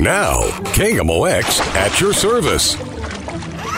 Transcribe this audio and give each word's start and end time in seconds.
Now, 0.00 0.40
KMOX 0.72 1.60
at 1.74 2.00
your 2.00 2.14
service. 2.14 2.74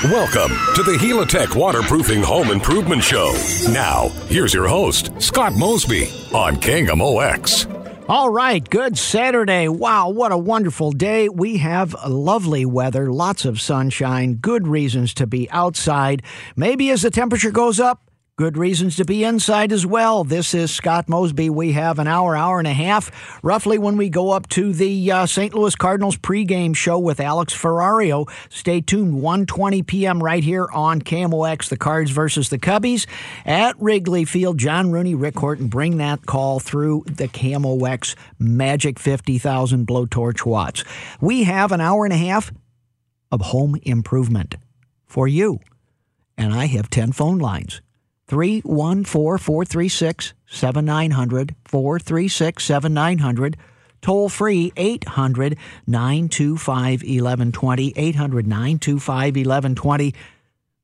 Welcome 0.04 0.56
to 0.76 0.84
the 0.84 0.96
Helitech 0.96 1.56
Waterproofing 1.56 2.22
Home 2.22 2.52
Improvement 2.52 3.02
Show. 3.02 3.32
Now, 3.72 4.06
here's 4.28 4.54
your 4.54 4.68
host, 4.68 5.10
Scott 5.20 5.54
Mosby 5.54 6.04
on 6.32 6.58
KMOX. 6.58 8.06
All 8.08 8.28
right, 8.28 8.62
good 8.70 8.96
Saturday. 8.96 9.66
Wow, 9.66 10.10
what 10.10 10.30
a 10.30 10.38
wonderful 10.38 10.92
day. 10.92 11.28
We 11.28 11.56
have 11.56 11.96
lovely 12.06 12.66
weather, 12.66 13.10
lots 13.12 13.44
of 13.44 13.60
sunshine, 13.60 14.34
good 14.34 14.68
reasons 14.68 15.14
to 15.14 15.26
be 15.26 15.50
outside. 15.50 16.22
Maybe 16.54 16.90
as 16.90 17.02
the 17.02 17.10
temperature 17.10 17.50
goes 17.50 17.80
up, 17.80 18.11
Good 18.38 18.56
reasons 18.56 18.96
to 18.96 19.04
be 19.04 19.24
inside 19.24 19.72
as 19.72 19.84
well. 19.84 20.24
This 20.24 20.54
is 20.54 20.74
Scott 20.74 21.06
Mosby. 21.06 21.50
We 21.50 21.72
have 21.72 21.98
an 21.98 22.06
hour, 22.06 22.34
hour 22.34 22.58
and 22.58 22.66
a 22.66 22.72
half, 22.72 23.38
roughly 23.44 23.76
when 23.76 23.98
we 23.98 24.08
go 24.08 24.30
up 24.30 24.48
to 24.48 24.72
the 24.72 25.12
uh, 25.12 25.26
St. 25.26 25.52
Louis 25.52 25.74
Cardinals 25.76 26.16
pregame 26.16 26.74
show 26.74 26.98
with 26.98 27.20
Alex 27.20 27.52
Ferrario. 27.52 28.26
Stay 28.48 28.80
tuned, 28.80 29.22
1.20 29.22 29.86
p.m. 29.86 30.22
right 30.22 30.42
here 30.42 30.66
on 30.72 31.02
KMOX, 31.02 31.68
the 31.68 31.76
Cards 31.76 32.10
versus 32.10 32.48
the 32.48 32.58
Cubbies 32.58 33.06
at 33.44 33.78
Wrigley 33.78 34.24
Field. 34.24 34.56
John 34.56 34.90
Rooney, 34.90 35.14
Rick 35.14 35.38
Horton 35.38 35.66
bring 35.66 35.98
that 35.98 36.24
call 36.24 36.58
through 36.58 37.04
the 37.08 37.28
KMOX 37.28 38.14
Magic 38.38 38.98
50,000 38.98 39.86
blowtorch 39.86 40.46
watts. 40.46 40.84
We 41.20 41.44
have 41.44 41.70
an 41.70 41.82
hour 41.82 42.06
and 42.06 42.14
a 42.14 42.16
half 42.16 42.50
of 43.30 43.42
home 43.42 43.76
improvement 43.82 44.56
for 45.04 45.28
you. 45.28 45.60
And 46.38 46.54
I 46.54 46.64
have 46.64 46.88
10 46.88 47.12
phone 47.12 47.38
lines. 47.38 47.82
314 48.32 49.04
436 49.04 50.32
7900, 50.46 51.54
436 51.66 52.64
7900. 52.64 53.58
Toll 54.00 54.30
free 54.30 54.72
800 54.74 55.58
925 55.86 57.02
1120, 57.02 57.92
800 57.94 58.46
925 58.46 59.36
1120. 59.36 60.14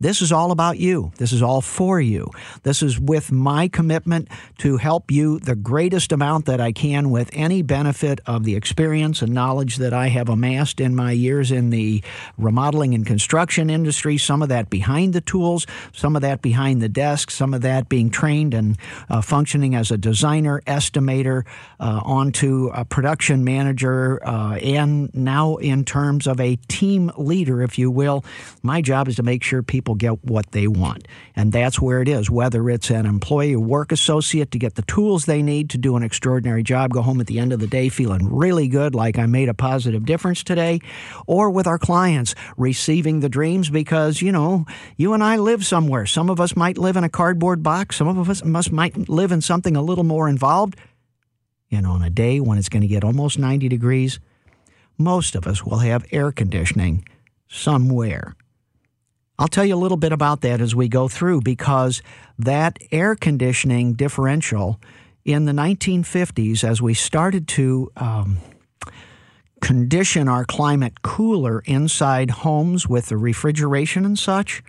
This 0.01 0.23
is 0.23 0.31
all 0.31 0.53
about 0.53 0.79
you. 0.79 1.11
This 1.19 1.33
is 1.33 1.43
all 1.43 1.61
for 1.61 2.01
you. 2.01 2.31
This 2.63 2.85
is 2.85 3.01
with 3.01 3.33
my 3.33 3.67
commitment 3.67 4.29
to 4.59 4.77
help 4.77 5.11
you 5.11 5.41
the 5.41 5.57
greatest 5.57 6.13
amount 6.13 6.47
that 6.47 6.61
I 6.61 6.71
can 6.71 7.11
with 7.11 7.29
any 7.33 7.63
benefit 7.63 8.21
of 8.25 8.45
the 8.45 8.55
experience 8.55 9.23
and 9.23 9.35
knowledge 9.35 9.79
that 9.79 9.93
I 9.93 10.07
have 10.07 10.29
amassed 10.29 10.79
in 10.79 10.95
my 10.95 11.11
years 11.11 11.51
in 11.51 11.71
the 11.71 12.05
remodeling 12.37 12.95
and 12.95 13.05
construction 13.05 13.71
industry. 13.71 14.19
Some 14.19 14.41
of 14.41 14.51
that 14.51 14.71
behind 14.71 15.15
the 15.15 15.21
tools, 15.21 15.67
some 15.93 16.15
of 16.15 16.23
that 16.23 16.43
behind 16.43 16.81
the 16.81 16.89
desk, 16.89 17.33
some 17.33 17.53
of 17.53 17.63
that 17.63 17.89
being 17.89 18.09
trained 18.09 18.55
and 18.55 18.79
uh, 19.11 19.21
functioning 19.21 19.75
as 19.75 19.91
a 19.91 19.99
designer, 19.99 20.63
estimator, 20.69 21.45
uh, 21.81 22.03
onto 22.05 22.71
a 22.73 22.85
production 22.85 23.43
manager, 23.43 24.25
uh, 24.25 24.55
and 24.59 25.13
now 25.13 25.57
in 25.57 25.85
terms 25.85 26.29
of 26.29 26.39
a 26.39 26.55
team 26.69 27.11
leader, 27.17 27.63
if 27.63 27.81
you 27.81 27.91
will. 27.91 28.25
My 28.63 28.81
job 28.81 29.09
is 29.09 29.17
to 29.17 29.25
make 29.25 29.43
sure 29.43 29.61
people 29.65 29.88
people 29.89 29.95
get 29.95 30.23
what 30.31 30.53
they 30.53 30.67
want. 30.67 31.09
And 31.35 31.51
that's 31.51 31.81
where 31.81 32.03
it 32.03 32.09
is, 32.09 32.31
whether 32.31 32.69
it's 32.69 32.91
an 32.91 33.07
employee 33.07 33.55
or 33.55 33.61
work 33.61 33.91
associate 33.91 34.51
to 34.51 34.59
get 34.59 34.75
the 34.75 34.83
tools 34.83 35.25
they 35.25 35.41
need 35.41 35.71
to 35.71 35.79
do 35.79 35.97
an 35.97 36.03
extraordinary 36.03 36.63
job, 36.63 36.91
go 36.91 37.01
home 37.01 37.21
at 37.21 37.27
the 37.27 37.39
end 37.39 37.55
of 37.55 37.61
the 37.61 37.67
day 37.67 37.89
feeling 37.89 38.29
really 38.31 38.69
good, 38.69 38.95
like 38.95 39.19
I 39.19 39.25
made 39.25 39.49
a 39.49 39.55
positive 39.55 40.05
difference 40.05 40.43
today, 40.43 40.81
or 41.27 41.49
with 41.51 41.67
our 41.67 41.79
clients 41.79 42.35
receiving 42.59 43.21
the 43.21 43.31
dreams 43.31 43.71
because, 43.71 44.21
you 44.21 44.31
know, 44.31 44.67
you 44.99 45.15
and 45.15 45.25
I 45.25 45.37
live 45.37 45.65
somewhere. 45.65 46.05
Some 46.05 46.29
of 46.29 46.39
us 46.39 46.55
might 46.55 46.77
live 46.77 46.99
in 46.99 47.05
a 47.05 47.09
cardboard 47.09 47.63
box, 47.63 47.97
some 47.97 48.09
of 48.09 48.29
us 48.29 48.45
must, 48.45 48.71
might 48.71 49.09
live 49.09 49.33
in 49.33 49.41
something 49.41 49.75
a 49.75 49.83
little 49.83 50.05
more 50.05 50.29
involved. 50.29 50.77
And 51.71 51.87
on 51.87 52.03
a 52.03 52.11
day 52.11 52.41
when 52.41 52.59
it's 52.59 52.69
going 52.69 52.83
to 52.83 52.89
get 52.89 53.05
almost 53.05 53.39
90 53.39 53.69
degrees, 53.71 54.21
most 54.99 55.35
of 55.35 55.47
us 55.47 55.65
will 55.65 55.79
have 55.79 56.05
air 56.13 56.31
conditioning 56.31 57.07
somewhere. 57.49 58.35
I'll 59.39 59.49
tell 59.49 59.65
you 59.65 59.77
a 59.77 59.77
little 59.77 59.97
bit 59.97 60.13
about 60.13 60.41
that 60.41 60.61
as 60.61 60.75
we 60.75 60.89
go 60.89 61.07
through 61.07 61.43
because 61.43 62.03
that 62.39 62.79
air 62.91 63.15
conditioning 63.15 63.93
differential 63.93 64.81
in 65.25 65.45
the 65.45 65.53
1950s, 65.53 66.65
as 66.65 66.83
we 66.83 66.95
started 66.95 67.47
to 67.49 67.93
um, 67.97 68.39
condition 69.61 70.27
our 70.27 70.45
climate 70.45 71.03
cooler 71.03 71.61
inside 71.67 72.31
homes 72.31 72.89
with 72.89 73.07
the 73.07 73.17
refrigeration 73.17 74.05
and 74.05 74.19
such, 74.19 74.63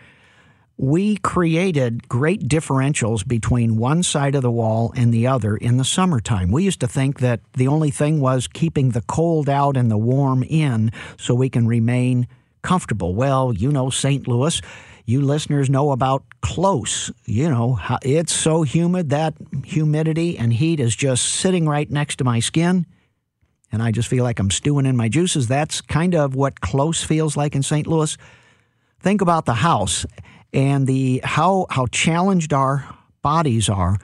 we 0.78 1.18
created 1.18 2.08
great 2.08 2.48
differentials 2.48 3.28
between 3.28 3.76
one 3.76 4.04
side 4.04 4.36
of 4.36 4.44
the 4.44 4.52
wall 4.52 4.94
and 4.96 5.14
the 5.14 5.26
other 5.26 5.58
in 5.58 5.78
the 5.78 5.84
summertime. 5.84 6.52
We 6.52 6.64
used 6.64 6.80
to 6.82 6.88
think 6.88 7.20
that 7.20 7.42
the 7.54 7.68
only 7.68 7.92
thing 7.92 8.22
was 8.22 8.48
keeping 8.48 8.92
the 8.92 9.02
cold 9.02 9.50
out 9.50 9.76
and 9.76 9.90
the 9.90 9.98
warm 9.98 10.44
in 10.44 10.92
so 11.18 11.34
we 11.34 11.50
can 11.50 11.68
remain 11.68 12.28
comfortable. 12.62 13.14
Well, 13.14 13.54
you 13.54 13.72
know 13.72 13.90
St. 13.90 14.28
Louis. 14.28 14.62
You 15.06 15.22
listeners 15.22 15.70
know 15.70 15.92
about 15.92 16.24
close. 16.42 17.12
You 17.26 17.50
know, 17.50 17.80
it's 18.04 18.32
so 18.34 18.62
humid 18.62 19.10
that 19.10 19.34
humidity 19.64 20.38
and 20.38 20.54
heat 20.54 20.80
is 20.80 20.96
just 20.96 21.26
sitting 21.26 21.68
right 21.68 21.90
next 21.90 22.18
to 22.18 22.24
my 22.24 22.40
skin. 22.40 22.86
And 23.72 23.82
I 23.82 23.92
just 23.92 24.08
feel 24.08 24.24
like 24.24 24.40
I'm 24.40 24.52
stewing 24.52 24.86
in 24.86 24.96
my 24.96 25.10
juices. 25.10 25.48
That's 25.48 25.82
kind 25.82 26.16
of 26.16 26.36
what 26.36 26.62
close 26.62 27.04
feels 27.04 27.36
like 27.36 27.56
in 27.56 27.64
St. 27.64 27.88
Louis. 27.88 28.18
Think 29.00 29.22
about 29.22 29.46
the 29.46 29.54
house 29.56 30.06
and 30.54 30.88
the 30.88 31.22
how 31.24 31.68
how 31.70 31.86
challenged 31.88 32.54
our 32.54 32.88
bodies 33.22 33.70
are 33.70 33.98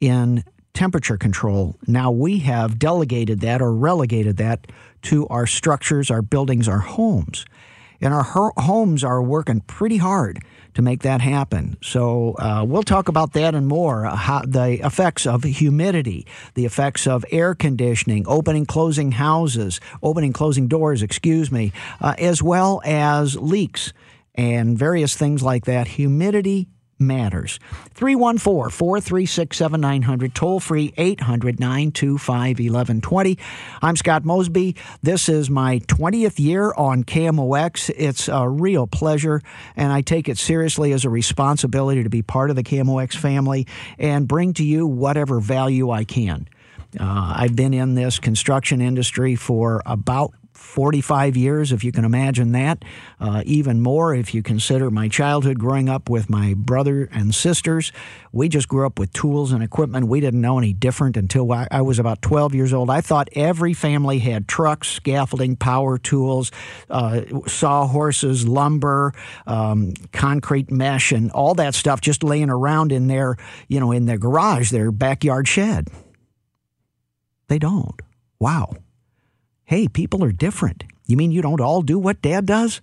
in 0.00 0.44
temperature 0.72 1.16
control. 1.16 1.76
Now 1.86 2.10
we 2.10 2.40
have 2.40 2.78
delegated 2.78 3.40
that 3.40 3.62
or 3.62 3.72
relegated 3.72 4.36
that 4.38 4.66
to 5.02 5.26
our 5.28 5.46
structures, 5.46 6.10
our 6.10 6.22
buildings, 6.22 6.68
our 6.68 6.80
homes. 6.80 7.44
And 8.00 8.12
our 8.12 8.22
homes 8.22 9.04
are 9.04 9.22
working 9.22 9.60
pretty 9.60 9.96
hard 9.96 10.40
to 10.74 10.82
make 10.82 11.02
that 11.02 11.20
happen. 11.20 11.76
So 11.82 12.34
uh, 12.38 12.64
we'll 12.66 12.82
talk 12.82 13.08
about 13.08 13.32
that 13.34 13.54
and 13.54 13.66
more 13.66 14.06
uh, 14.06 14.16
how, 14.16 14.42
the 14.42 14.84
effects 14.84 15.26
of 15.26 15.44
humidity, 15.44 16.26
the 16.54 16.64
effects 16.64 17.06
of 17.06 17.24
air 17.30 17.54
conditioning, 17.54 18.24
opening, 18.26 18.66
closing 18.66 19.12
houses, 19.12 19.80
opening, 20.02 20.32
closing 20.32 20.68
doors, 20.68 21.02
excuse 21.02 21.50
me, 21.52 21.72
uh, 22.00 22.14
as 22.18 22.42
well 22.42 22.82
as 22.84 23.36
leaks 23.36 23.92
and 24.34 24.76
various 24.76 25.14
things 25.14 25.42
like 25.42 25.64
that. 25.64 25.86
Humidity 25.86 26.66
matters. 27.06 27.58
314 27.94 28.70
436 28.70 29.56
7900, 29.56 30.34
toll 30.34 30.60
free 30.60 30.92
800 30.96 31.60
925 31.60 32.58
1120. 32.58 33.38
I'm 33.82 33.96
Scott 33.96 34.24
Mosby. 34.24 34.76
This 35.02 35.28
is 35.28 35.50
my 35.50 35.78
20th 35.80 36.38
year 36.38 36.72
on 36.76 37.04
KMOX. 37.04 37.90
It's 37.96 38.28
a 38.28 38.48
real 38.48 38.86
pleasure, 38.86 39.42
and 39.76 39.92
I 39.92 40.00
take 40.00 40.28
it 40.28 40.38
seriously 40.38 40.92
as 40.92 41.04
a 41.04 41.10
responsibility 41.10 42.02
to 42.02 42.10
be 42.10 42.22
part 42.22 42.50
of 42.50 42.56
the 42.56 42.64
KMOX 42.64 43.16
family 43.16 43.66
and 43.98 44.26
bring 44.26 44.52
to 44.54 44.64
you 44.64 44.86
whatever 44.86 45.40
value 45.40 45.90
I 45.90 46.04
can. 46.04 46.48
Uh, 46.98 47.34
I've 47.36 47.56
been 47.56 47.74
in 47.74 47.94
this 47.94 48.18
construction 48.18 48.80
industry 48.80 49.34
for 49.34 49.82
about 49.84 50.32
45 50.74 51.36
years, 51.36 51.70
if 51.70 51.84
you 51.84 51.92
can 51.92 52.04
imagine 52.04 52.50
that. 52.50 52.84
Uh, 53.20 53.44
even 53.46 53.80
more 53.80 54.12
if 54.12 54.34
you 54.34 54.42
consider 54.42 54.90
my 54.90 55.06
childhood 55.08 55.56
growing 55.56 55.88
up 55.88 56.10
with 56.10 56.28
my 56.28 56.52
brother 56.54 57.08
and 57.12 57.32
sisters. 57.32 57.92
We 58.32 58.48
just 58.48 58.66
grew 58.66 58.84
up 58.84 58.98
with 58.98 59.12
tools 59.12 59.52
and 59.52 59.62
equipment. 59.62 60.08
We 60.08 60.18
didn't 60.18 60.40
know 60.40 60.58
any 60.58 60.72
different 60.72 61.16
until 61.16 61.52
I, 61.52 61.80
was 61.80 62.00
about 62.00 62.22
12 62.22 62.56
years 62.56 62.72
old. 62.72 62.90
I 62.90 63.02
thought 63.02 63.28
every 63.36 63.72
family 63.72 64.18
had 64.18 64.48
trucks, 64.48 64.88
scaffolding, 64.88 65.54
power 65.54 65.96
tools, 65.96 66.50
uh, 66.90 67.20
sawhorses, 67.46 68.48
lumber, 68.48 69.12
um, 69.46 69.94
concrete 70.10 70.72
mesh, 70.72 71.12
and 71.12 71.30
all 71.30 71.54
that 71.54 71.76
stuff 71.76 72.00
just 72.00 72.24
laying 72.24 72.50
around 72.50 72.90
in 72.90 73.06
their, 73.06 73.36
you 73.68 73.78
know, 73.78 73.92
in 73.92 74.06
their 74.06 74.18
garage, 74.18 74.72
their 74.72 74.90
backyard 74.90 75.46
shed. 75.46 75.86
They 77.46 77.60
don't. 77.60 78.02
Wow. 78.40 78.74
Hey, 79.66 79.88
people 79.88 80.22
are 80.22 80.32
different. 80.32 80.84
You 81.06 81.16
mean 81.16 81.32
you 81.32 81.40
don't 81.42 81.60
all 81.60 81.82
do 81.82 81.98
what 81.98 82.20
dad 82.20 82.46
does? 82.46 82.80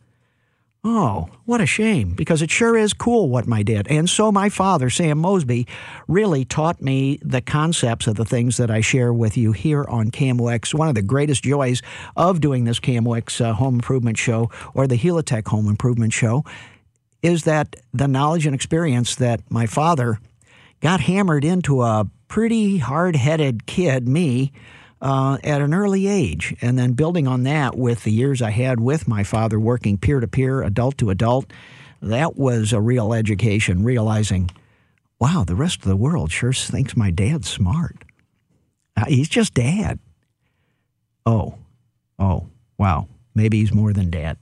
Oh, 0.83 1.30
what 1.45 1.62
a 1.62 1.68
shame, 1.68 2.16
because 2.16 2.42
it 2.42 2.50
sure 2.50 2.75
is 2.75 2.92
cool 2.92 3.30
what 3.30 3.45
my 3.45 3.62
dad 3.62 3.86
and 3.88 4.10
so 4.10 4.31
my 4.31 4.50
father, 4.50 4.89
Sam 4.89 5.19
Mosby, 5.19 5.68
really 6.07 6.44
taught 6.44 6.81
me 6.81 7.19
the 7.22 7.39
concepts 7.39 8.07
of 8.07 8.16
the 8.16 8.25
things 8.25 8.57
that 8.57 8.72
I 8.72 8.81
share 8.81 9.13
with 9.13 9.38
you 9.38 9.51
here 9.51 9.86
on 9.88 10.10
KMOX. 10.10 10.74
One 10.74 10.89
of 10.89 10.95
the 10.95 11.04
greatest 11.04 11.44
joys 11.44 11.83
of 12.16 12.42
doing 12.42 12.63
this 12.63 12.80
KMOX 12.80 13.45
uh, 13.45 13.54
home 13.54 13.75
improvement 13.75 14.18
show 14.18 14.50
or 14.74 14.88
the 14.88 14.98
Helitech 14.98 15.48
home 15.48 15.68
improvement 15.68 16.13
show 16.13 16.44
is 17.22 17.44
that 17.44 17.75
the 17.94 18.07
knowledge 18.07 18.48
and 18.48 18.56
experience 18.56 19.16
that 19.18 19.42
my 19.51 19.68
father 19.68 20.19
got 20.80 21.01
hammered 21.01 21.45
into 21.45 21.83
a 21.83 22.07
pretty 22.28 22.80
hard 22.80 23.16
headed 23.16 23.68
kid, 23.68 24.07
me, 24.07 24.51
uh, 25.01 25.38
at 25.44 25.62
an 25.62 25.74
early 25.74 26.07
age. 26.07 26.56
And 26.62 26.77
then 26.77 26.94
building 26.94 27.27
on 27.27 27.44
that 27.44 27.77
with 27.77 28.03
the 28.03 28.12
years 28.12 28.42
I 28.42 28.51
had 28.51 28.80
with 28.80 29.07
my 29.07 29.24
father 29.24 29.59
working 29.59 29.98
peer 29.98 30.19
to 30.19 30.27
peer, 30.27 30.62
adult 30.62 30.98
to 31.00 31.09
adult, 31.09 31.51
that 32.01 32.38
was 32.38 32.74
a 32.74 32.81
real 32.81 33.13
education, 33.13 33.83
realizing, 33.83 34.51
wow, 35.19 35.44
the 35.45 35.56
rest 35.56 35.77
of 35.77 35.88
the 35.88 35.95
world 35.95 36.31
sure 36.31 36.53
thinks 36.53 36.95
my 36.95 37.12
dad's 37.12 37.50
smart. 37.50 38.03
Uh, 38.95 39.06
he's 39.07 39.30
just 39.30 39.53
dad. 39.53 40.00
Oh, 41.25 41.56
oh, 42.18 42.47
Wow, 42.81 43.09
maybe 43.36 43.59
he's 43.59 43.71
more 43.71 43.94
than 43.94 44.09
dad. 44.09 44.38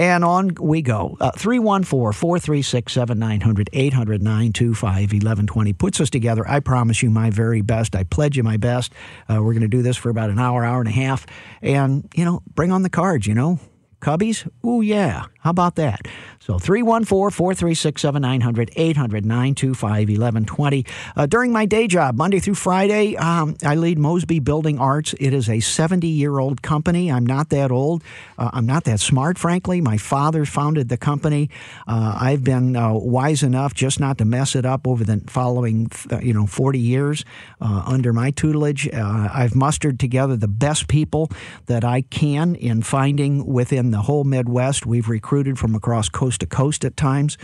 And 0.00 0.24
on 0.24 0.54
we 0.58 0.80
go. 0.80 1.18
Uh, 1.20 1.30
314 1.32 1.84
436 2.14 2.90
7900 2.90 3.68
800 3.70 4.22
925 4.22 4.94
1120 4.94 5.72
puts 5.74 6.00
us 6.00 6.08
together. 6.08 6.48
I 6.48 6.60
promise 6.60 7.02
you 7.02 7.10
my 7.10 7.28
very 7.28 7.60
best. 7.60 7.94
I 7.94 8.04
pledge 8.04 8.34
you 8.34 8.42
my 8.42 8.56
best. 8.56 8.94
Uh, 9.28 9.42
we're 9.42 9.52
going 9.52 9.60
to 9.60 9.68
do 9.68 9.82
this 9.82 9.98
for 9.98 10.08
about 10.08 10.30
an 10.30 10.38
hour, 10.38 10.64
hour 10.64 10.80
and 10.80 10.88
a 10.88 10.92
half. 10.92 11.26
And, 11.60 12.08
you 12.14 12.24
know, 12.24 12.42
bring 12.54 12.72
on 12.72 12.82
the 12.82 12.88
cards, 12.88 13.26
you 13.26 13.34
know. 13.34 13.58
Cubbies? 14.00 14.48
Ooh, 14.64 14.80
yeah. 14.80 15.26
How 15.40 15.50
about 15.50 15.76
that? 15.76 16.06
So 16.38 16.58
314 16.58 17.30
436 17.30 18.02
7900 18.02 18.72
800 18.76 19.24
925 19.24 20.08
1120. 20.08 20.86
Uh, 21.16 21.26
during 21.26 21.50
my 21.50 21.64
day 21.64 21.86
job, 21.86 22.16
Monday 22.16 22.40
through 22.40 22.56
Friday, 22.56 23.16
um, 23.16 23.56
I 23.64 23.74
lead 23.74 23.98
Mosby 23.98 24.40
Building 24.40 24.78
Arts. 24.78 25.14
It 25.18 25.32
is 25.32 25.48
a 25.48 25.60
70 25.60 26.06
year 26.06 26.38
old 26.38 26.60
company. 26.60 27.10
I'm 27.10 27.24
not 27.24 27.48
that 27.50 27.70
old. 27.70 28.02
Uh, 28.36 28.50
I'm 28.52 28.66
not 28.66 28.84
that 28.84 29.00
smart, 29.00 29.38
frankly. 29.38 29.80
My 29.80 29.96
father 29.96 30.44
founded 30.44 30.90
the 30.90 30.98
company. 30.98 31.48
Uh, 31.86 32.18
I've 32.20 32.44
been 32.44 32.76
uh, 32.76 32.92
wise 32.92 33.42
enough 33.42 33.72
just 33.72 33.98
not 33.98 34.18
to 34.18 34.26
mess 34.26 34.54
it 34.54 34.66
up 34.66 34.86
over 34.86 35.04
the 35.04 35.22
following, 35.26 35.90
uh, 36.10 36.18
you 36.18 36.34
know, 36.34 36.46
40 36.46 36.78
years 36.78 37.24
uh, 37.62 37.84
under 37.86 38.12
my 38.12 38.30
tutelage. 38.30 38.92
I've 38.92 39.54
mustered 39.54 39.98
together 39.98 40.36
the 40.36 40.48
best 40.48 40.86
people 40.88 41.30
that 41.66 41.82
I 41.82 42.02
can 42.02 42.54
in 42.56 42.82
finding 42.82 43.46
within 43.46 43.90
the 43.90 44.02
whole 44.02 44.24
Midwest. 44.24 44.84
We've 44.84 45.08
recruited 45.08 45.29
from 45.58 45.76
across 45.76 46.08
coast 46.08 46.40
to 46.40 46.46
coast 46.46 46.84
at 46.84 46.96
times. 46.96 47.38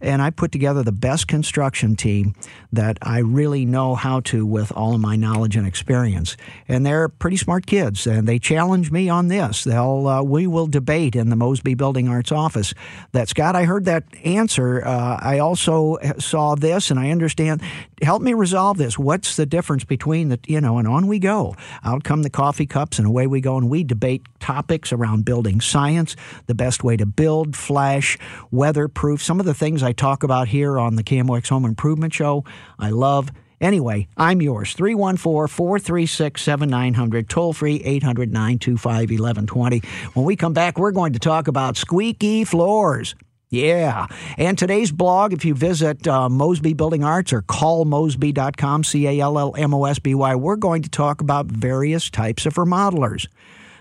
And 0.00 0.22
I 0.22 0.30
put 0.30 0.52
together 0.52 0.82
the 0.82 0.92
best 0.92 1.28
construction 1.28 1.96
team 1.96 2.34
that 2.72 2.98
I 3.02 3.18
really 3.18 3.64
know 3.64 3.94
how 3.94 4.20
to 4.20 4.46
with 4.46 4.70
all 4.72 4.94
of 4.94 5.00
my 5.00 5.16
knowledge 5.16 5.56
and 5.56 5.66
experience. 5.66 6.36
And 6.68 6.84
they're 6.84 7.08
pretty 7.08 7.36
smart 7.36 7.66
kids, 7.66 8.06
and 8.06 8.28
they 8.28 8.38
challenge 8.38 8.90
me 8.90 9.08
on 9.08 9.28
this. 9.28 9.64
They'll 9.64 10.06
uh, 10.06 10.22
we 10.22 10.46
will 10.46 10.66
debate 10.66 11.16
in 11.16 11.30
the 11.30 11.36
Mosby 11.36 11.74
Building 11.74 12.08
Arts 12.08 12.32
office 12.32 12.74
that 13.12 13.28
Scott. 13.28 13.56
I 13.56 13.64
heard 13.64 13.84
that 13.86 14.04
answer. 14.24 14.84
Uh, 14.84 15.18
I 15.20 15.38
also 15.38 15.98
saw 16.18 16.54
this, 16.54 16.90
and 16.90 17.00
I 17.00 17.10
understand. 17.10 17.62
Help 18.00 18.22
me 18.22 18.32
resolve 18.32 18.78
this. 18.78 18.98
What's 18.98 19.36
the 19.36 19.46
difference 19.46 19.84
between 19.84 20.28
the 20.28 20.38
you 20.46 20.60
know? 20.60 20.78
And 20.78 20.86
on 20.86 21.06
we 21.06 21.18
go. 21.18 21.56
Out 21.84 22.04
come 22.04 22.22
the 22.22 22.30
coffee 22.30 22.66
cups, 22.66 22.98
and 22.98 23.06
away 23.06 23.26
we 23.26 23.40
go, 23.40 23.56
and 23.56 23.68
we 23.68 23.84
debate 23.84 24.22
topics 24.38 24.92
around 24.92 25.24
building 25.24 25.60
science, 25.60 26.14
the 26.46 26.54
best 26.54 26.84
way 26.84 26.96
to 26.96 27.06
build, 27.06 27.56
flash, 27.56 28.18
weatherproof, 28.50 29.22
some 29.22 29.40
of 29.40 29.46
the 29.46 29.54
things 29.54 29.82
talk 29.92 30.22
about 30.22 30.48
here 30.48 30.78
on 30.78 30.96
the 30.96 31.02
KMOX 31.02 31.48
Home 31.48 31.64
Improvement 31.64 32.12
Show. 32.12 32.44
I 32.78 32.90
love. 32.90 33.30
Anyway, 33.60 34.08
I'm 34.16 34.40
yours. 34.40 34.72
314 34.74 35.48
436 35.48 36.40
7900, 36.40 37.28
toll 37.28 37.52
free 37.52 37.82
800 37.84 38.32
925 38.32 39.10
1120. 39.10 39.82
When 40.14 40.24
we 40.24 40.36
come 40.36 40.52
back, 40.52 40.78
we're 40.78 40.92
going 40.92 41.12
to 41.14 41.18
talk 41.18 41.48
about 41.48 41.76
squeaky 41.76 42.44
floors. 42.44 43.14
Yeah. 43.50 44.06
And 44.36 44.58
today's 44.58 44.92
blog, 44.92 45.32
if 45.32 45.44
you 45.44 45.54
visit 45.54 46.06
uh, 46.06 46.28
Mosby 46.28 46.74
Building 46.74 47.02
Arts 47.02 47.32
or 47.32 47.42
call 47.42 47.84
callmosby.com, 47.84 48.84
C 48.84 49.06
A 49.06 49.20
L 49.20 49.38
L 49.38 49.54
M 49.56 49.72
O 49.72 49.84
S 49.86 49.98
B 49.98 50.14
Y, 50.14 50.34
we're 50.34 50.56
going 50.56 50.82
to 50.82 50.90
talk 50.90 51.20
about 51.20 51.46
various 51.46 52.10
types 52.10 52.44
of 52.44 52.54
remodelers. 52.54 53.26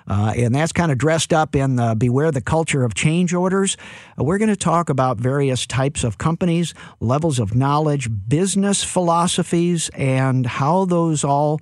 Uh, 0.07 0.33
and 0.35 0.55
that's 0.55 0.71
kind 0.71 0.91
of 0.91 0.97
dressed 0.97 1.33
up 1.33 1.55
in 1.55 1.75
the 1.75 1.95
Beware 1.97 2.31
the 2.31 2.41
Culture 2.41 2.83
of 2.83 2.93
Change 2.93 3.33
orders. 3.33 3.77
Uh, 4.19 4.23
we're 4.23 4.37
going 4.37 4.49
to 4.49 4.55
talk 4.55 4.89
about 4.89 5.17
various 5.17 5.67
types 5.67 6.03
of 6.03 6.17
companies, 6.17 6.73
levels 6.99 7.39
of 7.39 7.55
knowledge, 7.55 8.09
business 8.27 8.83
philosophies, 8.83 9.89
and 9.95 10.45
how 10.45 10.85
those 10.85 11.23
all 11.23 11.59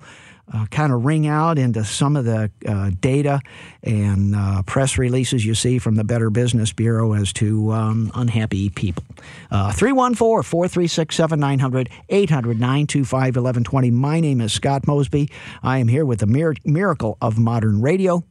uh, 0.52 0.66
kind 0.66 0.92
of 0.92 1.04
ring 1.04 1.26
out 1.26 1.58
into 1.58 1.84
some 1.84 2.16
of 2.16 2.24
the 2.24 2.50
uh, 2.66 2.90
data 3.00 3.40
and 3.82 4.34
uh, 4.34 4.62
press 4.62 4.96
releases 4.96 5.44
you 5.44 5.54
see 5.54 5.78
from 5.78 5.96
the 5.96 6.04
Better 6.04 6.30
Business 6.30 6.72
Bureau 6.72 7.14
as 7.14 7.32
to 7.34 7.72
um, 7.72 8.12
unhappy 8.14 8.70
people. 8.70 9.04
Uh, 9.50 9.72
314 9.72 10.44
436 10.44 11.16
7900 11.16 11.90
800 12.08 12.60
925 12.60 13.20
1120. 13.36 13.90
My 13.90 14.20
name 14.20 14.40
is 14.40 14.52
Scott 14.52 14.86
Mosby. 14.86 15.28
I 15.62 15.78
am 15.78 15.88
here 15.88 16.04
with 16.04 16.20
the 16.20 16.26
mir- 16.26 16.54
miracle 16.64 17.18
of 17.20 17.38
modern 17.38 17.80
radio. 17.80 18.22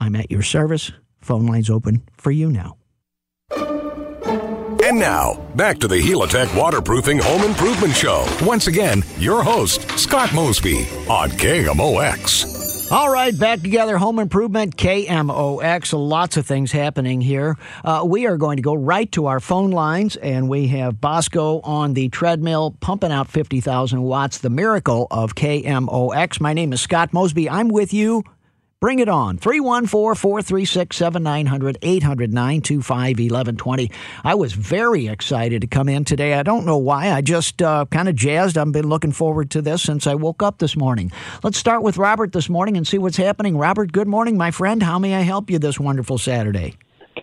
I'm 0.00 0.16
at 0.16 0.30
your 0.30 0.42
service. 0.42 0.92
Phone 1.20 1.46
lines 1.46 1.70
open 1.70 2.02
for 2.16 2.30
you 2.30 2.50
now. 2.50 2.76
And 4.86 5.00
now, 5.00 5.42
back 5.56 5.78
to 5.78 5.88
the 5.88 6.00
Helitech 6.00 6.56
Waterproofing 6.56 7.18
Home 7.18 7.42
Improvement 7.42 7.92
Show. 7.94 8.24
Once 8.42 8.68
again, 8.68 9.02
your 9.18 9.42
host, 9.42 9.90
Scott 9.98 10.32
Mosby 10.32 10.86
on 11.08 11.30
KMOX. 11.30 12.92
All 12.92 13.10
right, 13.10 13.36
back 13.36 13.62
together. 13.62 13.98
Home 13.98 14.20
Improvement, 14.20 14.76
KMOX. 14.76 15.92
Lots 15.92 16.36
of 16.36 16.46
things 16.46 16.70
happening 16.70 17.20
here. 17.20 17.56
Uh, 17.84 18.04
we 18.06 18.28
are 18.28 18.36
going 18.36 18.58
to 18.58 18.62
go 18.62 18.74
right 18.74 19.10
to 19.10 19.26
our 19.26 19.40
phone 19.40 19.72
lines, 19.72 20.14
and 20.14 20.48
we 20.48 20.68
have 20.68 21.00
Bosco 21.00 21.60
on 21.62 21.94
the 21.94 22.08
treadmill 22.10 22.76
pumping 22.78 23.10
out 23.10 23.26
50,000 23.26 24.02
watts. 24.02 24.38
The 24.38 24.50
miracle 24.50 25.08
of 25.10 25.34
KMOX. 25.34 26.40
My 26.40 26.52
name 26.52 26.72
is 26.72 26.80
Scott 26.80 27.12
Mosby. 27.12 27.50
I'm 27.50 27.66
with 27.66 27.92
you 27.92 28.22
Bring 28.78 28.98
it 28.98 29.08
on. 29.08 29.38
314 29.38 30.14
436 30.16 30.94
7900 30.94 31.78
800 31.80 32.34
925 32.34 33.00
1120. 33.18 33.90
I 34.22 34.34
was 34.34 34.52
very 34.52 35.08
excited 35.08 35.62
to 35.62 35.66
come 35.66 35.88
in 35.88 36.04
today. 36.04 36.34
I 36.34 36.42
don't 36.42 36.66
know 36.66 36.76
why. 36.76 37.10
I 37.10 37.22
just 37.22 37.62
uh, 37.62 37.86
kind 37.90 38.06
of 38.06 38.14
jazzed. 38.14 38.58
I've 38.58 38.72
been 38.72 38.86
looking 38.86 39.12
forward 39.12 39.50
to 39.52 39.62
this 39.62 39.80
since 39.80 40.06
I 40.06 40.14
woke 40.14 40.42
up 40.42 40.58
this 40.58 40.76
morning. 40.76 41.10
Let's 41.42 41.56
start 41.56 41.82
with 41.82 41.96
Robert 41.96 42.32
this 42.32 42.50
morning 42.50 42.76
and 42.76 42.86
see 42.86 42.98
what's 42.98 43.16
happening. 43.16 43.56
Robert, 43.56 43.92
good 43.92 44.08
morning, 44.08 44.36
my 44.36 44.50
friend. 44.50 44.82
How 44.82 44.98
may 44.98 45.14
I 45.14 45.22
help 45.22 45.50
you 45.50 45.58
this 45.58 45.80
wonderful 45.80 46.18
Saturday? 46.18 46.74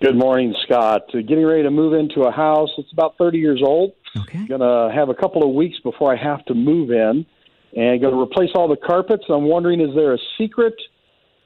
Good 0.02 0.18
morning, 0.18 0.56
Scott. 0.64 1.04
Uh, 1.14 1.20
getting 1.20 1.46
ready 1.46 1.62
to 1.62 1.72
move 1.72 1.94
into 1.94 2.22
a 2.22 2.32
house. 2.32 2.72
It's 2.80 2.92
about 2.94 3.14
30 3.20 3.38
years 3.38 3.62
old. 3.64 3.94
Okay. 4.22 4.48
Going 4.48 4.62
to 4.62 4.92
have 4.92 5.10
a 5.10 5.16
couple 5.16 5.48
of 5.48 5.54
weeks 5.54 5.78
before 5.84 6.12
I 6.12 6.18
have 6.18 6.44
to 6.46 6.56
move 6.56 6.90
in 6.90 7.28
and 7.76 8.02
going 8.02 8.16
to 8.16 8.20
replace 8.20 8.50
all 8.56 8.68
the 8.68 8.76
carpets. 8.76 9.26
I'm 9.30 9.44
wondering, 9.44 9.82
is 9.82 9.94
there 9.94 10.16
a 10.16 10.20
secret– 10.40 10.74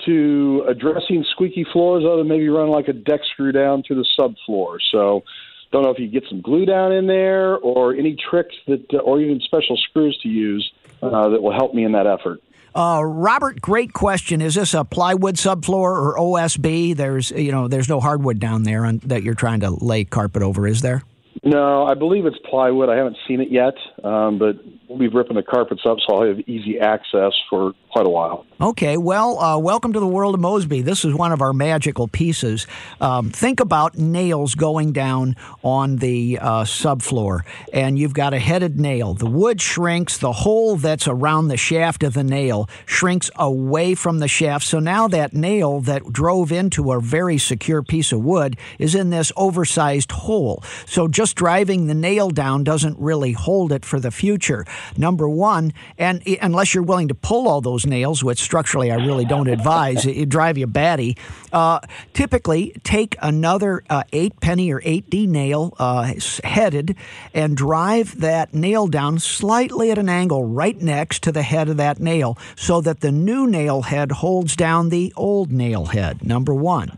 to 0.08 0.66
addressing 0.68 1.24
squeaky 1.32 1.66
floors 1.72 2.04
other 2.06 2.18
than 2.18 2.28
maybe 2.28 2.50
run 2.50 2.70
like 2.70 2.88
a 2.88 2.94
deck 2.94 3.22
screw 3.32 3.52
down 3.52 3.84
to 3.88 3.96
the 3.96 4.06
subfloor. 4.20 4.78
So 4.92 5.24
don't 5.72 5.84
know 5.84 5.92
if 5.92 6.00
you 6.00 6.08
get 6.08 6.24
some 6.30 6.42
glue 6.42 6.66
down 6.66 6.92
in 6.92 7.08
there 7.08 7.58
or 7.58 7.94
any 7.94 8.16
tricks 8.30 8.56
that, 8.68 9.00
or 9.04 9.20
even 9.22 9.40
special 9.42 9.78
screws 9.78 10.18
to 10.24 10.30
use 10.30 10.72
uh, 11.02 11.30
that 11.30 11.42
will 11.42 11.54
help 11.54 11.74
me 11.74 11.84
in 11.84 11.92
that 11.92 12.08
effort. 12.08 12.42
Uh, 12.74 13.02
Robert, 13.04 13.60
great 13.60 13.94
question. 13.94 14.42
Is 14.42 14.56
this 14.56 14.74
a 14.74 14.86
plywood 14.86 15.36
subfloor 15.36 15.74
or 15.74 16.16
OSB? 16.18 16.96
There's, 16.96 17.32
you 17.32 17.52
know, 17.52 17.68
there's 17.68 17.90
no 17.90 18.00
hardwood 18.00 18.40
down 18.40 18.64
there 18.64 18.86
on, 18.86 19.00
that 19.06 19.24
you're 19.24 19.34
trying 19.34 19.62
to 19.62 19.72
lay 19.72 20.06
carpet 20.06 20.44
over, 20.44 20.68
is 20.68 20.82
there? 20.82 21.04
No, 21.44 21.86
I 21.86 21.96
believe 21.96 22.26
it's 22.26 22.38
plywood. 22.50 22.90
I 22.90 22.96
haven't 22.96 23.18
seen 23.28 23.42
it 23.42 23.52
yet, 23.52 23.74
um, 24.04 24.38
but 24.38 24.58
we'll 24.88 24.98
be 24.98 25.08
ripping 25.08 25.36
the 25.36 25.44
carpets 25.44 25.82
up, 25.86 25.98
so 26.06 26.16
I'll 26.16 26.28
have 26.28 26.40
easy 26.48 26.80
access 26.80 27.34
for 27.50 27.74
quite 27.92 28.06
a 28.06 28.10
while. 28.10 28.46
Okay, 28.60 28.98
well, 28.98 29.40
uh, 29.40 29.58
welcome 29.58 29.94
to 29.94 30.00
the 30.00 30.08
world 30.08 30.34
of 30.34 30.42
Mosby. 30.42 30.82
This 30.82 31.04
is 31.04 31.14
one 31.14 31.32
of 31.32 31.42
our 31.42 31.54
magical 31.54 32.08
pieces. 32.08 32.68
Um, 33.02 33.30
think 33.30 33.60
about 33.60 33.98
nails 33.98 34.56
going 34.56 34.94
down 34.94 35.36
on 35.64 35.98
the 35.98 36.40
uh, 36.42 36.64
subfloor, 36.64 37.42
and 37.74 38.00
you've 38.00 38.14
got 38.14 38.34
a 38.34 38.40
headed 38.40 38.80
nail. 38.80 39.14
The 39.14 39.26
wood 39.26 39.62
shrinks, 39.62 40.18
the 40.18 40.32
hole 40.32 40.78
that's 40.78 41.08
around 41.08 41.50
the 41.50 41.58
shaft 41.58 42.04
of 42.04 42.14
the 42.14 42.24
nail 42.24 42.70
shrinks 42.86 43.30
away 43.36 43.96
from 43.96 44.20
the 44.20 44.28
shaft. 44.28 44.66
So 44.66 44.80
now 44.80 45.08
that 45.10 45.34
nail 45.34 45.82
that 45.82 46.12
drove 46.12 46.52
into 46.52 46.92
a 46.92 47.02
very 47.02 47.38
secure 47.38 47.84
piece 47.84 48.12
of 48.12 48.24
wood 48.24 48.58
is 48.80 48.96
in 48.96 49.10
this 49.10 49.32
oversized 49.36 50.12
hole. 50.12 50.64
So 50.86 51.08
just 51.08 51.36
driving 51.36 51.88
the 51.88 51.96
nail 51.96 52.30
down 52.30 52.64
doesn't 52.64 52.98
really 53.00 53.34
hold 53.34 53.72
it 53.72 53.86
for 53.86 54.00
the 54.00 54.12
future. 54.12 54.66
Number 54.98 55.28
one, 55.28 55.74
and 55.98 56.22
unless 56.42 56.74
you're 56.74 56.84
willing 56.84 57.08
to 57.10 57.16
pull 57.16 57.48
all 57.48 57.62
those 57.62 57.86
nails, 57.86 58.24
which 58.24 58.40
structurally 58.40 58.92
I 58.92 58.96
really 58.96 59.26
don't 59.26 59.48
advise, 59.48 60.06
it, 60.06 60.30
drive 60.30 60.58
you 60.58 60.68
batty. 60.68 61.18
Uh, 61.52 61.80
typically, 62.14 62.74
take 62.84 63.16
another 63.22 63.84
uh, 63.90 64.04
eight 64.14 64.40
penny 64.40 64.72
or 64.72 64.82
8D 64.82 65.28
nail 65.28 65.74
uh, 65.80 66.14
headed 66.44 66.96
and 67.34 67.56
drive 67.56 68.20
that 68.20 68.54
nail 68.54 68.88
down 68.88 69.20
slightly 69.20 69.92
at 69.92 69.98
an 69.98 70.10
angle 70.10 70.44
right 70.46 70.80
next 70.82 71.24
to 71.24 71.32
the 71.32 71.44
head 71.44 71.70
of 71.70 71.78
that 71.78 72.00
nail 72.00 72.38
so 72.56 72.82
that 72.82 73.02
the 73.02 73.12
new 73.12 73.48
nail 73.48 73.84
head 73.84 74.12
holds 74.12 74.56
down 74.56 74.90
the 74.90 75.14
old 75.16 75.52
nail 75.52 75.86
head. 75.86 76.24
Number 76.24 76.54
one. 76.54 76.98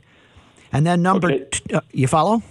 And 0.71 0.85
then 0.85 1.01
number, 1.01 1.31
okay. 1.31 1.45
t- 1.49 1.73
uh, 1.73 1.81
you 1.91 2.07
follow? 2.07 2.43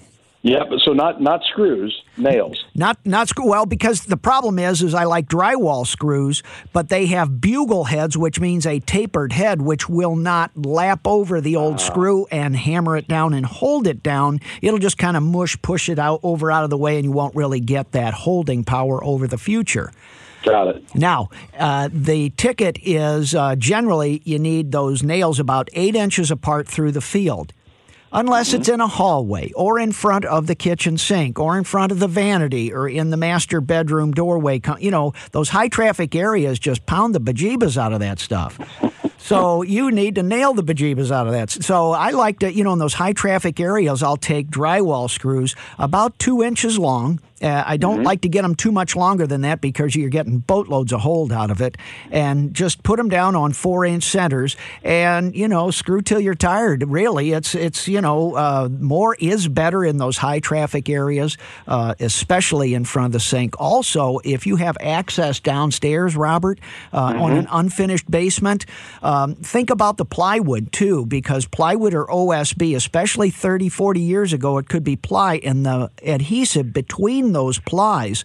Yeah, 0.42 0.62
but 0.68 0.78
so 0.84 0.92
not 0.92 1.20
not 1.20 1.42
screws, 1.50 2.00
nails. 2.16 2.64
Not 2.74 3.04
not 3.04 3.28
screw. 3.28 3.48
Well, 3.48 3.66
because 3.66 4.04
the 4.04 4.16
problem 4.16 4.60
is, 4.60 4.82
is 4.82 4.94
I 4.94 5.04
like 5.04 5.28
drywall 5.28 5.84
screws, 5.84 6.44
but 6.72 6.88
they 6.88 7.06
have 7.06 7.40
bugle 7.40 7.84
heads, 7.84 8.16
which 8.16 8.38
means 8.38 8.64
a 8.64 8.78
tapered 8.78 9.32
head, 9.32 9.60
which 9.60 9.88
will 9.88 10.14
not 10.14 10.56
lap 10.56 11.00
over 11.06 11.40
the 11.40 11.56
old 11.56 11.74
uh. 11.74 11.78
screw 11.78 12.26
and 12.30 12.54
hammer 12.54 12.96
it 12.96 13.08
down 13.08 13.34
and 13.34 13.44
hold 13.44 13.88
it 13.88 14.02
down. 14.02 14.38
It'll 14.62 14.78
just 14.78 14.96
kind 14.96 15.16
of 15.16 15.24
mush, 15.24 15.60
push 15.60 15.88
it 15.88 15.98
out 15.98 16.20
over 16.22 16.52
out 16.52 16.62
of 16.62 16.70
the 16.70 16.78
way, 16.78 16.96
and 16.96 17.04
you 17.04 17.12
won't 17.12 17.34
really 17.34 17.60
get 17.60 17.90
that 17.92 18.14
holding 18.14 18.62
power 18.62 19.02
over 19.02 19.26
the 19.26 19.38
future. 19.38 19.90
Got 20.44 20.68
it. 20.68 20.94
Now, 20.94 21.30
uh, 21.58 21.88
the 21.92 22.30
ticket 22.30 22.78
is 22.82 23.34
uh, 23.34 23.56
generally 23.56 24.22
you 24.24 24.38
need 24.38 24.70
those 24.70 25.02
nails 25.02 25.40
about 25.40 25.68
eight 25.72 25.96
inches 25.96 26.30
apart 26.30 26.68
through 26.68 26.92
the 26.92 27.00
field. 27.00 27.52
Unless 28.12 28.54
it's 28.54 28.68
mm-hmm. 28.68 28.74
in 28.74 28.80
a 28.80 28.86
hallway 28.86 29.52
or 29.52 29.78
in 29.78 29.92
front 29.92 30.24
of 30.24 30.46
the 30.46 30.54
kitchen 30.54 30.96
sink 30.98 31.38
or 31.38 31.58
in 31.58 31.64
front 31.64 31.92
of 31.92 31.98
the 31.98 32.08
vanity 32.08 32.72
or 32.72 32.88
in 32.88 33.10
the 33.10 33.16
master 33.16 33.60
bedroom 33.60 34.12
doorway. 34.12 34.60
You 34.78 34.90
know, 34.90 35.12
those 35.32 35.50
high 35.50 35.68
traffic 35.68 36.14
areas 36.14 36.58
just 36.58 36.86
pound 36.86 37.14
the 37.14 37.20
bejeebas 37.20 37.76
out 37.76 37.92
of 37.92 38.00
that 38.00 38.18
stuff. 38.18 38.58
So 39.18 39.62
you 39.62 39.90
need 39.90 40.14
to 40.14 40.22
nail 40.22 40.54
the 40.54 40.64
bejeebas 40.64 41.10
out 41.10 41.26
of 41.26 41.32
that. 41.32 41.50
So 41.50 41.92
I 41.92 42.10
like 42.10 42.38
to, 42.40 42.52
you 42.52 42.64
know, 42.64 42.72
in 42.72 42.78
those 42.78 42.94
high 42.94 43.12
traffic 43.12 43.60
areas, 43.60 44.02
I'll 44.02 44.16
take 44.16 44.48
drywall 44.48 45.10
screws 45.10 45.54
about 45.78 46.18
two 46.18 46.42
inches 46.42 46.78
long 46.78 47.20
uh, 47.42 47.64
I 47.66 47.76
don't 47.76 47.96
mm-hmm. 47.96 48.04
like 48.04 48.22
to 48.22 48.28
get 48.28 48.42
them 48.42 48.54
too 48.54 48.72
much 48.72 48.96
longer 48.96 49.26
than 49.26 49.42
that 49.42 49.60
because 49.60 49.94
you're 49.94 50.08
getting 50.08 50.38
boatloads 50.38 50.92
of 50.92 51.00
hold 51.00 51.32
out 51.32 51.50
of 51.50 51.60
it. 51.60 51.76
And 52.10 52.54
just 52.54 52.82
put 52.82 52.96
them 52.96 53.08
down 53.08 53.36
on 53.36 53.52
four 53.52 53.84
inch 53.84 54.04
centers 54.04 54.56
and, 54.82 55.34
you 55.34 55.48
know, 55.48 55.70
screw 55.70 56.02
till 56.02 56.20
you're 56.20 56.34
tired. 56.34 56.84
Really, 56.88 57.32
it's, 57.32 57.54
it's 57.54 57.88
you 57.88 58.00
know, 58.00 58.34
uh, 58.34 58.68
more 58.70 59.14
is 59.18 59.48
better 59.48 59.84
in 59.84 59.98
those 59.98 60.16
high 60.16 60.40
traffic 60.40 60.88
areas, 60.88 61.36
uh, 61.66 61.94
especially 62.00 62.74
in 62.74 62.84
front 62.84 63.06
of 63.06 63.12
the 63.12 63.20
sink. 63.20 63.54
Also, 63.58 64.18
if 64.24 64.46
you 64.46 64.56
have 64.56 64.76
access 64.80 65.40
downstairs, 65.40 66.16
Robert, 66.16 66.58
mm-hmm. 66.92 67.20
on 67.20 67.32
an 67.32 67.46
unfinished 67.50 68.10
basement, 68.10 68.66
um, 69.02 69.34
think 69.36 69.70
about 69.70 69.96
the 69.96 70.04
plywood 70.04 70.72
too, 70.72 71.06
because 71.06 71.46
plywood 71.46 71.94
or 71.94 72.06
OSB, 72.06 72.74
especially 72.74 73.30
30, 73.30 73.68
40 73.68 74.00
years 74.00 74.32
ago, 74.32 74.58
it 74.58 74.68
could 74.68 74.84
be 74.84 74.96
ply 74.96 75.40
and 75.44 75.64
the 75.64 75.90
adhesive 76.02 76.72
between 76.72 77.27
those 77.32 77.58
plies 77.58 78.24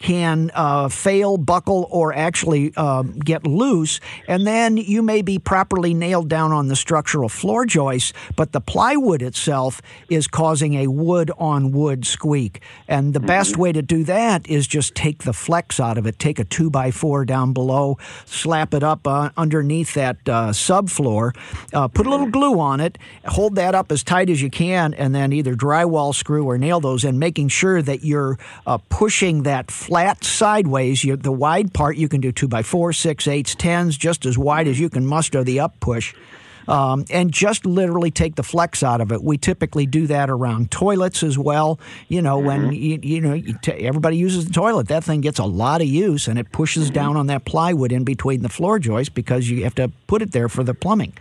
can 0.00 0.50
uh, 0.54 0.88
fail, 0.88 1.36
buckle, 1.36 1.88
or 1.90 2.12
actually 2.12 2.72
uh, 2.76 3.02
get 3.02 3.46
loose. 3.46 4.00
And 4.28 4.46
then 4.46 4.76
you 4.76 5.02
may 5.02 5.22
be 5.22 5.38
properly 5.38 5.94
nailed 5.94 6.28
down 6.28 6.52
on 6.52 6.68
the 6.68 6.76
structural 6.76 7.28
floor 7.28 7.64
joists, 7.64 8.12
but 8.36 8.52
the 8.52 8.60
plywood 8.60 9.22
itself 9.22 9.80
is 10.08 10.26
causing 10.26 10.74
a 10.74 10.88
wood 10.88 11.30
on 11.38 11.72
wood 11.72 12.06
squeak. 12.06 12.60
And 12.86 13.14
the 13.14 13.18
mm-hmm. 13.18 13.26
best 13.26 13.56
way 13.56 13.72
to 13.72 13.82
do 13.82 14.04
that 14.04 14.46
is 14.48 14.66
just 14.66 14.94
take 14.94 15.22
the 15.22 15.32
flex 15.32 15.80
out 15.80 15.98
of 15.98 16.06
it, 16.06 16.18
take 16.18 16.38
a 16.38 16.44
two 16.44 16.70
by 16.70 16.90
four 16.90 17.24
down 17.24 17.52
below, 17.52 17.98
slap 18.26 18.74
it 18.74 18.82
up 18.82 19.06
uh, 19.06 19.30
underneath 19.36 19.94
that 19.94 20.16
uh, 20.28 20.48
subfloor, 20.48 21.34
uh, 21.72 21.88
put 21.88 22.06
a 22.06 22.10
little 22.10 22.30
glue 22.30 22.58
on 22.60 22.80
it, 22.80 22.98
hold 23.26 23.54
that 23.56 23.74
up 23.74 23.90
as 23.90 24.02
tight 24.02 24.28
as 24.28 24.42
you 24.42 24.50
can, 24.50 24.92
and 24.94 25.14
then 25.14 25.32
either 25.32 25.54
drywall 25.54 26.14
screw 26.14 26.44
or 26.44 26.58
nail 26.58 26.80
those 26.80 27.04
in, 27.04 27.18
making 27.18 27.48
sure 27.48 27.80
that 27.80 28.04
you're 28.04 28.38
uh, 28.66 28.78
pushing 28.88 29.44
that 29.44 29.70
flat 29.84 30.24
sideways. 30.24 31.04
You, 31.04 31.16
the 31.16 31.32
wide 31.32 31.74
part 31.74 31.96
you 31.96 32.08
can 32.08 32.22
do 32.22 32.32
two 32.32 32.48
by 32.48 32.62
four, 32.62 32.92
six, 32.94 33.28
eights, 33.28 33.54
tens, 33.54 33.98
just 33.98 34.24
as 34.24 34.38
wide 34.38 34.66
as 34.66 34.80
you 34.80 34.88
can 34.88 35.06
muster 35.06 35.44
the 35.44 35.60
up 35.60 35.78
push. 35.80 36.14
Um, 36.66 37.04
and 37.10 37.30
just 37.30 37.66
literally 37.66 38.10
take 38.10 38.36
the 38.36 38.42
flex 38.42 38.82
out 38.82 39.02
of 39.02 39.12
it. 39.12 39.22
We 39.22 39.36
typically 39.36 39.84
do 39.84 40.06
that 40.06 40.30
around 40.30 40.70
toilets 40.70 41.22
as 41.22 41.38
well. 41.38 41.78
You 42.08 42.22
know, 42.22 42.38
mm-hmm. 42.38 42.46
when 42.46 42.72
you, 42.72 42.98
you 43.02 43.20
know 43.20 43.34
you 43.34 43.58
t- 43.60 43.72
everybody 43.72 44.16
uses 44.16 44.46
the 44.46 44.52
toilet, 44.54 44.88
that 44.88 45.04
thing 45.04 45.20
gets 45.20 45.38
a 45.38 45.44
lot 45.44 45.82
of 45.82 45.86
use, 45.86 46.26
and 46.26 46.38
it 46.38 46.50
pushes 46.52 46.86
mm-hmm. 46.86 46.94
down 46.94 47.16
on 47.18 47.26
that 47.26 47.44
plywood 47.44 47.92
in 47.92 48.04
between 48.04 48.40
the 48.40 48.48
floor 48.48 48.78
joists 48.78 49.12
because 49.12 49.50
you 49.50 49.64
have 49.64 49.74
to 49.74 49.88
put 50.06 50.22
it 50.22 50.32
there 50.32 50.48
for 50.48 50.64
the 50.64 50.72
plumbing. 50.72 51.12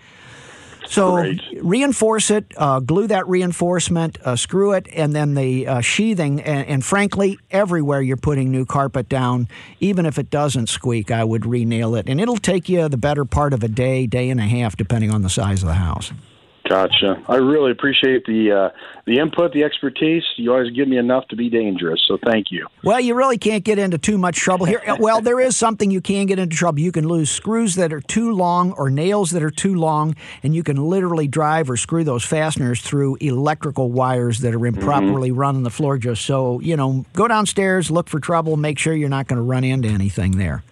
So 0.87 1.13
Great. 1.13 1.41
reinforce 1.61 2.29
it, 2.29 2.45
uh, 2.57 2.79
glue 2.79 3.07
that 3.07 3.27
reinforcement, 3.27 4.17
uh, 4.23 4.35
screw 4.35 4.73
it, 4.73 4.87
and 4.93 5.15
then 5.15 5.33
the 5.33 5.67
uh, 5.67 5.81
sheathing. 5.81 6.41
And, 6.41 6.67
and, 6.67 6.85
frankly, 6.85 7.37
everywhere 7.51 8.01
you're 8.01 8.17
putting 8.17 8.51
new 8.51 8.65
carpet 8.65 9.09
down, 9.09 9.47
even 9.79 10.05
if 10.05 10.17
it 10.17 10.29
doesn't 10.29 10.67
squeak, 10.67 11.11
I 11.11 11.23
would 11.23 11.45
re-nail 11.45 11.95
it, 11.95 12.09
and 12.09 12.19
it'll 12.19 12.37
take 12.37 12.69
you 12.69 12.89
the 12.89 12.97
better 12.97 13.25
part 13.25 13.53
of 13.53 13.63
a 13.63 13.67
day, 13.67 14.07
day 14.07 14.29
and 14.29 14.39
a 14.39 14.43
half, 14.43 14.75
depending 14.75 15.11
on 15.11 15.21
the 15.21 15.29
size 15.29 15.63
of 15.63 15.67
the 15.67 15.75
house. 15.75 16.11
Gotcha. 16.67 17.21
I 17.27 17.35
really 17.35 17.71
appreciate 17.71 18.25
the 18.25 18.51
uh, 18.51 18.77
the 19.05 19.19
input, 19.19 19.51
the 19.51 19.65
expertise. 19.65 20.23
You 20.37 20.53
always 20.53 20.71
give 20.71 20.87
me 20.87 20.97
enough 20.97 21.27
to 21.27 21.35
be 21.35 21.49
dangerous, 21.49 22.01
so 22.07 22.17
thank 22.25 22.51
you. 22.51 22.67
Well, 22.83 23.01
you 23.01 23.15
really 23.15 23.37
can't 23.37 23.65
get 23.65 23.79
into 23.79 23.97
too 23.97 24.17
much 24.17 24.37
trouble 24.37 24.65
here. 24.65 24.81
well, 24.99 25.19
there 25.19 25.41
is 25.41 25.57
something 25.57 25.91
you 25.91 25.99
can 25.99 26.25
get 26.25 26.39
into 26.39 26.55
trouble. 26.55 26.79
You 26.79 26.93
can 26.93 27.05
lose 27.05 27.29
screws 27.29 27.75
that 27.75 27.91
are 27.91 27.99
too 27.99 28.31
long 28.31 28.71
or 28.73 28.89
nails 28.89 29.31
that 29.31 29.43
are 29.43 29.51
too 29.51 29.75
long, 29.75 30.15
and 30.41 30.55
you 30.55 30.63
can 30.63 30.77
literally 30.77 31.27
drive 31.27 31.69
or 31.69 31.75
screw 31.75 32.05
those 32.05 32.23
fasteners 32.23 32.81
through 32.81 33.17
electrical 33.19 33.91
wires 33.91 34.39
that 34.39 34.55
are 34.55 34.65
improperly 34.65 35.31
mm-hmm. 35.31 35.39
run 35.39 35.55
on 35.57 35.63
the 35.63 35.69
floor. 35.69 35.97
Just 35.97 36.25
so 36.25 36.61
you 36.61 36.77
know, 36.77 37.05
go 37.11 37.27
downstairs, 37.27 37.91
look 37.91 38.07
for 38.07 38.21
trouble, 38.21 38.55
make 38.55 38.79
sure 38.79 38.93
you're 38.93 39.09
not 39.09 39.27
going 39.27 39.37
to 39.37 39.43
run 39.43 39.65
into 39.65 39.89
anything 39.89 40.37
there. 40.37 40.63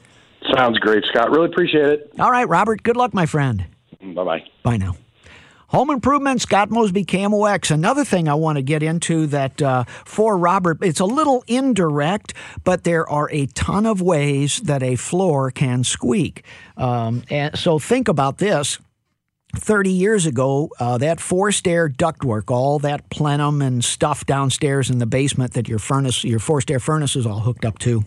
Sounds 0.55 0.79
great, 0.79 1.03
Scott. 1.11 1.31
Really 1.31 1.47
appreciate 1.47 1.85
it. 1.85 2.13
All 2.17 2.31
right, 2.31 2.47
Robert. 2.47 2.81
Good 2.81 2.95
luck, 2.95 3.13
my 3.13 3.25
friend. 3.25 3.65
Bye 4.01 4.23
bye. 4.23 4.43
Bye 4.63 4.77
now. 4.77 4.95
Home 5.71 5.89
improvement, 5.89 6.41
Scott 6.41 6.69
Mosby 6.69 7.05
KMOX. 7.05 7.71
Another 7.71 8.03
thing 8.03 8.27
I 8.27 8.33
want 8.33 8.57
to 8.57 8.61
get 8.61 8.83
into 8.83 9.25
that 9.27 9.61
uh, 9.61 9.85
for 10.03 10.37
Robert, 10.37 10.79
it's 10.81 10.99
a 10.99 11.05
little 11.05 11.45
indirect, 11.47 12.33
but 12.65 12.83
there 12.83 13.09
are 13.09 13.29
a 13.31 13.45
ton 13.45 13.85
of 13.85 14.01
ways 14.01 14.59
that 14.63 14.83
a 14.83 14.97
floor 14.97 15.49
can 15.49 15.85
squeak. 15.85 16.43
Um, 16.75 17.23
and 17.29 17.57
so 17.57 17.79
think 17.79 18.09
about 18.09 18.37
this. 18.39 18.79
30 19.55 19.91
years 19.91 20.25
ago, 20.25 20.69
uh, 20.77 20.97
that 20.97 21.21
forced 21.21 21.65
air 21.65 21.87
ductwork, 21.87 22.51
all 22.51 22.77
that 22.79 23.09
plenum 23.09 23.61
and 23.61 23.81
stuff 23.81 24.25
downstairs 24.25 24.89
in 24.89 24.97
the 24.97 25.05
basement 25.05 25.53
that 25.53 25.69
your 25.69 25.79
furnace, 25.79 26.25
your 26.25 26.39
forced 26.39 26.69
air 26.69 26.81
furnace 26.81 27.15
is 27.15 27.25
all 27.25 27.39
hooked 27.39 27.63
up 27.63 27.79
to, 27.79 28.03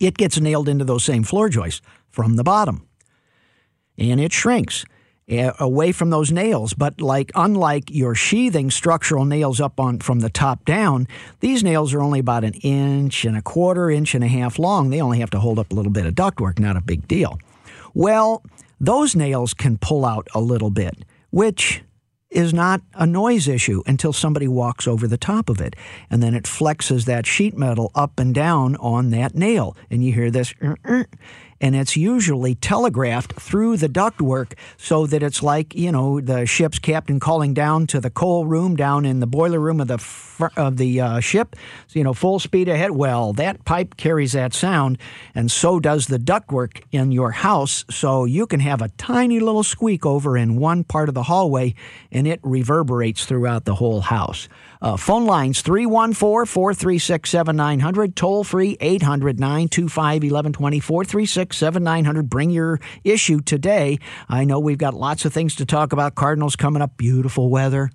it 0.00 0.18
gets 0.18 0.38
nailed 0.38 0.68
into 0.68 0.84
those 0.84 1.04
same 1.04 1.22
floor 1.22 1.48
joists 1.48 1.80
from 2.10 2.36
the 2.36 2.44
bottom. 2.44 2.86
And 3.96 4.20
it 4.20 4.34
shrinks 4.34 4.84
away 5.28 5.92
from 5.92 6.10
those 6.10 6.32
nails. 6.32 6.74
But 6.74 7.00
like 7.00 7.30
unlike 7.34 7.90
your 7.90 8.14
sheathing 8.14 8.70
structural 8.70 9.24
nails 9.24 9.60
up 9.60 9.78
on 9.78 9.98
from 9.98 10.20
the 10.20 10.30
top 10.30 10.64
down, 10.64 11.06
these 11.40 11.62
nails 11.62 11.92
are 11.94 12.00
only 12.00 12.20
about 12.20 12.44
an 12.44 12.54
inch 12.54 13.24
and 13.24 13.36
a 13.36 13.42
quarter, 13.42 13.90
inch 13.90 14.14
and 14.14 14.24
a 14.24 14.28
half 14.28 14.58
long. 14.58 14.90
They 14.90 15.00
only 15.00 15.20
have 15.20 15.30
to 15.30 15.40
hold 15.40 15.58
up 15.58 15.70
a 15.70 15.74
little 15.74 15.92
bit 15.92 16.06
of 16.06 16.14
ductwork, 16.14 16.58
not 16.58 16.76
a 16.76 16.80
big 16.80 17.06
deal. 17.06 17.38
Well, 17.94 18.42
those 18.80 19.14
nails 19.16 19.54
can 19.54 19.76
pull 19.78 20.04
out 20.04 20.28
a 20.34 20.40
little 20.40 20.70
bit, 20.70 21.04
which 21.30 21.82
is 22.30 22.52
not 22.52 22.82
a 22.94 23.06
noise 23.06 23.48
issue 23.48 23.82
until 23.86 24.12
somebody 24.12 24.46
walks 24.46 24.86
over 24.86 25.06
the 25.06 25.16
top 25.16 25.48
of 25.48 25.60
it. 25.60 25.74
And 26.10 26.22
then 26.22 26.34
it 26.34 26.44
flexes 26.44 27.06
that 27.06 27.26
sheet 27.26 27.56
metal 27.56 27.90
up 27.94 28.20
and 28.20 28.34
down 28.34 28.76
on 28.76 29.10
that 29.10 29.34
nail. 29.34 29.76
And 29.90 30.04
you 30.04 30.12
hear 30.12 30.30
this. 30.30 30.54
Uh-uh 30.62 31.04
and 31.60 31.74
it's 31.74 31.96
usually 31.96 32.54
telegraphed 32.54 33.32
through 33.34 33.76
the 33.76 33.88
ductwork 33.88 34.52
so 34.76 35.06
that 35.06 35.22
it's 35.22 35.42
like 35.42 35.74
you 35.74 35.92
know 35.92 36.20
the 36.20 36.46
ship's 36.46 36.78
captain 36.78 37.20
calling 37.20 37.54
down 37.54 37.86
to 37.86 38.00
the 38.00 38.10
coal 38.10 38.46
room 38.46 38.76
down 38.76 39.04
in 39.04 39.20
the 39.20 39.26
boiler 39.26 39.60
room 39.60 39.80
of 39.80 39.88
the 39.88 39.98
fr- 39.98 40.46
of 40.56 40.76
the 40.76 41.00
uh, 41.00 41.20
ship, 41.20 41.56
you 41.92 42.04
know, 42.04 42.14
full 42.14 42.38
speed 42.38 42.68
ahead. 42.68 42.92
Well, 42.92 43.32
that 43.34 43.64
pipe 43.64 43.96
carries 43.96 44.32
that 44.32 44.54
sound, 44.54 44.98
and 45.34 45.50
so 45.50 45.80
does 45.80 46.06
the 46.06 46.18
ductwork 46.18 46.82
in 46.92 47.12
your 47.12 47.32
house. 47.32 47.84
So 47.90 48.24
you 48.24 48.46
can 48.46 48.60
have 48.60 48.80
a 48.80 48.88
tiny 48.90 49.40
little 49.40 49.62
squeak 49.64 50.06
over 50.06 50.36
in 50.36 50.56
one 50.56 50.84
part 50.84 51.08
of 51.08 51.14
the 51.14 51.24
hallway, 51.24 51.74
and 52.12 52.26
it 52.26 52.40
reverberates 52.42 53.24
throughout 53.24 53.64
the 53.64 53.74
whole 53.74 54.00
house. 54.00 54.48
Uh, 54.80 54.96
phone 54.96 55.26
lines 55.26 55.62
314 55.62 56.46
436 56.46 57.30
7900, 57.30 58.16
toll 58.16 58.44
free 58.44 58.76
800 58.80 59.40
925 59.40 60.22
1120 60.22 60.80
436 60.80 61.56
7900. 61.56 62.28
Bring 62.28 62.50
your 62.50 62.80
issue 63.04 63.40
today. 63.40 63.98
I 64.28 64.44
know 64.44 64.60
we've 64.60 64.78
got 64.78 64.94
lots 64.94 65.24
of 65.24 65.32
things 65.32 65.56
to 65.56 65.66
talk 65.66 65.92
about. 65.92 66.14
Cardinals 66.14 66.56
coming 66.56 66.82
up, 66.82 66.96
beautiful 66.96 67.50
weather 67.50 67.90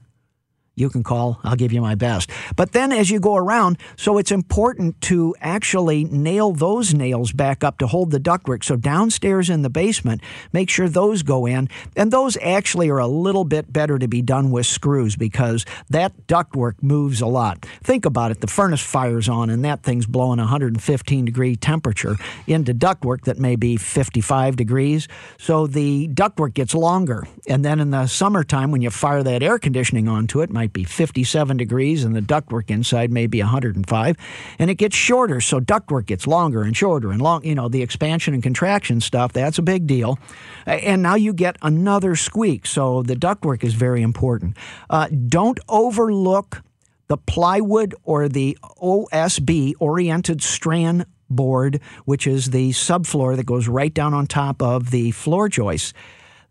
you 0.76 0.90
can 0.90 1.04
call. 1.04 1.40
I'll 1.44 1.56
give 1.56 1.72
you 1.72 1.82
my 1.82 1.96
best. 1.96 2.30
But 2.56 2.72
then 2.72 2.92
as 2.92 3.12
you 3.12 3.20
go 3.20 3.36
around, 3.36 3.78
so 3.96 4.18
it's 4.18 4.32
important 4.32 5.00
to 5.02 5.36
actually 5.40 6.06
nail 6.06 6.52
those 6.52 6.94
nails 6.94 7.32
back 7.32 7.64
up 7.64 7.78
to 7.78 7.88
hold 7.88 8.12
the 8.12 8.20
ductwork. 8.20 8.64
So 8.64 8.76
downstairs 8.76 9.50
in 9.50 9.62
the 9.62 9.70
basement, 9.70 10.22
make 10.52 10.70
sure 10.70 10.90
those 10.90 11.22
go 11.22 11.46
in. 11.46 11.70
And 11.96 12.12
those 12.12 12.38
actually 12.42 12.90
are 12.90 12.98
a 12.98 13.08
little 13.08 13.44
bit 13.44 13.72
better 13.72 14.00
to 14.00 14.08
be 14.08 14.22
done 14.22 14.50
with 14.50 14.66
screws 14.66 15.16
because 15.16 15.66
that 15.90 16.28
ductwork 16.28 16.82
moves 16.82 17.22
a 17.22 17.28
lot. 17.28 17.66
Think 17.84 18.06
about 18.06 18.32
it. 18.32 18.42
The 18.42 18.48
furnace 18.48 18.82
fires 18.82 19.30
on 19.30 19.50
and 19.50 19.64
that 19.66 19.84
thing's 19.84 20.08
blowing 20.08 20.40
115 20.40 21.26
degree 21.26 21.56
temperature 21.56 22.18
into 22.48 22.74
ductwork 22.74 23.26
that 23.26 23.38
may 23.38 23.56
be 23.56 23.78
55 23.78 24.56
degrees. 24.56 25.08
So 25.38 25.68
the 25.68 26.08
ductwork 26.08 26.56
gets 26.56 26.74
longer. 26.74 27.28
And 27.48 27.64
then 27.64 27.80
in 27.80 27.92
the 27.92 28.08
summertime, 28.08 28.72
when 28.72 28.82
you 28.82 28.90
fire 28.90 29.22
that 29.22 29.44
air 29.44 29.60
conditioning 29.60 30.08
onto 30.08 30.42
it, 30.42 30.50
might 30.64 30.72
be 30.72 30.86
57 30.86 31.58
degrees 31.58 32.06
and 32.06 32.16
the 32.16 32.22
ductwork 32.22 32.70
inside 32.70 33.12
may 33.12 33.28
be 33.28 33.42
105 33.42 34.16
and 34.60 34.70
it 34.70 34.76
gets 34.76 34.96
shorter 34.96 35.42
so 35.42 35.60
ductwork 35.60 36.06
gets 36.06 36.26
longer 36.26 36.64
and 36.64 36.78
shorter 36.78 37.12
and 37.12 37.22
long 37.22 37.44
you 37.44 37.54
know 37.54 37.68
the 37.68 37.82
expansion 37.82 38.34
and 38.34 38.42
contraction 38.42 39.02
stuff 39.02 39.34
that's 39.34 39.58
a 39.58 39.62
big 39.62 39.86
deal. 39.88 40.18
And 40.66 41.02
now 41.04 41.16
you 41.16 41.34
get 41.34 41.58
another 41.62 42.16
squeak 42.16 42.66
so 42.66 43.04
the 43.04 43.16
ductwork 43.16 43.66
is 43.66 43.74
very 43.74 44.02
important. 44.02 44.56
Uh, 44.90 45.10
don't 45.28 45.60
overlook 45.68 46.62
the 47.08 47.18
plywood 47.18 47.94
or 48.04 48.30
the 48.30 48.58
OSB 48.82 49.74
oriented 49.80 50.42
strand 50.42 51.06
board, 51.30 51.82
which 52.06 52.26
is 52.26 52.52
the 52.52 52.70
subfloor 52.70 53.36
that 53.36 53.46
goes 53.46 53.68
right 53.68 53.94
down 53.94 54.14
on 54.14 54.28
top 54.28 54.62
of 54.62 54.92
the 54.92 55.12
floor 55.12 55.50
joists. 55.50 55.94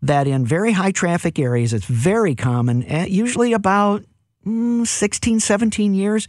That 0.03 0.27
in 0.27 0.45
very 0.45 0.73
high 0.73 0.91
traffic 0.91 1.39
areas, 1.39 1.73
it's 1.73 1.85
very 1.85 2.35
common, 2.35 2.83
eh, 2.83 3.05
usually 3.05 3.53
about 3.53 4.03
mm, 4.45 4.85
16, 4.85 5.39
17 5.39 5.93
years. 5.93 6.27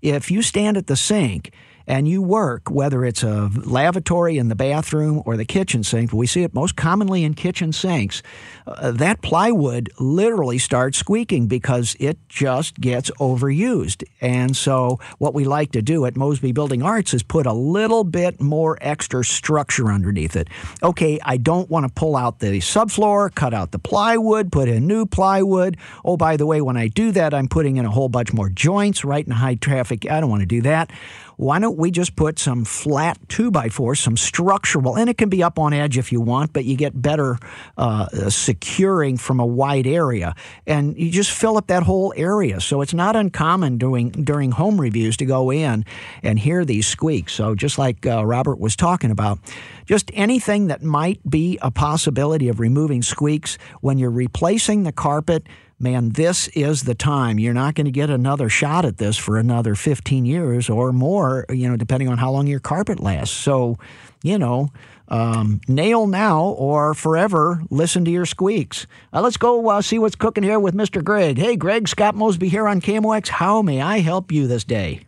If 0.00 0.30
you 0.30 0.40
stand 0.40 0.76
at 0.76 0.86
the 0.86 0.94
sink 0.94 1.50
and 1.88 2.06
you 2.06 2.20
work, 2.20 2.70
whether 2.70 3.02
it's 3.02 3.22
a 3.22 3.50
lavatory 3.64 4.36
in 4.36 4.48
the 4.48 4.54
bathroom 4.54 5.22
or 5.24 5.38
the 5.38 5.46
kitchen 5.46 5.82
sink, 5.82 6.12
we 6.12 6.26
see 6.26 6.42
it 6.42 6.52
most 6.52 6.76
commonly 6.76 7.24
in 7.24 7.32
kitchen 7.32 7.72
sinks, 7.72 8.22
uh, 8.66 8.90
that 8.92 9.22
plywood 9.22 9.90
literally 9.98 10.58
starts 10.58 10.98
squeaking 10.98 11.46
because 11.46 11.96
it 11.98 12.18
just 12.28 12.78
gets 12.78 13.10
overused. 13.12 14.04
And 14.20 14.54
so, 14.54 15.00
what 15.16 15.32
we 15.32 15.44
like 15.44 15.72
to 15.72 15.80
do 15.80 16.04
at 16.04 16.14
Mosby 16.14 16.52
Building 16.52 16.82
Arts 16.82 17.14
is 17.14 17.22
put 17.22 17.46
a 17.46 17.54
little 17.54 18.04
bit 18.04 18.38
more 18.38 18.76
extra 18.82 19.24
structure 19.24 19.90
underneath 19.90 20.36
it. 20.36 20.48
Okay, 20.82 21.18
I 21.24 21.38
don't 21.38 21.70
want 21.70 21.86
to 21.86 21.92
pull 21.92 22.16
out 22.16 22.40
the 22.40 22.58
subfloor, 22.58 23.34
cut 23.34 23.54
out 23.54 23.72
the 23.72 23.78
plywood, 23.78 24.52
put 24.52 24.68
in 24.68 24.86
new 24.86 25.06
plywood. 25.06 25.78
Oh, 26.04 26.18
by 26.18 26.36
the 26.36 26.44
way, 26.44 26.60
when 26.60 26.76
I 26.76 26.88
do 26.88 27.12
that, 27.12 27.32
I'm 27.32 27.48
putting 27.48 27.78
in 27.78 27.86
a 27.86 27.90
whole 27.90 28.10
bunch 28.10 28.34
more 28.34 28.50
joints 28.50 29.06
right 29.06 29.24
in 29.24 29.32
high 29.32 29.54
traffic. 29.54 30.10
I 30.10 30.20
don't 30.20 30.28
want 30.28 30.42
to 30.42 30.46
do 30.46 30.60
that 30.62 30.90
why 31.38 31.60
don't 31.60 31.78
we 31.78 31.92
just 31.92 32.16
put 32.16 32.36
some 32.36 32.64
flat 32.64 33.16
two 33.28 33.52
by 33.52 33.68
four, 33.68 33.94
some 33.94 34.16
structural, 34.16 34.98
and 34.98 35.08
it 35.08 35.16
can 35.16 35.28
be 35.28 35.40
up 35.40 35.56
on 35.56 35.72
edge 35.72 35.96
if 35.96 36.10
you 36.10 36.20
want, 36.20 36.52
but 36.52 36.64
you 36.64 36.76
get 36.76 37.00
better 37.00 37.38
uh, 37.76 38.08
securing 38.28 39.16
from 39.16 39.38
a 39.38 39.46
wide 39.46 39.86
area, 39.86 40.34
and 40.66 40.98
you 40.98 41.12
just 41.12 41.30
fill 41.30 41.56
up 41.56 41.68
that 41.68 41.84
whole 41.84 42.12
area. 42.16 42.60
So 42.60 42.80
it's 42.80 42.92
not 42.92 43.14
uncommon 43.14 43.78
doing 43.78 44.10
during 44.10 44.50
home 44.50 44.80
reviews 44.80 45.16
to 45.18 45.26
go 45.26 45.52
in 45.52 45.84
and 46.24 46.40
hear 46.40 46.64
these 46.64 46.88
squeaks. 46.88 47.34
So 47.34 47.54
just 47.54 47.78
like 47.78 48.04
uh, 48.04 48.26
Robert 48.26 48.58
was 48.58 48.74
talking 48.74 49.12
about, 49.12 49.38
just 49.86 50.10
anything 50.14 50.66
that 50.66 50.82
might 50.82 51.20
be 51.30 51.56
a 51.62 51.70
possibility 51.70 52.48
of 52.48 52.58
removing 52.58 53.00
squeaks 53.00 53.58
when 53.80 53.96
you're 53.96 54.10
replacing 54.10 54.82
the 54.82 54.92
carpet 54.92 55.46
man, 55.78 56.10
this 56.10 56.48
is 56.48 56.84
the 56.84 56.94
time. 56.94 57.38
You're 57.38 57.54
not 57.54 57.74
going 57.74 57.84
to 57.86 57.90
get 57.90 58.10
another 58.10 58.48
shot 58.48 58.84
at 58.84 58.98
this 58.98 59.16
for 59.16 59.36
another 59.36 59.74
15 59.74 60.24
years 60.24 60.68
or 60.68 60.92
more, 60.92 61.46
you 61.50 61.68
know, 61.68 61.76
depending 61.76 62.08
on 62.08 62.18
how 62.18 62.30
long 62.30 62.46
your 62.46 62.60
carpet 62.60 63.00
lasts. 63.00 63.36
So, 63.36 63.78
you 64.22 64.38
know, 64.38 64.70
um, 65.08 65.60
nail 65.68 66.06
now 66.06 66.44
or 66.44 66.94
forever 66.94 67.62
listen 67.70 68.04
to 68.04 68.10
your 68.10 68.26
squeaks. 68.26 68.86
Uh, 69.12 69.22
let's 69.22 69.36
go 69.36 69.68
uh, 69.68 69.80
see 69.80 69.98
what's 69.98 70.16
cooking 70.16 70.44
here 70.44 70.60
with 70.60 70.74
Mr. 70.74 71.02
Greg. 71.02 71.38
Hey, 71.38 71.56
Greg, 71.56 71.88
Scott 71.88 72.14
Mosby 72.14 72.48
here 72.48 72.68
on 72.68 72.80
KMOX. 72.80 73.28
How 73.28 73.62
may 73.62 73.80
I 73.80 74.00
help 74.00 74.30
you 74.32 74.46
this 74.46 74.64
day? 74.64 75.02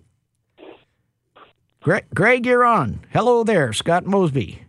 Greg, 1.82 2.04
Greg, 2.14 2.46
you're 2.46 2.64
on. 2.64 3.00
Hello 3.10 3.42
there, 3.42 3.72
Scott 3.72 4.04
Mosby. 4.04 4.62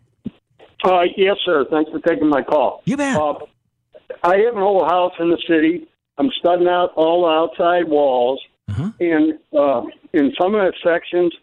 Uh, 0.83 1.01
yes, 1.15 1.35
sir. 1.45 1.65
Thanks 1.69 1.91
for 1.91 1.99
taking 1.99 2.27
my 2.27 2.41
call. 2.41 2.81
You 2.85 2.97
bet. 2.97 3.17
Uh, 3.17 3.33
I 4.23 4.37
have 4.37 4.55
an 4.55 4.61
old 4.61 4.89
house 4.89 5.13
in 5.19 5.29
the 5.29 5.37
city. 5.47 5.87
I'm 6.21 6.29
studding 6.37 6.67
out 6.67 6.91
all 6.95 7.23
the 7.23 7.29
outside 7.29 7.89
walls, 7.89 8.39
uh-huh. 8.69 8.91
and 8.99 9.39
uh, 9.57 9.81
in 10.13 10.31
some 10.39 10.53
of 10.53 10.61
the 10.61 10.73
sections, 10.83 11.33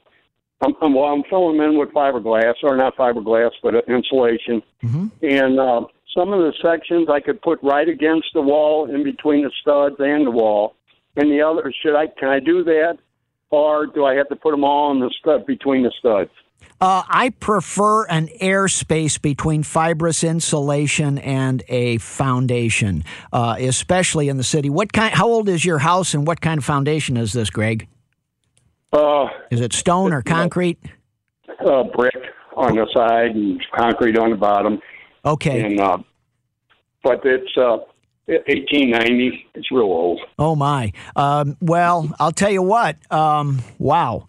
I'm, 0.61 0.73
I'm, 0.81 0.95
well, 0.95 1.07
I'm 1.07 1.25
filling 1.25 1.59
them 1.59 1.71
in 1.71 1.79
with 1.79 1.89
fiberglass, 1.89 2.55
or 2.63 2.77
not 2.77 2.97
fiberglass, 2.97 3.51
but 3.61 3.75
insulation. 3.89 4.63
Mm-hmm. 4.85 5.07
And 5.23 5.59
uh, 5.59 5.81
some 6.17 6.33
of 6.33 6.39
the 6.39 6.53
sections 6.63 7.09
I 7.11 7.19
could 7.19 7.43
put 7.43 7.59
right 7.61 7.89
against 7.89 8.29
the 8.35 8.41
wall, 8.41 8.89
in 8.89 9.03
between 9.03 9.43
the 9.43 9.51
studs 9.61 9.97
and 9.99 10.25
the 10.25 10.31
wall. 10.31 10.77
And 11.17 11.29
the 11.29 11.43
other, 11.43 11.73
should 11.83 11.97
I? 11.97 12.07
Can 12.07 12.29
I 12.29 12.39
do 12.39 12.63
that, 12.63 12.99
or 13.51 13.89
do 13.89 14.05
I 14.05 14.15
have 14.15 14.29
to 14.29 14.37
put 14.37 14.53
them 14.53 14.63
all 14.63 14.93
in 14.93 15.01
the 15.01 15.13
stud 15.19 15.45
between 15.45 15.83
the 15.83 15.93
studs? 15.99 16.31
Uh, 16.81 17.03
I 17.09 17.31
prefer 17.31 18.07
an 18.07 18.29
airspace 18.41 19.21
between 19.21 19.65
fibrous 19.65 20.23
insulation 20.23 21.19
and 21.19 21.65
a 21.69 21.99
foundation, 21.99 23.05
uh, 23.33 23.57
especially 23.59 24.29
in 24.29 24.37
the 24.37 24.45
city. 24.45 24.71
What 24.71 24.93
kind? 24.93 25.13
How 25.13 25.27
old 25.27 25.49
is 25.49 25.65
your 25.65 25.79
house, 25.79 26.15
and 26.15 26.27
what 26.27 26.41
kind 26.41 26.59
of 26.59 26.65
foundation 26.65 27.17
is 27.17 27.33
this, 27.33 27.51
Greg? 27.51 27.89
Uh, 28.93 29.27
is 29.51 29.61
it 29.61 29.73
stone 29.73 30.13
or 30.13 30.23
concrete? 30.23 30.79
Uh, 31.59 31.83
brick 31.83 32.15
on 32.57 32.77
the 32.77 32.87
side 32.95 33.35
and 33.35 33.61
concrete 33.75 34.17
on 34.17 34.31
the 34.31 34.37
bottom. 34.37 34.81
Okay. 35.25 35.63
And 35.63 35.81
uh, 35.81 35.99
but 37.03 37.21
it's 37.25 37.57
uh, 37.57 37.79
1890. 38.27 39.47
It's 39.55 39.71
real 39.71 39.83
old. 39.83 40.21
Oh 40.39 40.55
my. 40.55 40.93
Um, 41.17 41.57
well, 41.61 42.15
I'll 42.21 42.33
tell 42.33 42.51
you 42.51 42.63
what. 42.63 42.97
Um, 43.13 43.63
wow. 43.79 44.27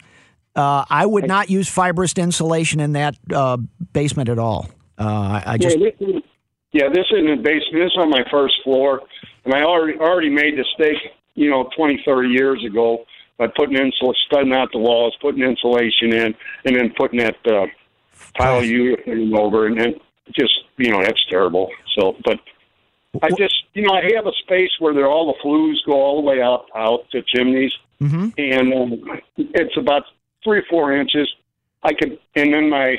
Uh, 0.56 0.84
I 0.88 1.06
would 1.06 1.26
not 1.26 1.48
use 1.48 1.68
fibrous 1.68 2.12
insulation 2.14 2.80
in 2.80 2.92
that 2.92 3.16
uh, 3.32 3.56
basement 3.92 4.28
at 4.28 4.38
all. 4.38 4.68
Uh, 4.98 5.40
I 5.46 5.56
just 5.56 5.78
yeah 5.78 5.90
this, 5.90 6.08
is, 6.08 6.22
yeah, 6.72 6.88
this 6.92 7.06
isn't 7.12 7.30
a 7.30 7.36
basement. 7.36 7.72
This 7.72 7.92
is 7.92 7.96
on 7.98 8.10
my 8.10 8.24
first 8.30 8.54
floor, 8.64 9.00
and 9.44 9.54
I 9.54 9.62
already 9.62 9.98
already 9.98 10.28
made 10.28 10.54
the 10.54 10.64
mistake, 10.78 11.12
you 11.34 11.50
know, 11.50 11.70
20, 11.76 12.02
30 12.04 12.28
years 12.28 12.64
ago 12.64 13.04
by 13.38 13.46
putting 13.46 13.76
insul 13.76 14.14
studding 14.26 14.52
out 14.52 14.70
the 14.72 14.78
walls, 14.78 15.16
putting 15.20 15.42
insulation 15.42 16.12
in, 16.12 16.34
and 16.64 16.76
then 16.76 16.92
putting 16.96 17.20
that 17.20 17.36
uh, 17.46 17.66
tile 18.36 18.60
urethane 18.60 19.36
over, 19.36 19.66
and 19.66 19.80
then 19.80 19.94
just 20.32 20.52
you 20.76 20.90
know 20.90 21.02
that's 21.02 21.24
terrible. 21.26 21.70
So, 21.96 22.16
but 22.24 22.38
I 23.22 23.30
just 23.30 23.54
you 23.74 23.82
know 23.82 23.94
I 23.94 24.02
have 24.14 24.26
a 24.26 24.32
space 24.42 24.70
where 24.78 24.92
there 24.92 25.06
all 25.06 25.32
the 25.32 25.38
flues 25.42 25.82
go 25.86 25.94
all 25.94 26.20
the 26.20 26.28
way 26.28 26.42
out 26.42 26.66
out 26.74 27.10
to 27.12 27.22
chimneys, 27.22 27.72
mm-hmm. 28.00 28.28
and 28.36 28.74
um, 28.74 29.20
it's 29.36 29.76
about 29.76 30.02
three 30.44 30.58
or 30.58 30.64
four 30.68 30.92
inches. 30.92 31.28
I 31.82 31.92
could, 31.92 32.18
and 32.36 32.52
then 32.52 32.68
my 32.68 32.96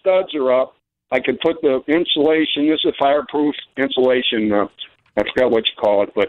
studs 0.00 0.34
are 0.34 0.52
up. 0.52 0.74
I 1.12 1.20
could 1.20 1.40
put 1.40 1.60
the 1.62 1.82
insulation. 1.88 2.68
This 2.68 2.80
is 2.84 2.94
fireproof 2.98 3.54
insulation. 3.76 4.52
Uh, 4.52 4.68
I 5.16 5.22
forgot 5.32 5.50
what 5.50 5.64
you 5.66 5.72
call 5.78 6.02
it, 6.04 6.12
but 6.14 6.28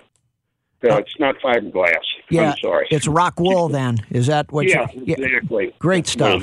uh, 0.89 0.97
it's 0.97 1.19
not 1.19 1.35
fiberglass. 1.43 1.93
Yeah, 2.29 2.51
I'm 2.51 2.57
sorry. 2.57 2.87
It's 2.89 3.07
rock 3.07 3.39
wool. 3.39 3.69
Then 3.71 3.97
is 4.09 4.27
that 4.27 4.51
what? 4.51 4.67
Yeah, 4.67 4.87
you, 4.93 5.03
yeah, 5.05 5.15
exactly. 5.19 5.75
Great 5.79 6.07
stuff. 6.07 6.41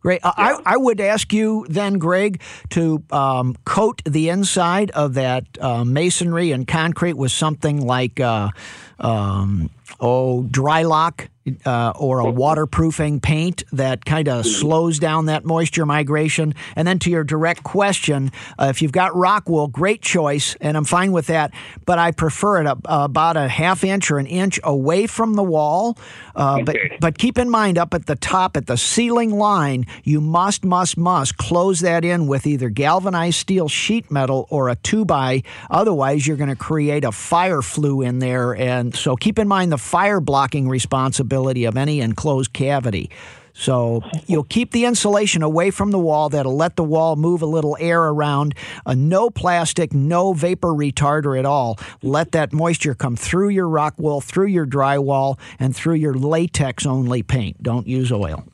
Great. 0.00 0.20
Uh, 0.22 0.32
yeah. 0.36 0.58
I, 0.66 0.74
I 0.74 0.76
would 0.76 1.00
ask 1.00 1.32
you 1.32 1.64
then, 1.68 1.98
Greg, 1.98 2.42
to 2.70 3.02
um, 3.10 3.56
coat 3.64 4.02
the 4.04 4.28
inside 4.28 4.90
of 4.90 5.14
that 5.14 5.46
uh, 5.58 5.82
masonry 5.82 6.52
and 6.52 6.68
concrete 6.68 7.14
with 7.14 7.32
something 7.32 7.80
like, 7.80 8.20
uh, 8.20 8.50
um, 8.98 9.70
oh, 10.00 10.42
Drylok 10.42 11.28
uh, 11.64 11.92
or 11.96 12.20
a 12.20 12.30
waterproofing 12.30 13.20
paint 13.20 13.64
that 13.72 14.04
kind 14.04 14.28
of 14.28 14.46
slows 14.46 14.98
down 14.98 15.26
that 15.26 15.44
moisture 15.44 15.84
migration. 15.84 16.54
And 16.74 16.88
then 16.88 16.98
to 17.00 17.10
your 17.10 17.24
direct 17.24 17.62
question, 17.62 18.32
uh, 18.58 18.66
if 18.70 18.80
you've 18.80 18.92
got 18.92 19.14
rock 19.14 19.48
wool, 19.48 19.68
great 19.68 20.00
choice, 20.00 20.56
and 20.60 20.76
I'm 20.76 20.84
fine 20.84 21.12
with 21.12 21.26
that. 21.26 21.52
But 21.84 21.98
I 21.98 22.12
prefer 22.12 22.62
it 22.62 22.78
about 22.84 23.36
a 23.36 23.48
half 23.48 23.84
inch 23.84 24.10
or 24.10 24.18
an 24.18 24.26
inch 24.26 24.58
away 24.64 25.06
from 25.06 25.34
the 25.34 25.42
wall. 25.42 25.98
Uh, 26.34 26.62
but 26.62 26.76
but 27.00 27.18
keep 27.18 27.38
in 27.38 27.50
mind, 27.50 27.78
up 27.78 27.94
at 27.94 28.06
the 28.06 28.16
top, 28.16 28.56
at 28.56 28.66
the 28.66 28.76
ceiling 28.76 29.30
line, 29.30 29.86
you 30.02 30.20
must 30.20 30.64
must 30.64 30.96
must 30.96 31.36
close 31.36 31.80
that 31.80 32.04
in 32.04 32.26
with 32.26 32.46
either 32.46 32.70
galvanized 32.70 33.36
steel 33.36 33.68
sheet 33.68 34.10
metal 34.10 34.46
or 34.50 34.70
a 34.70 34.76
two 34.76 35.04
by. 35.04 35.42
Otherwise, 35.70 36.26
you're 36.26 36.38
going 36.38 36.48
to 36.48 36.56
create 36.56 37.04
a 37.04 37.12
fire 37.12 37.60
flue 37.60 38.00
in 38.00 38.18
there. 38.18 38.54
And 38.54 38.94
so 38.94 39.14
keep 39.14 39.38
in 39.38 39.46
mind 39.46 39.70
the 39.70 39.78
fire 39.78 40.20
blocking 40.20 40.68
responsibility 40.68 41.33
of 41.64 41.76
any 41.76 42.00
enclosed 42.00 42.52
cavity. 42.52 43.10
So 43.54 44.02
you'll 44.26 44.44
keep 44.44 44.72
the 44.72 44.84
insulation 44.84 45.42
away 45.42 45.70
from 45.70 45.92
the 45.92 45.98
wall. 45.98 46.28
That'll 46.28 46.56
let 46.56 46.74
the 46.76 46.82
wall 46.84 47.14
move 47.14 47.40
a 47.40 47.46
little 47.46 47.76
air 47.78 48.02
around. 48.02 48.54
Uh, 48.84 48.94
no 48.94 49.30
plastic, 49.30 49.94
no 49.94 50.32
vapor 50.32 50.70
retarder 50.70 51.38
at 51.38 51.46
all. 51.46 51.78
Let 52.02 52.32
that 52.32 52.52
moisture 52.52 52.94
come 52.94 53.14
through 53.14 53.50
your 53.50 53.68
rock 53.68 53.94
wool, 53.96 54.20
through 54.20 54.48
your 54.48 54.66
drywall, 54.66 55.38
and 55.60 55.74
through 55.74 55.94
your 55.94 56.14
latex 56.14 56.84
only 56.84 57.22
paint. 57.22 57.62
Don't 57.62 57.86
use 57.86 58.10
oil. 58.10 58.44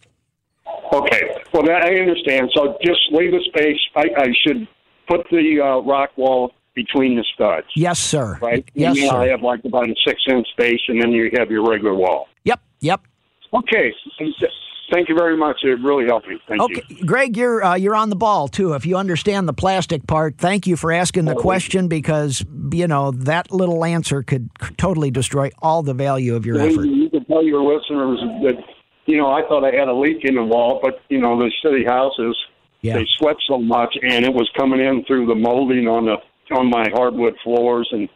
Okay. 0.93 1.43
Well, 1.55 1.63
that, 1.63 1.83
I 1.83 1.99
understand. 1.99 2.51
So 2.55 2.77
just 2.85 3.01
leave 3.13 3.33
a 3.33 3.43
space. 3.45 3.79
I, 3.97 4.05
I 4.17 4.27
should 4.47 4.69
put 5.09 5.27
the 5.31 5.61
uh, 5.61 5.81
rock 5.81 6.11
wall 6.17 6.53
between 6.75 7.17
the 7.17 7.25
studs. 7.35 7.67
Yes, 7.75 7.99
sir. 7.99 8.39
Right? 8.41 8.69
Yes, 8.75 8.99
and, 8.99 9.09
sir. 9.09 9.17
I 9.17 9.29
have 9.29 9.43
like 9.43 9.65
about 9.65 9.89
a 9.89 9.95
six 10.07 10.21
inch 10.29 10.47
space, 10.53 10.81
and 10.89 11.01
then 11.03 11.11
you 11.11 11.31
have 11.39 11.51
your 11.51 11.67
regular 11.69 11.95
wall. 11.95 12.29
Yep. 12.81 13.03
Okay. 13.53 13.93
Thank 14.93 15.09
you 15.09 15.15
very 15.15 15.37
much. 15.37 15.61
It 15.63 15.79
really 15.81 16.07
helped 16.07 16.27
me. 16.27 16.41
Thank 16.49 16.63
okay. 16.63 16.83
you. 16.89 17.05
Greg, 17.05 17.37
you're 17.37 17.63
uh, 17.63 17.75
you're 17.75 17.95
on 17.95 18.11
the 18.11 18.17
ball 18.17 18.49
too. 18.49 18.73
If 18.73 18.87
you 18.87 18.97
understand 18.97 19.47
the 19.47 19.53
plastic 19.53 20.07
part, 20.07 20.37
thank 20.39 20.67
you 20.67 20.77
for 20.77 20.91
asking 20.91 21.27
the 21.27 21.37
oh. 21.37 21.41
question 21.41 21.87
because 21.89 22.45
you 22.73 22.89
know 22.89 23.13
that 23.13 23.53
little 23.53 23.85
answer 23.85 24.23
could 24.23 24.51
totally 24.77 25.11
destroy 25.11 25.51
all 25.63 25.83
the 25.83 25.95
value 25.95 26.35
of 26.35 26.45
your 26.45 26.57
well, 26.57 26.67
effort. 26.67 26.87
You 26.87 27.09
can 27.09 27.25
tell 27.27 27.45
your 27.45 27.63
listeners 27.63 28.19
that 28.43 28.65
you 29.07 29.17
know 29.17 29.31
I 29.31 29.43
thought 29.43 29.65
I 29.65 29.77
had 29.77 29.89
a 29.89 29.95
leak 29.95 30.25
in 30.25 30.35
the 30.35 30.45
wall, 30.45 30.81
but 30.83 31.01
you 31.09 31.21
know 31.21 31.39
the 31.39 31.53
city 31.63 31.85
houses 31.85 32.37
yeah. 32.83 32.95
they 32.95 33.07
sweat 33.19 33.37
so 33.47 33.59
much 33.59 33.97
and 34.03 34.25
it 34.25 34.33
was 34.33 34.49
coming 34.57 34.81
in 34.81 35.05
through 35.05 35.27
the 35.27 35.35
molding 35.35 35.87
on 35.87 36.07
the 36.07 36.17
on 36.57 36.69
my 36.69 36.89
hardwood 36.93 37.37
floors 37.45 37.89
and 37.93 38.09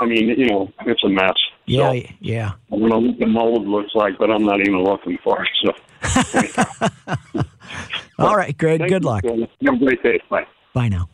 I 0.00 0.06
mean 0.06 0.28
you 0.28 0.46
know 0.46 0.72
it's 0.86 1.04
a 1.04 1.08
mess. 1.08 1.36
Yeah, 1.66 1.92
So, 1.92 2.02
yeah. 2.20 2.52
I 2.72 2.76
don't 2.76 2.88
know 2.88 2.98
what 2.98 3.18
the 3.18 3.26
mold 3.26 3.66
looks 3.66 3.94
like, 3.94 4.18
but 4.18 4.30
I'm 4.30 4.44
not 4.44 4.60
even 4.60 4.82
looking 4.82 5.18
for 5.22 5.42
it. 5.44 5.48
So, 5.62 5.72
All 8.18 8.36
right, 8.36 8.56
Greg. 8.56 8.80
thank 8.80 8.90
Good 8.90 9.02
you, 9.02 9.08
luck. 9.08 9.24
Have 9.24 9.74
a 9.74 9.78
great 9.78 10.02
day. 10.02 10.20
Bye. 10.28 10.46
Bye 10.74 10.88
now. 10.88 11.08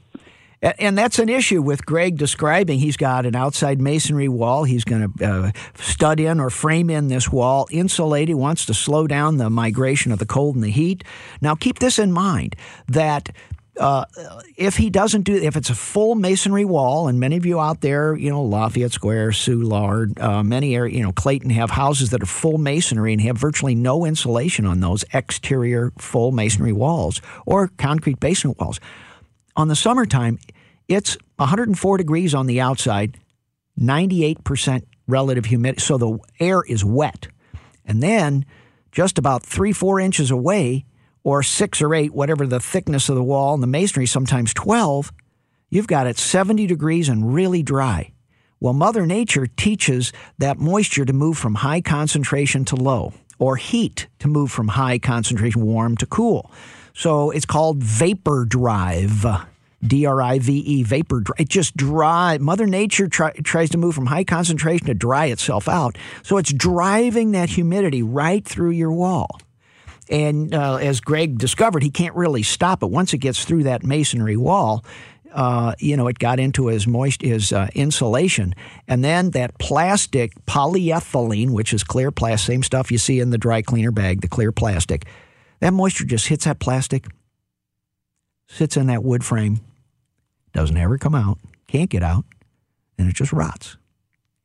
And 0.60 0.98
that's 0.98 1.20
an 1.20 1.28
issue 1.28 1.62
with 1.62 1.86
Greg 1.86 2.16
describing. 2.16 2.80
He's 2.80 2.96
got 2.96 3.26
an 3.26 3.36
outside 3.36 3.80
masonry 3.80 4.26
wall. 4.28 4.64
He's 4.64 4.82
going 4.82 5.12
to 5.12 5.24
uh, 5.24 5.50
stud 5.76 6.18
in 6.18 6.40
or 6.40 6.50
frame 6.50 6.90
in 6.90 7.06
this 7.06 7.30
wall, 7.30 7.68
insulate. 7.70 8.26
He 8.26 8.34
wants 8.34 8.66
to 8.66 8.74
slow 8.74 9.06
down 9.06 9.36
the 9.36 9.50
migration 9.50 10.10
of 10.10 10.18
the 10.18 10.26
cold 10.26 10.56
and 10.56 10.64
the 10.64 10.70
heat. 10.70 11.04
Now, 11.40 11.54
keep 11.54 11.78
this 11.78 11.98
in 11.98 12.10
mind 12.12 12.56
that. 12.88 13.30
Uh, 13.78 14.04
if 14.56 14.76
he 14.76 14.90
doesn't 14.90 15.22
do, 15.22 15.36
if 15.36 15.56
it's 15.56 15.70
a 15.70 15.74
full 15.74 16.14
masonry 16.14 16.64
wall, 16.64 17.08
and 17.08 17.20
many 17.20 17.36
of 17.36 17.46
you 17.46 17.60
out 17.60 17.80
there, 17.80 18.16
you 18.16 18.28
know, 18.28 18.42
Lafayette 18.42 18.92
Square, 18.92 19.30
Soulard, 19.30 20.20
uh, 20.20 20.42
many 20.42 20.74
area, 20.74 20.96
you 20.96 21.02
know, 21.02 21.12
Clayton 21.12 21.50
have 21.50 21.70
houses 21.70 22.10
that 22.10 22.22
are 22.22 22.26
full 22.26 22.58
masonry 22.58 23.12
and 23.12 23.22
have 23.22 23.38
virtually 23.38 23.74
no 23.76 24.04
insulation 24.04 24.66
on 24.66 24.80
those 24.80 25.04
exterior 25.12 25.92
full 25.98 26.32
masonry 26.32 26.72
walls 26.72 27.20
or 27.46 27.68
concrete 27.78 28.18
basement 28.18 28.58
walls 28.58 28.80
on 29.58 29.66
the 29.66 29.76
summertime, 29.76 30.38
it's 30.86 31.18
104 31.36 31.98
degrees 31.98 32.32
on 32.32 32.46
the 32.46 32.60
outside, 32.60 33.18
98% 33.78 34.84
relative 35.08 35.46
humidity. 35.46 35.82
So 35.82 35.98
the 35.98 36.18
air 36.38 36.62
is 36.62 36.84
wet. 36.84 37.26
And 37.84 38.00
then 38.00 38.46
just 38.92 39.18
about 39.18 39.42
three, 39.42 39.72
four 39.72 39.98
inches 39.98 40.30
away, 40.30 40.84
or 41.22 41.42
six 41.42 41.82
or 41.82 41.94
eight, 41.94 42.12
whatever 42.12 42.46
the 42.46 42.60
thickness 42.60 43.08
of 43.08 43.14
the 43.14 43.22
wall, 43.22 43.54
and 43.54 43.62
the 43.62 43.66
masonry, 43.66 44.06
sometimes 44.06 44.54
12, 44.54 45.12
you've 45.70 45.86
got 45.86 46.06
it 46.06 46.18
70 46.18 46.66
degrees 46.66 47.08
and 47.08 47.34
really 47.34 47.62
dry. 47.62 48.12
Well, 48.60 48.72
Mother 48.72 49.06
Nature 49.06 49.46
teaches 49.46 50.12
that 50.38 50.58
moisture 50.58 51.04
to 51.04 51.12
move 51.12 51.38
from 51.38 51.56
high 51.56 51.80
concentration 51.80 52.64
to 52.66 52.76
low, 52.76 53.12
or 53.38 53.56
heat 53.56 54.08
to 54.18 54.28
move 54.28 54.50
from 54.50 54.68
high 54.68 54.98
concentration, 54.98 55.62
warm 55.62 55.96
to 55.98 56.06
cool. 56.06 56.50
So 56.92 57.30
it's 57.30 57.46
called 57.46 57.82
vapor 57.82 58.44
drive. 58.46 59.24
D 59.86 60.06
R 60.06 60.20
I 60.20 60.40
V 60.40 60.58
E, 60.58 60.82
vapor. 60.82 61.22
It 61.38 61.48
just 61.48 61.76
dry. 61.76 62.36
Mother 62.38 62.66
Nature 62.66 63.06
try, 63.06 63.30
tries 63.30 63.70
to 63.70 63.78
move 63.78 63.94
from 63.94 64.06
high 64.06 64.24
concentration 64.24 64.88
to 64.88 64.94
dry 64.94 65.26
itself 65.26 65.68
out. 65.68 65.96
So 66.24 66.36
it's 66.36 66.52
driving 66.52 67.30
that 67.30 67.50
humidity 67.50 68.02
right 68.02 68.44
through 68.44 68.72
your 68.72 68.92
wall. 68.92 69.38
And 70.10 70.54
uh, 70.54 70.76
as 70.76 71.00
Greg 71.00 71.38
discovered, 71.38 71.82
he 71.82 71.90
can't 71.90 72.14
really 72.14 72.42
stop 72.42 72.82
it 72.82 72.90
once 72.90 73.12
it 73.12 73.18
gets 73.18 73.44
through 73.44 73.64
that 73.64 73.82
masonry 73.82 74.36
wall. 74.36 74.84
Uh, 75.32 75.74
you 75.78 75.96
know, 75.96 76.06
it 76.08 76.18
got 76.18 76.40
into 76.40 76.68
his 76.68 76.86
moist 76.86 77.20
his 77.20 77.52
uh, 77.52 77.68
insulation, 77.74 78.54
and 78.88 79.04
then 79.04 79.30
that 79.32 79.58
plastic 79.58 80.32
polyethylene, 80.46 81.50
which 81.50 81.74
is 81.74 81.84
clear 81.84 82.10
plastic, 82.10 82.46
same 82.46 82.62
stuff 82.62 82.90
you 82.90 82.96
see 82.96 83.20
in 83.20 83.28
the 83.28 83.36
dry 83.36 83.60
cleaner 83.60 83.90
bag, 83.90 84.22
the 84.22 84.28
clear 84.28 84.52
plastic. 84.52 85.04
That 85.60 85.74
moisture 85.74 86.06
just 86.06 86.28
hits 86.28 86.46
that 86.46 86.60
plastic, 86.60 87.06
sits 88.46 88.76
in 88.76 88.86
that 88.86 89.04
wood 89.04 89.22
frame, 89.22 89.60
doesn't 90.54 90.76
ever 90.76 90.96
come 90.96 91.14
out, 91.14 91.38
can't 91.66 91.90
get 91.90 92.02
out, 92.02 92.24
and 92.96 93.08
it 93.08 93.14
just 93.14 93.32
rots, 93.32 93.76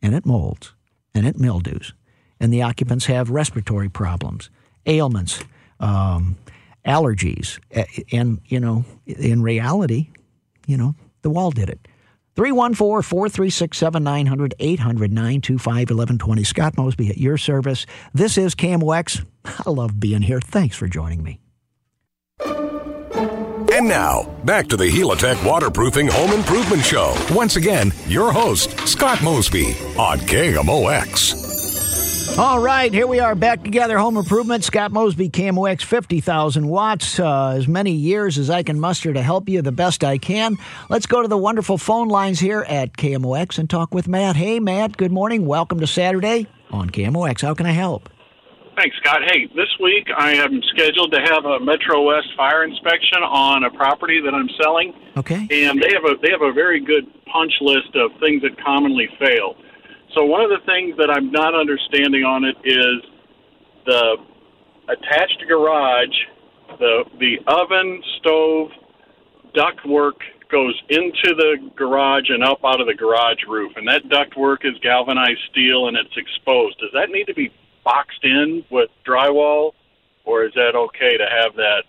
and 0.01 0.13
it 0.13 0.25
molds, 0.25 0.73
and 1.15 1.25
it 1.25 1.39
mildews, 1.39 1.93
and 2.41 2.51
the 2.51 2.61
occupants 2.61 3.05
have 3.05 3.29
respiratory 3.29 3.89
problems, 3.89 4.49
ailments, 4.85 5.39
um, 5.79 6.37
allergies, 6.85 7.59
and 8.11 8.39
you 8.45 8.59
know, 8.59 8.85
in 9.05 9.41
reality, 9.41 10.09
you 10.67 10.77
know, 10.77 10.95
the 11.21 11.29
wall 11.29 11.51
did 11.51 11.69
it. 11.69 11.87
314 12.35 13.03
436 13.03 13.77
7900 13.77 14.55
800 14.59 15.11
925 15.11 15.67
1120. 15.67 16.43
Scott 16.43 16.77
Mosby 16.77 17.09
at 17.09 17.17
your 17.17 17.37
service. 17.37 17.85
This 18.13 18.37
is 18.37 18.55
KMOX. 18.55 19.25
I 19.45 19.69
love 19.69 19.99
being 19.99 20.23
here. 20.23 20.39
Thanks 20.39 20.75
for 20.75 20.87
joining 20.87 21.23
me. 21.23 21.39
And 23.73 23.87
now, 23.87 24.29
back 24.43 24.67
to 24.67 24.77
the 24.77 24.89
Helitech 24.89 25.43
Waterproofing 25.43 26.07
Home 26.07 26.31
Improvement 26.31 26.83
Show. 26.83 27.15
Once 27.31 27.55
again, 27.55 27.91
your 28.07 28.31
host, 28.31 28.77
Scott 28.87 29.23
Mosby 29.23 29.75
on 29.97 30.19
KMOX. 30.19 31.42
All 32.37 32.57
right, 32.57 32.91
here 32.91 33.05
we 33.05 33.19
are 33.19 33.35
back 33.35 33.63
together. 33.63 33.99
Home 33.99 34.17
Improvement. 34.17 34.63
Scott 34.63 34.91
Mosby, 34.91 35.29
KMOX, 35.29 35.83
50,000 35.83 36.67
watts. 36.67 37.19
Uh, 37.19 37.49
as 37.49 37.67
many 37.67 37.91
years 37.91 38.39
as 38.39 38.49
I 38.49 38.63
can 38.63 38.79
muster 38.79 39.13
to 39.13 39.21
help 39.21 39.47
you 39.47 39.61
the 39.61 39.71
best 39.71 40.03
I 40.03 40.17
can. 40.17 40.57
Let's 40.89 41.05
go 41.05 41.21
to 41.21 41.27
the 41.27 41.37
wonderful 41.37 41.77
phone 41.77 42.07
lines 42.07 42.39
here 42.39 42.65
at 42.67 42.93
KMOX 42.97 43.59
and 43.59 43.69
talk 43.69 43.93
with 43.93 44.07
Matt. 44.07 44.35
Hey, 44.35 44.59
Matt, 44.59 44.97
good 44.97 45.11
morning. 45.11 45.45
Welcome 45.45 45.79
to 45.81 45.85
Saturday 45.85 46.47
on 46.71 46.89
KMOX. 46.89 47.41
How 47.41 47.53
can 47.53 47.67
I 47.67 47.71
help? 47.71 48.09
Thanks, 48.77 48.95
Scott. 48.97 49.21
Hey, 49.27 49.45
this 49.55 49.69
week 49.79 50.07
I 50.17 50.33
am 50.33 50.59
scheduled 50.73 51.11
to 51.11 51.19
have 51.21 51.45
a 51.45 51.59
Metro 51.59 52.01
West 52.01 52.29
fire 52.35 52.63
inspection 52.63 53.21
on 53.21 53.63
a 53.63 53.69
property 53.69 54.19
that 54.21 54.33
I'm 54.33 54.49
selling, 54.59 54.91
Okay. 55.17 55.47
and 55.51 55.79
they 55.79 55.93
have 55.93 56.03
a 56.05 56.15
they 56.19 56.31
have 56.31 56.41
a 56.41 56.51
very 56.51 56.83
good 56.83 57.05
punch 57.31 57.53
list 57.61 57.95
of 57.95 58.09
things 58.19 58.41
that 58.41 58.57
commonly 58.63 59.07
fail. 59.19 59.55
So 60.13 60.25
one 60.25 60.41
of 60.41 60.49
the 60.49 60.63
things 60.65 60.95
that 60.97 61.09
I'm 61.09 61.31
not 61.31 61.55
understanding 61.55 62.23
on 62.23 62.43
it 62.43 62.55
is 62.63 63.01
the 63.85 64.17
attached 64.87 65.43
garage, 65.47 66.15
the 66.79 67.03
the 67.19 67.37
oven, 67.47 68.01
stove, 68.19 68.69
ductwork 69.55 70.21
goes 70.49 70.79
into 70.89 71.33
the 71.35 71.71
garage 71.75 72.29
and 72.29 72.43
up 72.43 72.59
out 72.63 72.79
of 72.79 72.85
the 72.85 72.93
garage 72.93 73.43
roof, 73.47 73.71
and 73.75 73.87
that 73.87 74.03
ductwork 74.05 74.65
is 74.65 74.77
galvanized 74.83 75.39
steel 75.49 75.87
and 75.87 75.97
it's 75.97 76.15
exposed. 76.15 76.77
Does 76.79 76.91
that 76.93 77.09
need 77.09 77.25
to 77.25 77.33
be 77.33 77.51
boxed 77.83 78.23
in 78.23 78.63
with 78.69 78.89
drywall, 79.05 79.71
or 80.25 80.45
is 80.45 80.53
that 80.53 80.75
okay 80.75 81.17
to 81.17 81.25
have 81.25 81.55
that? 81.55 81.83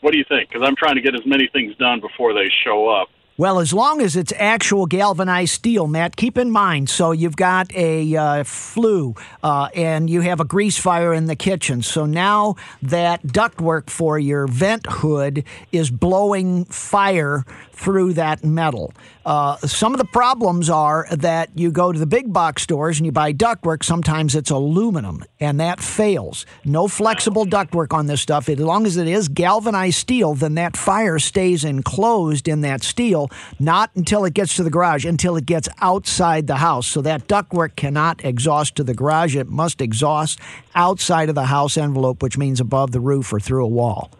What 0.00 0.12
do 0.12 0.18
you 0.18 0.24
think? 0.28 0.48
Because 0.48 0.66
I'm 0.66 0.76
trying 0.76 0.94
to 0.94 1.02
get 1.02 1.14
as 1.14 1.26
many 1.26 1.48
things 1.52 1.76
done 1.76 2.00
before 2.00 2.32
they 2.32 2.50
show 2.64 2.88
up. 2.88 3.08
Well, 3.40 3.58
as 3.58 3.72
long 3.72 4.02
as 4.02 4.16
it's 4.16 4.34
actual 4.36 4.84
galvanized 4.84 5.54
steel, 5.54 5.86
Matt, 5.86 6.14
keep 6.14 6.36
in 6.36 6.50
mind. 6.50 6.90
So 6.90 7.12
you've 7.12 7.36
got 7.36 7.74
a 7.74 8.14
uh, 8.14 8.44
flue 8.44 9.14
uh, 9.42 9.70
and 9.74 10.10
you 10.10 10.20
have 10.20 10.40
a 10.40 10.44
grease 10.44 10.76
fire 10.76 11.14
in 11.14 11.24
the 11.24 11.34
kitchen. 11.34 11.80
So 11.80 12.04
now 12.04 12.56
that 12.82 13.22
ductwork 13.22 13.88
for 13.88 14.18
your 14.18 14.46
vent 14.46 14.84
hood 14.86 15.44
is 15.72 15.90
blowing 15.90 16.66
fire 16.66 17.46
through 17.80 18.12
that 18.12 18.44
metal. 18.44 18.92
Uh, 19.24 19.56
some 19.58 19.94
of 19.94 19.98
the 19.98 20.04
problems 20.04 20.68
are 20.68 21.06
that 21.10 21.48
you 21.54 21.70
go 21.70 21.92
to 21.92 21.98
the 21.98 22.06
big 22.06 22.30
box 22.30 22.62
stores 22.62 22.98
and 22.98 23.06
you 23.06 23.12
buy 23.12 23.32
ductwork. 23.32 23.82
Sometimes 23.82 24.34
it's 24.34 24.50
aluminum, 24.50 25.24
and 25.40 25.58
that 25.60 25.80
fails. 25.80 26.44
No 26.64 26.88
flexible 26.88 27.46
ductwork 27.46 27.94
on 27.94 28.06
this 28.06 28.20
stuff. 28.20 28.48
As 28.50 28.58
long 28.58 28.86
as 28.86 28.98
it 28.98 29.08
is 29.08 29.28
galvanized 29.28 29.96
steel, 29.96 30.34
then 30.34 30.54
that 30.56 30.76
fire 30.76 31.18
stays 31.18 31.64
enclosed 31.64 32.48
in 32.48 32.60
that 32.60 32.82
steel, 32.82 33.30
not 33.58 33.90
until 33.94 34.26
it 34.26 34.34
gets 34.34 34.56
to 34.56 34.62
the 34.62 34.70
garage, 34.70 35.06
until 35.06 35.36
it 35.36 35.46
gets 35.46 35.68
outside 35.80 36.46
the 36.46 36.56
house. 36.56 36.86
So 36.86 37.00
that 37.02 37.28
ductwork 37.28 37.76
cannot 37.76 38.24
exhaust 38.24 38.76
to 38.76 38.84
the 38.84 38.94
garage. 38.94 39.34
It 39.36 39.48
must 39.48 39.80
exhaust 39.80 40.38
outside 40.74 41.30
of 41.30 41.34
the 41.34 41.46
house 41.46 41.78
envelope, 41.78 42.22
which 42.22 42.36
means 42.36 42.60
above 42.60 42.92
the 42.92 43.00
roof 43.00 43.32
or 43.32 43.40
through 43.40 43.64
a 43.64 43.68
wall. 43.68 44.10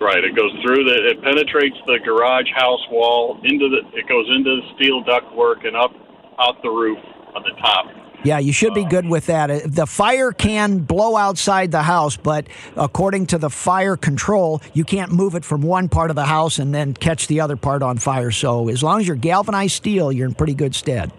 Right. 0.00 0.22
It 0.22 0.36
goes 0.36 0.52
through 0.62 0.84
the. 0.84 1.10
It 1.10 1.22
penetrates 1.22 1.76
the 1.86 1.98
garage 2.04 2.50
house 2.54 2.84
wall 2.90 3.40
into 3.44 3.68
the. 3.68 3.78
It 3.98 4.06
goes 4.08 4.26
into 4.34 4.60
the 4.60 4.74
steel 4.76 5.02
ductwork 5.04 5.66
and 5.66 5.74
up 5.76 5.92
out 6.38 6.62
the 6.62 6.68
roof 6.68 6.98
on 7.34 7.42
the 7.42 7.52
top. 7.60 7.86
Yeah, 8.24 8.38
you 8.38 8.52
should 8.52 8.74
be 8.74 8.84
good 8.84 9.06
with 9.08 9.26
that. 9.26 9.50
Uh, 9.50 9.60
The 9.66 9.86
fire 9.86 10.32
can 10.32 10.78
blow 10.78 11.16
outside 11.16 11.70
the 11.70 11.82
house, 11.82 12.16
but 12.16 12.46
according 12.76 13.26
to 13.26 13.38
the 13.38 13.50
fire 13.50 13.96
control, 13.96 14.60
you 14.72 14.84
can't 14.84 15.12
move 15.12 15.34
it 15.34 15.44
from 15.44 15.62
one 15.62 15.88
part 15.88 16.10
of 16.10 16.16
the 16.16 16.24
house 16.24 16.58
and 16.58 16.74
then 16.74 16.92
catch 16.92 17.28
the 17.28 17.40
other 17.40 17.56
part 17.56 17.82
on 17.82 17.98
fire. 17.98 18.30
So 18.32 18.68
as 18.68 18.82
long 18.82 19.00
as 19.00 19.06
you're 19.06 19.16
galvanized 19.16 19.74
steel, 19.74 20.10
you're 20.10 20.26
in 20.26 20.34
pretty 20.34 20.54
good 20.54 20.74
stead. 20.74 21.12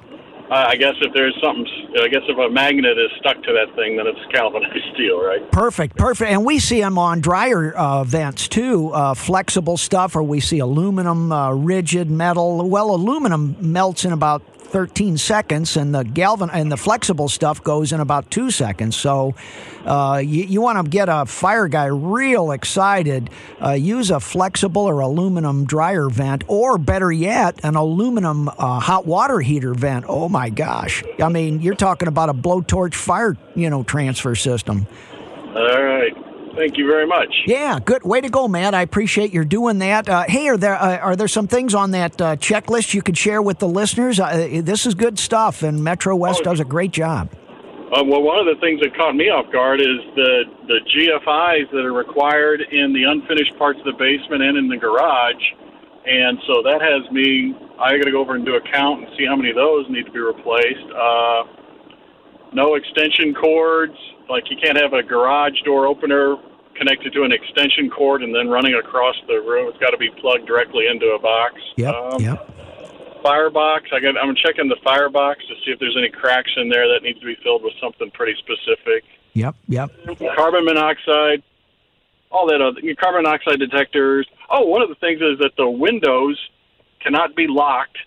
I 0.49 0.75
guess 0.75 0.95
if 1.01 1.13
there's 1.13 1.35
something, 1.43 1.65
I 2.01 2.07
guess 2.07 2.21
if 2.27 2.37
a 2.37 2.49
magnet 2.49 2.97
is 2.97 3.11
stuck 3.19 3.41
to 3.43 3.53
that 3.53 3.75
thing, 3.75 3.97
then 3.97 4.07
it's 4.07 4.19
galvanized 4.31 4.85
steel, 4.93 5.21
right? 5.21 5.51
Perfect, 5.51 5.97
perfect. 5.97 6.31
And 6.31 6.45
we 6.45 6.59
see 6.59 6.79
them 6.79 6.97
on 6.97 7.19
dryer 7.19 7.73
uh, 7.73 8.03
vents 8.03 8.47
too, 8.47 8.91
uh, 8.93 9.13
flexible 9.13 9.77
stuff, 9.77 10.15
or 10.15 10.23
we 10.23 10.39
see 10.39 10.59
aluminum, 10.59 11.31
uh, 11.31 11.51
rigid 11.51 12.09
metal. 12.09 12.69
Well, 12.69 12.91
aluminum 12.91 13.57
melts 13.59 14.05
in 14.05 14.13
about 14.13 14.41
13 14.67 15.17
seconds, 15.17 15.77
and 15.77 15.93
the 15.93 16.03
galvan 16.03 16.49
and 16.49 16.71
the 16.71 16.77
flexible 16.77 17.29
stuff 17.29 17.63
goes 17.63 17.91
in 17.91 17.99
about 17.99 18.29
two 18.29 18.51
seconds. 18.51 18.95
So, 18.95 19.35
uh, 19.85 20.21
you, 20.23 20.43
you 20.43 20.61
want 20.61 20.83
to 20.83 20.89
get 20.89 21.09
a 21.09 21.25
fire 21.25 21.67
guy 21.67 21.85
real 21.85 22.51
excited. 22.51 23.29
Uh, 23.63 23.71
use 23.71 24.11
a 24.11 24.19
flexible 24.19 24.83
or 24.83 24.99
aluminum 24.99 25.65
dryer 25.65 26.09
vent, 26.09 26.43
or 26.47 26.77
better 26.77 27.11
yet, 27.11 27.59
an 27.63 27.75
aluminum 27.75 28.49
uh, 28.49 28.79
hot 28.79 29.05
water 29.05 29.39
heater 29.39 29.73
vent. 29.73 30.05
Oh 30.07 30.29
my 30.29 30.49
gosh! 30.49 31.03
I 31.21 31.29
mean, 31.29 31.61
you're 31.61 31.75
talking 31.75 32.07
about 32.07 32.29
a 32.29 32.33
blowtorch 32.33 32.95
fire, 32.95 33.37
you 33.55 33.69
know, 33.69 33.83
transfer 33.83 34.35
system. 34.35 34.87
All 35.55 35.83
right. 35.83 36.26
Thank 36.57 36.75
you 36.75 36.87
very 36.87 37.05
much. 37.05 37.29
Yeah, 37.45 37.77
good 37.79 38.01
way 38.01 38.19
to 38.19 38.29
go, 38.29 38.47
Matt. 38.47 38.73
I 38.73 38.81
appreciate 38.81 39.31
your 39.31 39.45
doing 39.45 39.77
that. 39.77 40.09
Uh, 40.09 40.23
hey, 40.27 40.47
are 40.47 40.57
there 40.57 40.73
uh, 40.73 40.97
are 40.97 41.15
there 41.15 41.27
some 41.27 41.47
things 41.47 41.75
on 41.75 41.91
that 41.91 42.19
uh, 42.19 42.35
checklist 42.35 42.95
you 42.95 43.03
could 43.03 43.15
share 43.15 43.43
with 43.43 43.59
the 43.59 43.67
listeners? 43.67 44.19
Uh, 44.19 44.59
this 44.63 44.87
is 44.87 44.95
good 44.95 45.19
stuff, 45.19 45.61
and 45.61 45.83
Metro 45.83 46.15
West 46.15 46.41
Oh, 46.41 46.45
does 46.45 46.59
a 46.59 46.65
great 46.65 46.89
job. 46.89 47.29
Uh, 47.93 48.03
well, 48.03 48.23
one 48.23 48.39
of 48.39 48.47
the 48.47 48.59
things 48.59 48.81
that 48.81 48.97
caught 48.97 49.15
me 49.15 49.29
off 49.29 49.45
guard 49.53 49.79
is 49.79 50.01
the 50.15 50.43
the 50.65 50.79
GFIs 50.97 51.69
that 51.69 51.85
are 51.85 51.93
required 51.93 52.61
in 52.71 52.91
the 52.91 53.03
unfinished 53.03 53.55
parts 53.59 53.77
of 53.77 53.85
the 53.85 53.93
basement 53.93 54.41
and 54.41 54.57
in 54.57 54.67
the 54.67 54.77
garage, 54.77 55.43
and 56.09 56.39
so 56.47 56.63
that 56.63 56.81
has 56.81 57.05
me. 57.11 57.53
I 57.77 57.95
got 57.97 58.05
to 58.05 58.11
go 58.11 58.19
over 58.19 58.33
and 58.33 58.43
do 58.43 58.55
a 58.55 58.61
count 58.73 59.05
and 59.05 59.09
see 59.15 59.27
how 59.27 59.35
many 59.35 59.51
of 59.51 59.55
those 59.55 59.85
need 59.89 60.07
to 60.07 60.11
be 60.11 60.19
replaced. 60.25 60.89
Uh, 60.89 61.43
no 62.53 62.73
extension 62.73 63.35
cords. 63.35 63.93
Like 64.27 64.49
you 64.49 64.57
can't 64.57 64.81
have 64.81 64.93
a 64.93 65.03
garage 65.03 65.61
door 65.63 65.85
opener 65.85 66.35
connected 66.77 67.13
to 67.13 67.23
an 67.23 67.31
extension 67.31 67.89
cord 67.89 68.23
and 68.23 68.33
then 68.33 68.47
running 68.47 68.75
across 68.75 69.15
the 69.27 69.41
room. 69.41 69.67
It's 69.69 69.77
got 69.79 69.91
to 69.91 69.97
be 69.97 70.09
plugged 70.21 70.47
directly 70.47 70.87
into 70.87 71.07
a 71.07 71.19
box. 71.19 71.55
Yep. 71.75 71.95
Um, 71.95 72.21
yep. 72.21 72.49
Firebox. 73.23 73.89
I 73.91 73.99
got. 73.99 74.17
I'm 74.17 74.35
checking 74.35 74.69
the 74.69 74.77
firebox 74.83 75.45
to 75.47 75.55
see 75.65 75.71
if 75.71 75.79
there's 75.79 75.97
any 75.97 76.09
cracks 76.09 76.51
in 76.55 76.69
there 76.69 76.87
that 76.93 77.03
needs 77.03 77.19
to 77.19 77.25
be 77.25 77.35
filled 77.43 77.63
with 77.63 77.73
something 77.81 78.11
pretty 78.11 78.35
specific. 78.39 79.03
Yep. 79.33 79.55
Yep. 79.67 79.91
Carbon 80.35 80.65
monoxide. 80.65 81.43
All 82.29 82.47
that 82.47 82.61
other 82.61 82.81
carbon 82.95 83.23
monoxide 83.23 83.59
detectors. 83.59 84.27
Oh, 84.49 84.65
one 84.65 84.81
of 84.81 84.89
the 84.89 84.95
things 84.95 85.21
is 85.21 85.39
that 85.39 85.51
the 85.57 85.69
windows 85.69 86.39
cannot 87.01 87.35
be 87.35 87.47
locked, 87.47 87.97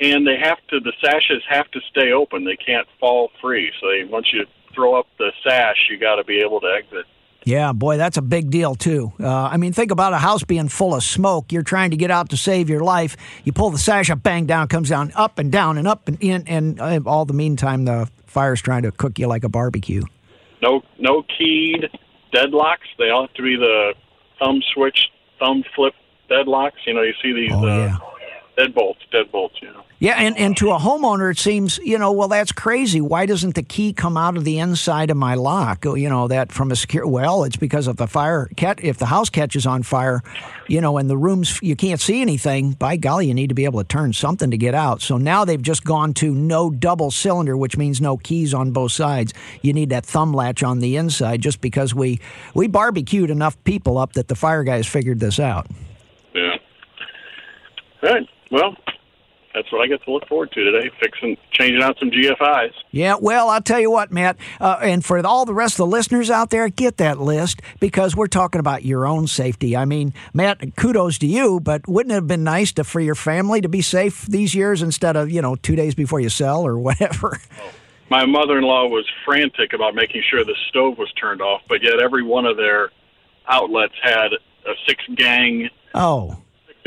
and 0.00 0.26
they 0.26 0.36
have 0.42 0.58
to. 0.68 0.80
The 0.80 0.92
sashes 1.04 1.42
have 1.48 1.70
to 1.72 1.80
stay 1.90 2.12
open. 2.12 2.44
They 2.44 2.56
can't 2.56 2.86
fall 3.00 3.30
free. 3.40 3.72
So 3.80 3.88
they, 3.88 4.04
once 4.04 4.32
you 4.32 4.46
throw 4.74 4.98
up 4.98 5.06
the 5.18 5.32
sash, 5.42 5.88
you 5.90 5.98
got 5.98 6.16
to 6.16 6.24
be 6.24 6.40
able 6.40 6.60
to 6.60 6.68
exit. 6.68 7.06
Yeah, 7.44 7.72
boy, 7.72 7.96
that's 7.96 8.16
a 8.18 8.22
big 8.22 8.50
deal 8.50 8.74
too. 8.74 9.12
Uh, 9.18 9.26
I 9.28 9.56
mean, 9.56 9.72
think 9.72 9.90
about 9.90 10.12
a 10.12 10.18
house 10.18 10.44
being 10.44 10.68
full 10.68 10.94
of 10.94 11.02
smoke. 11.02 11.50
You're 11.50 11.62
trying 11.62 11.92
to 11.92 11.96
get 11.96 12.10
out 12.10 12.30
to 12.30 12.36
save 12.36 12.68
your 12.68 12.80
life. 12.80 13.16
You 13.44 13.52
pull 13.52 13.70
the 13.70 13.78
sash 13.78 14.10
up, 14.10 14.22
bang 14.22 14.44
down, 14.46 14.68
comes 14.68 14.90
down, 14.90 15.12
up 15.14 15.38
and 15.38 15.50
down 15.50 15.78
and 15.78 15.88
up 15.88 16.08
and 16.08 16.18
in, 16.20 16.46
and 16.46 16.78
uh, 16.80 17.00
all 17.06 17.24
the 17.24 17.32
meantime, 17.32 17.84
the 17.86 18.08
fire's 18.26 18.60
trying 18.60 18.82
to 18.82 18.92
cook 18.92 19.18
you 19.18 19.26
like 19.28 19.44
a 19.44 19.48
barbecue. 19.48 20.02
No, 20.60 20.82
no 20.98 21.22
keyed 21.38 21.88
deadlocks. 22.34 22.88
They 22.98 23.10
all 23.10 23.22
have 23.26 23.34
to 23.34 23.42
be 23.42 23.56
the 23.56 23.94
thumb 24.38 24.60
switch, 24.74 24.98
thumb 25.38 25.64
flip 25.74 25.94
deadlocks. 26.30 26.72
You 26.86 26.94
know, 26.94 27.02
you 27.02 27.14
see 27.22 27.32
these 27.32 27.52
Oh, 27.54 27.64
uh, 27.66 27.86
yeah. 27.86 27.96
Deadbolts, 28.58 28.98
deadbolts. 29.12 29.62
You 29.62 29.68
know. 29.68 29.84
Yeah, 30.00 30.14
and, 30.14 30.38
and 30.38 30.56
to 30.58 30.70
a 30.70 30.78
homeowner, 30.78 31.28
it 31.28 31.38
seems, 31.38 31.78
you 31.78 31.98
know, 31.98 32.12
well, 32.12 32.28
that's 32.28 32.52
crazy. 32.52 33.00
Why 33.00 33.26
doesn't 33.26 33.56
the 33.56 33.64
key 33.64 33.92
come 33.92 34.16
out 34.16 34.36
of 34.36 34.44
the 34.44 34.60
inside 34.60 35.10
of 35.10 35.16
my 35.16 35.34
lock? 35.34 35.84
Oh, 35.86 35.94
You 35.96 36.08
know, 36.08 36.28
that 36.28 36.52
from 36.52 36.70
a 36.70 36.76
secure, 36.76 37.04
well, 37.04 37.42
it's 37.42 37.56
because 37.56 37.88
if 37.88 37.96
the 37.96 38.06
fire, 38.06 38.48
cat, 38.56 38.78
if 38.80 38.98
the 38.98 39.06
house 39.06 39.28
catches 39.28 39.66
on 39.66 39.82
fire, 39.82 40.22
you 40.68 40.80
know, 40.80 40.98
and 40.98 41.10
the 41.10 41.16
rooms, 41.16 41.58
you 41.62 41.74
can't 41.74 42.00
see 42.00 42.20
anything, 42.20 42.72
by 42.72 42.94
golly, 42.94 43.26
you 43.26 43.34
need 43.34 43.48
to 43.48 43.56
be 43.56 43.64
able 43.64 43.80
to 43.80 43.88
turn 43.88 44.12
something 44.12 44.52
to 44.52 44.56
get 44.56 44.72
out. 44.72 45.02
So 45.02 45.16
now 45.16 45.44
they've 45.44 45.60
just 45.60 45.82
gone 45.82 46.14
to 46.14 46.32
no 46.32 46.70
double 46.70 47.10
cylinder, 47.10 47.56
which 47.56 47.76
means 47.76 48.00
no 48.00 48.18
keys 48.18 48.54
on 48.54 48.70
both 48.70 48.92
sides. 48.92 49.34
You 49.62 49.72
need 49.72 49.90
that 49.90 50.06
thumb 50.06 50.32
latch 50.32 50.62
on 50.62 50.78
the 50.78 50.94
inside 50.96 51.40
just 51.40 51.60
because 51.60 51.92
we, 51.92 52.20
we 52.54 52.68
barbecued 52.68 53.30
enough 53.30 53.62
people 53.64 53.98
up 53.98 54.12
that 54.12 54.28
the 54.28 54.36
fire 54.36 54.62
guys 54.62 54.86
figured 54.86 55.18
this 55.18 55.40
out. 55.40 55.66
Yeah. 56.36 56.54
All 58.04 58.10
right. 58.10 58.28
Well, 58.50 58.76
that's 59.54 59.72
what 59.72 59.80
I 59.80 59.86
get 59.86 60.02
to 60.04 60.12
look 60.12 60.26
forward 60.28 60.52
to 60.52 60.62
today. 60.62 60.90
Fixing, 61.00 61.36
changing 61.50 61.82
out 61.82 61.98
some 61.98 62.10
GFIs. 62.10 62.72
Yeah, 62.90 63.16
well, 63.20 63.48
I'll 63.48 63.62
tell 63.62 63.80
you 63.80 63.90
what, 63.90 64.12
Matt, 64.12 64.36
uh, 64.60 64.78
and 64.82 65.04
for 65.04 65.24
all 65.26 65.44
the 65.44 65.54
rest 65.54 65.74
of 65.74 65.78
the 65.78 65.86
listeners 65.86 66.30
out 66.30 66.50
there, 66.50 66.68
get 66.68 66.98
that 66.98 67.18
list 67.18 67.60
because 67.80 68.14
we're 68.14 68.28
talking 68.28 68.60
about 68.60 68.84
your 68.84 69.06
own 69.06 69.26
safety. 69.26 69.76
I 69.76 69.84
mean, 69.84 70.14
Matt, 70.32 70.76
kudos 70.76 71.18
to 71.18 71.26
you, 71.26 71.60
but 71.60 71.88
wouldn't 71.88 72.12
it 72.12 72.16
have 72.16 72.26
been 72.26 72.44
nice 72.44 72.72
to 72.72 72.84
for 72.84 73.00
your 73.00 73.14
family 73.14 73.60
to 73.60 73.68
be 73.68 73.82
safe 73.82 74.26
these 74.26 74.54
years 74.54 74.82
instead 74.82 75.16
of 75.16 75.30
you 75.30 75.42
know 75.42 75.56
two 75.56 75.76
days 75.76 75.94
before 75.94 76.20
you 76.20 76.28
sell 76.28 76.64
or 76.66 76.78
whatever? 76.78 77.40
My 78.10 78.24
mother-in-law 78.24 78.86
was 78.86 79.06
frantic 79.24 79.72
about 79.74 79.94
making 79.94 80.22
sure 80.30 80.44
the 80.44 80.56
stove 80.68 80.96
was 80.98 81.12
turned 81.20 81.42
off, 81.42 81.62
but 81.68 81.82
yet 81.82 82.00
every 82.00 82.22
one 82.22 82.46
of 82.46 82.56
their 82.56 82.90
outlets 83.48 83.94
had 84.02 84.32
a 84.66 84.72
six-gang 84.86 85.68
Oh, 85.94 86.36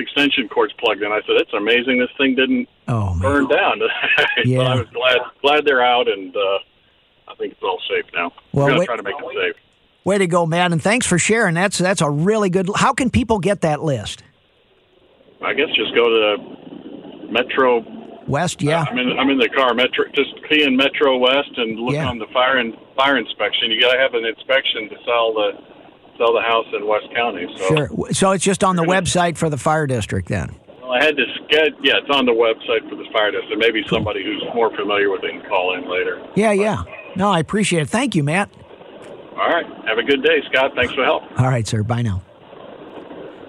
extension 0.02 0.50
cords 0.50 0.74
plugged 0.80 1.02
in. 1.04 1.12
I 1.12 1.22
said, 1.22 1.36
"It's 1.38 1.54
amazing 1.54 2.00
this 2.00 2.10
thing 2.18 2.36
didn't 2.36 2.68
oh 2.88 3.14
man. 3.14 3.22
burn 3.22 3.48
down." 3.48 3.80
Yeah. 4.46 4.58
but 4.58 4.68
I 4.68 4.76
was 4.76 4.88
glad 4.94 5.18
glad 5.42 5.66
they're 5.66 5.84
out, 5.84 6.08
and 6.08 6.36
uh, 6.36 6.40
I 7.30 7.36
think 7.38 7.54
it's 7.54 7.64
all 7.64 7.80
safe 7.90 8.06
now. 8.14 8.32
Well, 8.54 8.68
We're 8.68 8.80
wait- 8.80 8.86
try 8.86 8.98
to 8.98 9.04
make 9.04 9.16
it 9.18 9.54
safe. 9.56 9.62
Way 10.04 10.18
to 10.18 10.26
go, 10.28 10.48
Matt, 10.48 10.72
and 10.72 10.82
thanks 10.82 11.06
for 11.06 11.20
sharing. 11.20 11.54
That's 11.54 11.78
that's 11.78 12.02
a 12.02 12.10
really 12.10 12.50
good. 12.50 12.70
How 12.76 12.92
can 12.94 13.10
people 13.12 13.38
get 13.40 13.62
that 13.62 13.84
list? 13.84 14.24
I 15.44 15.54
guess 15.54 15.68
just 15.76 15.94
go 15.96 16.06
to 16.10 17.28
Metro 17.32 17.84
West, 18.28 18.62
yeah. 18.62 18.86
I'm 18.90 18.98
in. 18.98 19.18
I'm 19.20 19.30
in 19.30 19.38
the 19.38 19.50
car. 19.50 19.74
Metro. 19.74 20.06
Just 20.16 20.34
key 20.50 20.64
in 20.64 20.76
Metro 20.76 21.18
West 21.18 21.52
and 21.58 21.80
look 21.80 21.94
Yeah. 21.96 22.08
on 22.08 22.18
the 22.20 22.28
fire 22.34 22.58
and 22.58 22.76
fire 22.96 23.18
inspection. 23.18 23.72
You 23.72 23.80
got 23.82 23.94
to 23.94 24.00
have 24.00 24.14
an 24.14 24.26
inspection 24.26 24.90
to 24.90 24.96
sell 25.06 25.34
the 25.34 25.52
sell 26.22 26.34
the 26.34 26.42
house 26.42 26.68
in 26.74 26.88
West 26.88 27.08
County. 27.16 27.48
So 27.58 27.68
Sure. 27.76 27.90
So 28.14 28.32
it's 28.32 28.44
just 28.44 28.64
on 28.64 28.76
the 28.76 28.84
website 28.84 29.38
for 29.38 29.50
the 29.50 29.58
fire 29.58 29.88
district 29.88 30.28
then. 30.30 30.56
well, 30.82 30.92
I 30.92 31.04
had 31.04 31.18
to 31.18 31.26
get. 31.50 31.70
Yeah, 31.82 31.98
it's 31.98 32.10
on 32.10 32.26
the 32.26 32.32
website 32.32 32.88
for 32.90 32.96
the 32.96 33.06
fire 33.12 33.32
district. 33.32 33.58
Maybe 33.58 33.84
somebody 33.90 34.24
who's 34.24 34.44
more 34.54 34.70
familiar 34.76 35.10
with 35.10 35.24
it 35.24 35.32
can 35.32 35.50
call 35.50 35.76
in 35.76 35.90
later. 35.90 36.22
Yeah, 36.36 36.52
yeah. 36.52 36.84
No, 37.16 37.30
I 37.32 37.40
appreciate 37.40 37.82
it. 37.84 37.90
Thank 37.90 38.16
you, 38.16 38.24
Matt. 38.24 38.50
All 39.32 39.50
right. 39.50 39.66
Have 39.88 39.98
a 39.98 40.04
good 40.04 40.24
day, 40.24 40.42
Scott. 40.52 40.72
Thanks 40.76 40.94
for 40.94 41.02
the 41.02 41.06
help. 41.06 41.24
All 41.40 41.48
right, 41.48 41.68
sir. 41.68 41.82
Bye 41.84 42.04
now. 42.04 42.22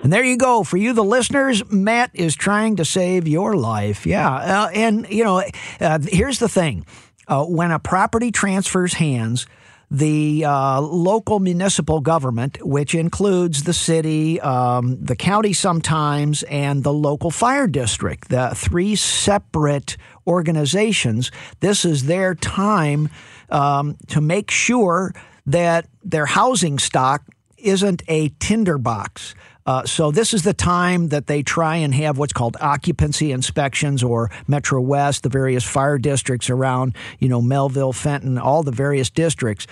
And 0.02 0.12
there 0.12 0.24
you 0.24 0.36
go. 0.36 0.64
For 0.64 0.76
you, 0.76 0.94
the 0.94 1.04
listeners, 1.04 1.62
Matt 1.70 2.10
is 2.14 2.34
trying 2.34 2.76
to 2.76 2.84
save 2.84 3.28
your 3.28 3.54
life. 3.54 4.04
Yeah. 4.04 4.34
Uh, 4.34 4.68
and, 4.74 5.08
you 5.08 5.22
know, 5.22 5.44
uh, 5.80 5.98
here's 6.02 6.40
the 6.40 6.48
thing 6.48 6.84
uh, 7.28 7.44
when 7.44 7.70
a 7.70 7.78
property 7.78 8.32
transfers 8.32 8.94
hands, 8.94 9.46
the 9.92 10.42
uh, 10.46 10.80
local 10.80 11.38
municipal 11.38 12.00
government, 12.00 12.64
which 12.64 12.94
includes 12.94 13.64
the 13.64 13.74
city, 13.74 14.40
um, 14.40 14.96
the 15.04 15.14
county 15.14 15.52
sometimes, 15.52 16.42
and 16.44 16.82
the 16.82 16.92
local 16.92 17.30
fire 17.30 17.66
district, 17.66 18.30
the 18.30 18.52
three 18.56 18.96
separate 18.96 19.98
organizations, 20.26 21.30
this 21.60 21.84
is 21.84 22.06
their 22.06 22.34
time 22.34 23.10
um, 23.50 23.98
to 24.06 24.22
make 24.22 24.50
sure 24.50 25.14
that 25.44 25.86
their 26.02 26.24
housing 26.24 26.78
stock 26.78 27.22
isn't 27.58 28.02
a 28.08 28.30
tinderbox. 28.40 29.34
Uh, 29.64 29.84
so 29.84 30.10
this 30.10 30.34
is 30.34 30.42
the 30.42 30.54
time 30.54 31.08
that 31.08 31.26
they 31.26 31.42
try 31.42 31.76
and 31.76 31.94
have 31.94 32.18
what's 32.18 32.32
called 32.32 32.56
occupancy 32.60 33.30
inspections 33.32 34.02
or 34.02 34.30
Metro 34.48 34.80
West, 34.80 35.22
the 35.22 35.28
various 35.28 35.64
fire 35.64 35.98
districts 35.98 36.50
around, 36.50 36.96
you 37.18 37.28
know, 37.28 37.40
Mehlville, 37.40 37.94
Fenton, 37.94 38.38
all 38.38 38.62
the 38.62 38.72
various 38.72 39.10
districts 39.10 39.66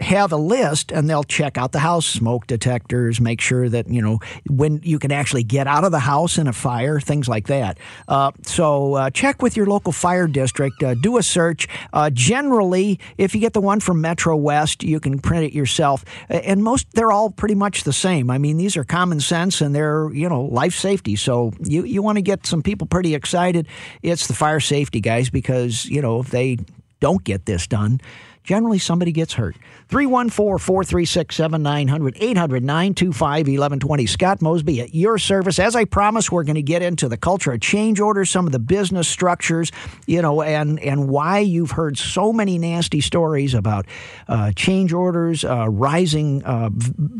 have 0.00 0.30
a 0.30 0.36
list 0.36 0.92
and 0.92 1.08
they'll 1.08 1.24
check 1.24 1.56
out 1.56 1.72
the 1.72 1.78
house 1.78 2.04
smoke 2.04 2.46
detectors 2.46 3.18
make 3.18 3.40
sure 3.40 3.68
that 3.68 3.88
you 3.88 4.02
know 4.02 4.18
when 4.48 4.78
you 4.82 4.98
can 4.98 5.10
actually 5.10 5.42
get 5.42 5.66
out 5.66 5.84
of 5.84 5.90
the 5.90 5.98
house 5.98 6.36
in 6.36 6.46
a 6.46 6.52
fire 6.52 7.00
things 7.00 7.28
like 7.28 7.46
that. 7.46 7.78
Uh, 8.06 8.30
so 8.42 8.94
uh, 8.94 9.10
check 9.10 9.40
with 9.40 9.56
your 9.56 9.66
local 9.66 9.92
fire 9.92 10.26
district 10.26 10.82
uh, 10.82 10.94
do 10.94 11.16
a 11.16 11.22
search. 11.22 11.66
Uh, 11.94 12.10
generally 12.10 13.00
if 13.16 13.34
you 13.34 13.40
get 13.40 13.54
the 13.54 13.60
one 13.60 13.80
from 13.80 14.00
metro 14.00 14.36
west 14.36 14.82
you 14.82 15.00
can 15.00 15.18
print 15.18 15.44
it 15.44 15.54
yourself. 15.54 16.04
And 16.28 16.62
most 16.62 16.92
they're 16.92 17.12
all 17.12 17.30
pretty 17.30 17.54
much 17.54 17.84
the 17.84 17.92
same. 17.92 18.30
I 18.30 18.36
mean 18.36 18.58
these 18.58 18.76
are 18.76 18.84
common 18.84 19.20
sense 19.20 19.62
and 19.62 19.74
they're 19.74 20.12
you 20.12 20.28
know 20.28 20.42
life 20.42 20.74
safety. 20.74 21.16
So 21.16 21.54
you, 21.62 21.84
you 21.84 22.02
want 22.02 22.16
to 22.16 22.22
get 22.22 22.46
some 22.46 22.62
people 22.62 22.86
pretty 22.86 23.14
excited. 23.14 23.66
It's 24.02 24.26
the 24.26 24.34
fire 24.34 24.60
safety 24.60 25.00
guys 25.00 25.30
because 25.30 25.86
you 25.86 26.02
know 26.02 26.20
if 26.20 26.30
they 26.30 26.58
don't 27.00 27.24
get 27.24 27.46
this 27.46 27.66
done 27.66 28.00
generally 28.46 28.78
somebody 28.78 29.12
gets 29.12 29.34
hurt. 29.34 29.56
314 29.88 30.58
436 30.58 31.36
7900 31.36 32.16
800 32.18 32.64
925 32.64 33.20
1120. 33.20 34.06
Scott 34.06 34.40
Mosby 34.40 34.80
at 34.80 34.94
your 34.94 35.18
service. 35.18 35.58
As 35.58 35.74
I 35.74 35.84
promised, 35.84 36.30
we're 36.30 36.44
going 36.44 36.54
to 36.54 36.62
get 36.62 36.80
into 36.80 37.08
the 37.08 37.16
culture 37.16 37.52
of 37.52 37.60
change 37.60 38.00
orders, 38.00 38.30
some 38.30 38.46
of 38.46 38.52
the 38.52 38.60
business 38.60 39.08
structures, 39.08 39.72
you 40.06 40.22
know, 40.22 40.42
and, 40.42 40.78
and 40.80 41.08
why 41.08 41.40
you've 41.40 41.72
heard 41.72 41.98
so 41.98 42.32
many 42.32 42.56
nasty 42.56 43.00
stories 43.00 43.52
about 43.52 43.86
uh, 44.28 44.52
change 44.52 44.92
orders, 44.92 45.44
uh, 45.44 45.68
rising 45.68 46.44
uh, 46.44 46.70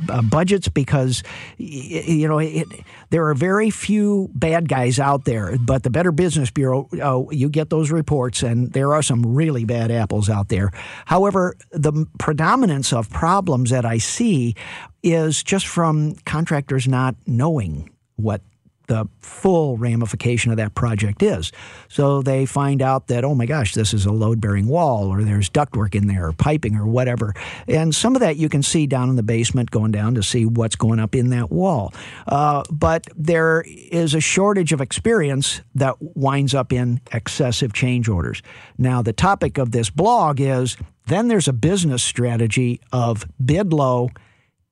uh, 0.09 0.23
budgets, 0.23 0.69
because, 0.69 1.25
you 1.59 2.29
know, 2.29 2.39
it, 2.39 2.69
there 3.11 3.29
are 3.29 3.35
very 3.35 3.71
few 3.71 4.31
bad 4.35 4.69
guys 4.69 4.99
out 4.99 5.25
there, 5.25 5.57
but 5.59 5.83
the 5.83 5.91
Better 5.91 6.13
Business 6.13 6.51
Bureau, 6.51 6.89
uh, 7.01 7.31
you 7.31 7.49
get 7.49 7.71
those 7.71 7.91
reports, 7.91 8.43
and 8.43 8.73
there 8.73 8.93
are 8.95 9.03
some 9.03 9.35
really 9.35 9.65
bad 9.65 9.91
apples 9.91 10.29
out 10.29 10.49
there. 10.49 10.71
However, 11.07 11.57
the 11.71 12.07
predominance 12.19 12.93
of 12.93 13.11
problems 13.11 13.71
that 13.71 13.85
I 13.85 13.99
see 13.99 14.55
is 15.03 15.43
just 15.43 15.67
from 15.67 16.17
contractors 16.25 16.89
not 16.89 17.15
knowing 17.27 17.91
what 18.17 18.41
the 18.87 19.09
full 19.21 19.77
ramification 19.77 20.51
of 20.51 20.57
that 20.57 20.75
project 20.75 21.23
is. 21.23 21.53
So 21.89 22.23
they 22.23 22.47
find 22.47 22.83
out 22.83 23.09
that, 23.09 23.25
oh 23.25 23.35
my 23.35 23.47
gosh, 23.47 23.75
this 23.75 23.93
is 23.93 24.07
a 24.07 24.13
load 24.13 24.41
bearing 24.41 24.67
wall, 24.67 25.09
or 25.09 25.23
there's 25.23 25.51
ductwork 25.51 25.95
in 25.95 26.07
there, 26.07 26.29
or 26.29 26.33
piping, 26.33 26.77
or 26.77 26.87
whatever. 26.87 27.35
And 27.69 27.95
some 27.95 28.15
of 28.15 28.21
that 28.21 28.37
you 28.37 28.49
can 28.49 28.63
see 28.63 28.87
down 28.87 29.09
in 29.11 29.17
the 29.17 29.23
basement 29.23 29.71
going 29.71 29.93
down 29.93 30.15
to 30.15 30.23
see 30.23 30.45
what's 30.45 30.77
going 30.77 31.01
up 31.01 31.15
in 31.15 31.31
that 31.31 31.51
wall. 31.51 31.93
Uh, 32.27 32.63
but 32.71 33.07
there 33.17 33.65
is 33.67 34.15
a 34.15 34.21
shortage 34.21 34.73
of 34.73 34.81
experience 34.81 35.61
that 35.75 35.97
winds 36.01 36.55
up 36.55 36.73
in 36.73 37.01
excessive 37.13 37.73
change 37.73 38.09
orders. 38.09 38.43
Now, 38.79 39.03
the 39.03 39.13
topic 39.13 39.59
of 39.59 39.73
this 39.73 39.91
blog 39.91 40.41
is 40.41 40.77
then 41.07 41.29
there's 41.29 41.49
a 41.49 41.53
business 41.53 42.03
strategy 42.03 42.81
of 42.93 43.27
bid 43.45 43.73
low 43.73 44.11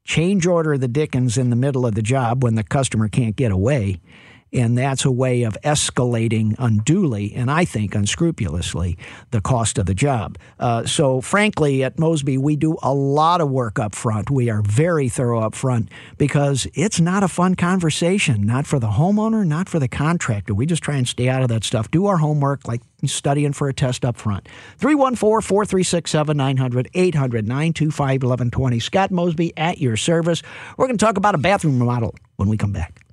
change 0.04 0.46
order 0.46 0.76
the 0.76 0.88
Dickens 0.88 1.38
in 1.38 1.50
the 1.50 1.56
middle 1.56 1.86
of 1.86 1.94
the 1.94 2.02
job 2.02 2.42
when 2.42 2.54
the 2.54 2.62
customer 2.62 3.08
can't 3.08 3.36
get 3.36 3.50
away. 3.50 4.00
And 4.54 4.78
that's 4.78 5.04
a 5.04 5.10
way 5.10 5.42
of 5.42 5.58
escalating 5.64 6.54
unduly 6.60 7.34
and 7.34 7.50
I 7.50 7.64
think 7.64 7.94
unscrupulously 7.94 8.96
the 9.32 9.40
cost 9.40 9.78
of 9.78 9.86
the 9.86 9.94
job. 9.94 10.38
Uh, 10.60 10.86
so, 10.86 11.20
frankly, 11.20 11.82
at 11.82 11.98
Mosby, 11.98 12.38
we 12.38 12.54
do 12.54 12.78
a 12.80 12.94
lot 12.94 13.40
of 13.40 13.50
work 13.50 13.80
up 13.80 13.96
front. 13.96 14.30
We 14.30 14.48
are 14.50 14.62
very 14.62 15.08
thorough 15.08 15.40
up 15.40 15.56
front 15.56 15.90
because 16.18 16.68
it's 16.74 17.00
not 17.00 17.24
a 17.24 17.28
fun 17.28 17.56
conversation, 17.56 18.46
not 18.46 18.64
for 18.64 18.78
the 18.78 18.90
homeowner, 18.90 19.44
not 19.44 19.68
for 19.68 19.80
the 19.80 19.88
contractor. 19.88 20.54
We 20.54 20.66
just 20.66 20.84
try 20.84 20.96
and 20.96 21.08
stay 21.08 21.28
out 21.28 21.42
of 21.42 21.48
that 21.48 21.64
stuff, 21.64 21.90
do 21.90 22.06
our 22.06 22.18
homework 22.18 22.68
like 22.68 22.82
studying 23.04 23.52
for 23.52 23.68
a 23.68 23.74
test 23.74 24.04
up 24.04 24.16
front. 24.16 24.48
314 24.78 25.16
436 25.16 26.10
7900 26.10 26.90
800 26.94 27.48
925 27.48 28.22
1120. 28.22 28.78
Scott 28.78 29.10
Mosby 29.10 29.52
at 29.56 29.78
your 29.78 29.96
service. 29.96 30.42
We're 30.76 30.86
going 30.86 30.96
to 30.96 31.04
talk 31.04 31.16
about 31.16 31.34
a 31.34 31.38
bathroom 31.38 31.80
remodel 31.80 32.14
when 32.36 32.48
we 32.48 32.56
come 32.56 32.72
back. 32.72 33.03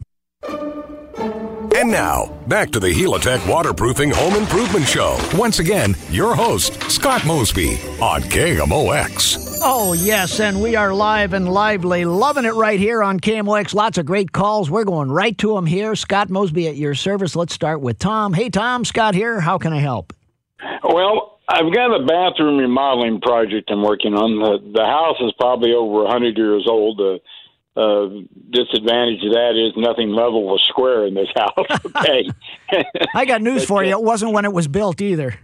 And 1.81 1.89
now, 1.89 2.27
back 2.45 2.69
to 2.73 2.79
the 2.79 2.93
Helitech 2.93 3.49
Waterproofing 3.49 4.11
Home 4.11 4.35
Improvement 4.35 4.87
Show. 4.87 5.17
Once 5.33 5.57
again, 5.57 5.95
your 6.11 6.35
host, 6.35 6.79
Scott 6.91 7.25
Mosby 7.25 7.71
on 7.99 8.21
KMOX. 8.21 9.61
Oh, 9.63 9.93
yes, 9.93 10.39
and 10.39 10.61
we 10.61 10.75
are 10.75 10.93
live 10.93 11.33
and 11.33 11.51
lively, 11.51 12.05
loving 12.05 12.45
it 12.45 12.53
right 12.53 12.79
here 12.79 13.01
on 13.01 13.19
KMOX. 13.19 13.73
Lots 13.73 13.97
of 13.97 14.05
great 14.05 14.31
calls. 14.31 14.69
We're 14.69 14.83
going 14.83 15.11
right 15.11 15.35
to 15.39 15.55
them 15.55 15.65
here. 15.65 15.95
Scott 15.95 16.29
Mosby 16.29 16.67
at 16.67 16.75
your 16.75 16.93
service. 16.93 17.35
Let's 17.35 17.55
start 17.55 17.81
with 17.81 17.97
Tom. 17.97 18.33
Hey, 18.33 18.51
Tom, 18.51 18.85
Scott 18.85 19.15
here. 19.15 19.39
How 19.39 19.57
can 19.57 19.73
I 19.73 19.79
help? 19.79 20.13
Well, 20.83 21.39
I've 21.49 21.73
got 21.73 21.99
a 21.99 22.05
bathroom 22.05 22.59
remodeling 22.59 23.21
project 23.21 23.71
I'm 23.71 23.81
working 23.81 24.13
on. 24.13 24.37
The, 24.37 24.71
the 24.71 24.85
house 24.85 25.17
is 25.19 25.33
probably 25.39 25.73
over 25.73 26.03
100 26.03 26.37
years 26.37 26.67
old. 26.69 26.99
The 26.99 27.17
uh, 27.75 28.07
disadvantage 28.49 29.23
of 29.23 29.31
that 29.33 29.53
is 29.55 29.73
nothing 29.77 30.09
level 30.09 30.47
or 30.49 30.59
square 30.59 31.05
in 31.05 31.13
this 31.13 31.29
house. 31.35 31.79
Okay. 31.95 32.29
I 33.15 33.25
got 33.25 33.41
news 33.41 33.61
But, 33.63 33.67
for 33.67 33.83
you. 33.83 33.95
uh, 33.95 33.99
It 33.99 34.03
wasn't 34.03 34.33
when 34.33 34.45
it 34.45 34.53
was 34.53 34.67
built 34.67 35.01
either. 35.01 35.39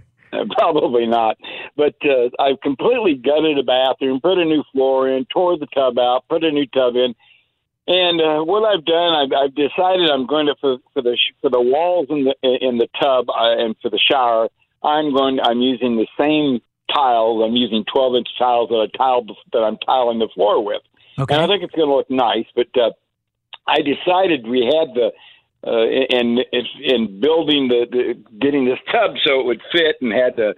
Probably 0.57 1.05
not. 1.05 1.37
But 1.77 1.95
uh, 2.03 2.29
I've 2.39 2.59
completely 2.61 3.15
gutted 3.15 3.57
a 3.59 3.63
bathroom, 3.63 4.19
put 4.21 4.37
a 4.37 4.45
new 4.45 4.63
floor 4.73 5.07
in, 5.09 5.25
tore 5.25 5.57
the 5.57 5.67
tub 5.73 5.97
out, 5.97 6.25
put 6.29 6.43
a 6.43 6.51
new 6.51 6.65
tub 6.67 6.95
in. 6.95 7.15
And 7.87 8.19
uh, 8.21 8.43
what 8.43 8.63
I've 8.67 8.83
done, 8.83 9.13
I've, 9.15 9.31
I've 9.31 9.55
decided 9.55 10.09
I'm 10.09 10.27
going 10.27 10.47
to 10.47 10.55
for, 10.59 10.77
for 10.93 11.01
the 11.01 11.15
sh- 11.15 11.33
for 11.41 11.49
the 11.49 11.61
walls 11.61 12.07
in 12.09 12.25
the 12.25 12.35
in 12.43 12.77
the 12.77 12.87
tub 13.01 13.29
uh, 13.29 13.55
and 13.57 13.75
for 13.81 13.89
the 13.89 13.97
shower. 13.99 14.49
I'm 14.83 15.13
going. 15.13 15.39
I'm 15.41 15.61
using 15.61 15.95
the 15.95 16.07
same 16.19 16.59
tiles. 16.93 17.41
I'm 17.45 17.55
using 17.55 17.85
12 17.93 18.15
inch 18.15 18.27
tiles 18.37 18.67
that 18.69 18.89
I 18.93 18.97
tiled 18.97 19.31
that 19.53 19.59
I'm 19.59 19.77
tiling 19.85 20.19
the 20.19 20.27
floor 20.35 20.61
with. 20.63 20.81
Okay. 21.19 21.33
And 21.33 21.43
I 21.43 21.47
think 21.47 21.63
it's 21.63 21.73
going 21.73 21.89
to 21.89 21.95
look 21.95 22.09
nice. 22.09 22.45
But 22.55 22.67
uh, 22.75 22.91
I 23.67 23.77
decided 23.81 24.47
we 24.47 24.65
had 24.65 24.93
the 24.93 25.11
uh, 25.65 25.85
in 25.87 26.37
in 26.83 27.19
building 27.19 27.67
the, 27.67 27.85
the 27.89 28.39
getting 28.39 28.65
this 28.65 28.79
tub 28.91 29.15
so 29.25 29.39
it 29.39 29.45
would 29.45 29.61
fit, 29.71 29.97
and 30.01 30.13
had 30.13 30.35
to 30.37 30.53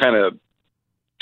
kind 0.00 0.16
of 0.16 0.38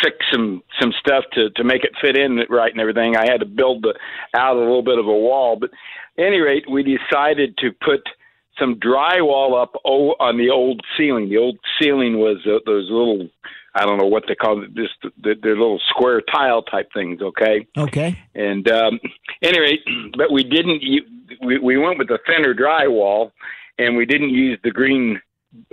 fix 0.02 0.16
some 0.32 0.62
some 0.80 0.92
stuff 1.00 1.24
to 1.32 1.50
to 1.50 1.64
make 1.64 1.84
it 1.84 1.92
fit 2.00 2.16
in 2.16 2.40
right 2.50 2.72
and 2.72 2.80
everything. 2.80 3.16
I 3.16 3.30
had 3.30 3.40
to 3.40 3.46
build 3.46 3.82
the, 3.82 3.94
out 4.36 4.56
a 4.56 4.60
little 4.60 4.82
bit 4.82 4.98
of 4.98 5.06
a 5.06 5.12
wall, 5.12 5.56
but 5.58 5.70
at 6.18 6.24
any 6.24 6.40
rate, 6.40 6.64
we 6.70 6.82
decided 6.82 7.56
to 7.58 7.70
put 7.84 8.00
some 8.58 8.78
drywall 8.78 9.60
up 9.60 9.72
on 9.84 10.36
the 10.36 10.50
old 10.50 10.82
ceiling. 10.96 11.30
The 11.30 11.38
old 11.38 11.58
ceiling 11.80 12.18
was 12.18 12.36
uh, 12.46 12.58
those 12.66 12.90
little 12.90 13.28
I 13.74 13.84
don't 13.86 13.98
know 13.98 14.06
what 14.06 14.24
they 14.28 14.34
call 14.34 14.62
it, 14.62 14.74
just 14.74 14.94
the, 15.02 15.34
the 15.34 15.48
little 15.50 15.80
square 15.88 16.20
tile 16.20 16.62
type 16.62 16.90
things. 16.92 17.22
Okay, 17.22 17.66
Okay. 17.76 18.18
and 18.34 18.68
um, 18.70 19.00
any 19.42 19.60
rate, 19.60 19.80
but 20.16 20.30
we 20.30 20.44
didn't. 20.44 20.82
We, 21.42 21.58
we 21.58 21.78
went 21.78 21.98
with 21.98 22.08
the 22.08 22.18
thinner 22.26 22.54
drywall, 22.54 23.32
and 23.78 23.96
we 23.96 24.04
didn't 24.04 24.30
use 24.30 24.58
the 24.62 24.70
green 24.70 25.20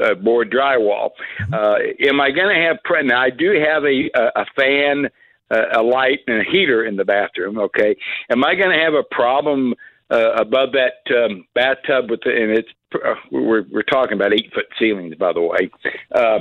uh, 0.01 0.13
board 0.15 0.49
drywall. 0.51 1.11
Uh, 1.51 1.75
am 2.07 2.21
I 2.21 2.31
going 2.31 2.55
to 2.55 2.61
have? 2.61 2.77
Pre- 2.85 3.03
now 3.03 3.21
I 3.21 3.29
do 3.29 3.51
have 3.59 3.83
a 3.83 4.09
a, 4.15 4.41
a 4.41 4.45
fan, 4.55 5.09
uh, 5.51 5.79
a 5.79 5.83
light, 5.83 6.19
and 6.27 6.41
a 6.41 6.49
heater 6.49 6.85
in 6.85 6.95
the 6.95 7.05
bathroom. 7.05 7.57
Okay, 7.59 7.97
am 8.29 8.45
I 8.45 8.55
going 8.55 8.71
to 8.71 8.83
have 8.83 8.93
a 8.93 9.03
problem? 9.03 9.73
Uh, 10.11 10.31
above 10.39 10.69
that 10.71 10.93
um, 11.15 11.45
bathtub 11.53 12.09
with 12.09 12.19
the, 12.23 12.31
and 12.31 12.49
it's 12.57 12.69
uh, 12.95 13.13
we're 13.29 13.63
we're 13.71 13.83
talking 13.83 14.13
about 14.13 14.33
eight 14.33 14.51
foot 14.55 14.65
ceilings 14.79 15.13
by 15.13 15.31
the 15.31 15.39
way. 15.39 15.69
Uh, 16.11 16.39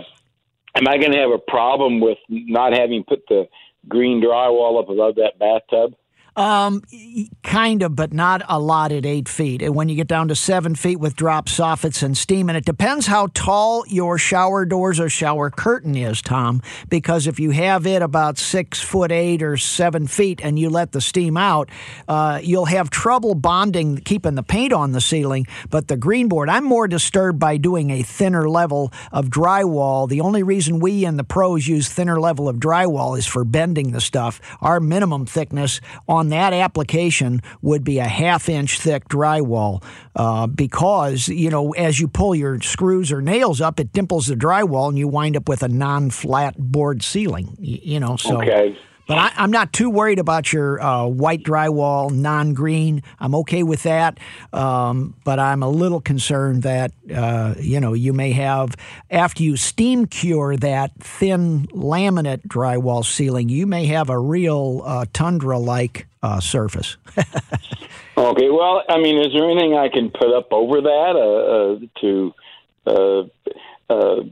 am 0.75 0.89
I 0.89 0.99
going 0.99 1.13
to 1.13 1.19
have 1.19 1.31
a 1.31 1.39
problem 1.39 2.01
with 2.01 2.19
not 2.29 2.73
having 2.73 3.05
put 3.05 3.23
the 3.29 3.49
green 3.89 4.23
drywall 4.23 4.81
up 4.81 4.89
above 4.89 5.17
that 5.17 5.39
bathtub? 5.39 5.95
Um, 6.39 6.85
kind 7.43 7.83
of, 7.83 7.97
but 7.97 8.13
not 8.13 8.43
a 8.49 8.61
lot 8.61 8.93
at 8.93 9.05
eight 9.05 9.29
feet. 9.29 9.61
And 9.61 9.75
when 9.75 9.89
you 9.89 9.97
get 9.97 10.07
down 10.07 10.29
to 10.29 10.37
seven 10.37 10.77
feet 10.77 11.01
with 11.01 11.17
drop 11.17 11.47
soffits 11.47 12.05
and 12.05 12.17
steam, 12.17 12.49
and 12.49 12.57
it 12.57 12.65
depends 12.65 13.09
how 13.09 13.27
tall 13.35 13.85
your 13.89 14.19
shower 14.19 14.65
doors 14.65 15.01
or 15.01 15.09
shower 15.09 15.51
curtain 15.51 15.97
is, 15.97 16.23
Tom. 16.23 16.63
Because 16.89 17.27
if 17.27 17.41
you 17.41 17.51
have 17.51 17.89
it 17.89 18.03
about 18.03 18.39
six 18.39 18.81
foot 18.81 19.11
eight 19.11 19.43
or 19.43 19.57
seven 19.57 20.07
feet 20.07 20.41
and 20.41 20.61
you 20.61 20.71
let 20.71 20.93
the 20.93 21.01
steam 21.01 21.37
out, 21.37 21.71
uh, 22.07 22.39
you'll 22.41 22.67
have 22.67 22.89
trouble 22.89 23.35
bonding, 23.35 23.97
keeping 23.97 24.37
the 24.37 24.45
paint 24.45 24.73
on 24.73 24.93
the 24.93 25.01
ceiling. 25.01 25.45
But 25.71 25.89
the 25.89 25.97
green 25.97 26.29
board, 26.29 26.49
I'm 26.49 26.65
more 26.65 26.87
disturbed 26.87 27.41
by 27.41 27.57
doing 27.57 27.91
a 27.91 28.03
thinner 28.03 28.49
level 28.49 28.93
of 29.11 29.27
drywall. 29.27 30.09
The 30.09 30.21
only 30.21 30.45
reason 30.45 30.79
we 30.79 31.05
and 31.05 31.19
the 31.19 31.25
pros 31.25 31.67
use 31.67 31.89
thinner 31.89 32.21
level 32.21 32.49
of 32.49 32.59
drywall 32.59 33.19
is 33.19 33.27
for 33.27 33.43
bending 33.43 33.91
the 33.91 34.01
stuff. 34.01 34.41
Our 34.61 34.79
minimum 34.79 35.27
thickness 35.27 35.81
on 36.07 36.28
that 36.31 36.53
application 36.53 37.43
would 37.63 37.85
be 37.85 37.99
a 37.99 38.09
half 38.09 38.49
inch 38.49 38.81
thick 38.81 39.09
drywall 39.09 39.83
uh, 40.17 40.47
because, 40.47 41.29
you 41.29 41.51
know, 41.51 41.73
as 41.73 42.01
you 42.01 42.09
pull 42.09 42.35
your 42.35 42.61
screws 42.61 43.13
or 43.13 43.21
nails 43.21 43.61
up, 43.61 43.81
it 43.81 43.93
dimples 43.93 44.27
the 44.27 44.35
drywall 44.35 44.89
and 44.89 44.99
you 44.99 45.09
wind 45.09 45.37
up 45.37 45.49
with 45.49 45.63
a 45.63 45.69
non 45.69 46.11
flat 46.11 46.55
board 46.59 47.03
ceiling, 47.03 47.57
you 47.59 48.01
know. 48.01 48.17
So. 48.17 48.43
Okay. 48.43 48.77
But 49.09 49.17
I, 49.17 49.33
I'm 49.37 49.51
not 49.51 49.73
too 49.73 49.89
worried 49.89 50.19
about 50.19 50.53
your 50.53 50.81
uh, 50.83 51.07
white 51.07 51.43
drywall, 51.43 52.13
non 52.13 52.53
green. 52.53 53.03
I'm 53.19 53.35
okay 53.37 53.63
with 53.63 53.85
that. 53.85 54.19
Um, 54.53 55.15
but 55.25 55.39
I'm 55.39 55.63
a 55.63 55.69
little 55.69 56.01
concerned 56.01 56.63
that, 56.65 56.93
uh, 57.13 57.55
you 57.59 57.81
know, 57.81 57.95
you 57.95 58.13
may 58.13 58.33
have, 58.33 58.77
after 59.11 59.43
you 59.43 59.57
steam 59.57 60.05
cure 60.07 60.57
that 60.59 60.93
thin 61.03 61.67
laminate 61.69 62.47
drywall 62.47 63.03
ceiling, 63.03 63.49
you 63.49 63.67
may 63.67 63.87
have 63.87 64.11
a 64.11 64.19
real 64.19 64.83
uh, 64.85 65.07
tundra 65.15 65.59
like 65.59 66.07
uh, 66.23 66.41
surface. 66.41 66.97
Okay. 68.19 68.51
Well, 68.51 68.83
I 68.89 68.99
mean, 68.99 69.19
is 69.19 69.33
there 69.33 69.49
anything 69.49 69.75
I 69.75 69.89
can 69.89 70.11
put 70.11 70.35
up 70.35 70.53
over 70.53 70.81
that 70.81 71.15
uh, 71.15 71.77
uh, 71.77 72.01
to? 72.01 72.35
Uh, 72.85 73.93
uh, 73.93 74.23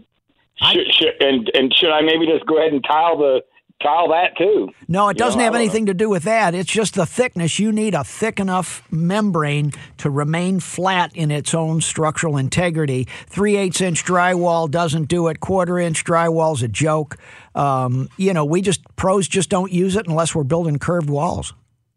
should, 0.56 0.92
should, 0.92 1.22
and 1.22 1.48
and 1.54 1.72
should 1.72 1.90
I 1.92 2.00
maybe 2.00 2.26
just 2.26 2.46
go 2.46 2.58
ahead 2.58 2.72
and 2.72 2.82
tile 2.82 3.16
the 3.16 3.42
tile 3.80 4.08
that 4.08 4.36
too? 4.36 4.70
No, 4.88 5.08
it 5.08 5.16
doesn't 5.16 5.38
have 5.38 5.52
don't 5.52 5.60
know. 5.60 5.64
anything 5.64 5.86
to 5.86 5.94
do 5.94 6.10
with 6.10 6.24
that. 6.24 6.52
It's 6.52 6.72
just 6.72 6.94
the 6.94 7.06
thickness. 7.06 7.60
You 7.60 7.70
need 7.70 7.94
a 7.94 8.02
thick 8.02 8.40
enough 8.40 8.82
membrane 8.90 9.72
to 9.98 10.10
remain 10.10 10.58
flat 10.58 11.14
in 11.14 11.30
its 11.30 11.54
own 11.54 11.80
structural 11.80 12.36
integrity. 12.36 13.06
Three 13.28 13.56
eighths 13.56 13.80
inch 13.80 14.04
drywall 14.04 14.68
doesn't 14.68 15.04
do 15.04 15.28
it. 15.28 15.38
Quarter 15.38 15.78
inch 15.78 16.02
drywall's 16.02 16.62
a 16.62 16.68
joke. 16.68 17.18
Um, 17.54 18.08
you 18.16 18.32
know, 18.32 18.44
we 18.44 18.62
just 18.62 18.82
pros 18.96 19.28
just 19.28 19.48
don't 19.48 19.70
use 19.70 19.94
it 19.94 20.08
unless 20.08 20.34
we're 20.34 20.42
building 20.42 20.80
curved 20.80 21.08
walls. 21.08 21.54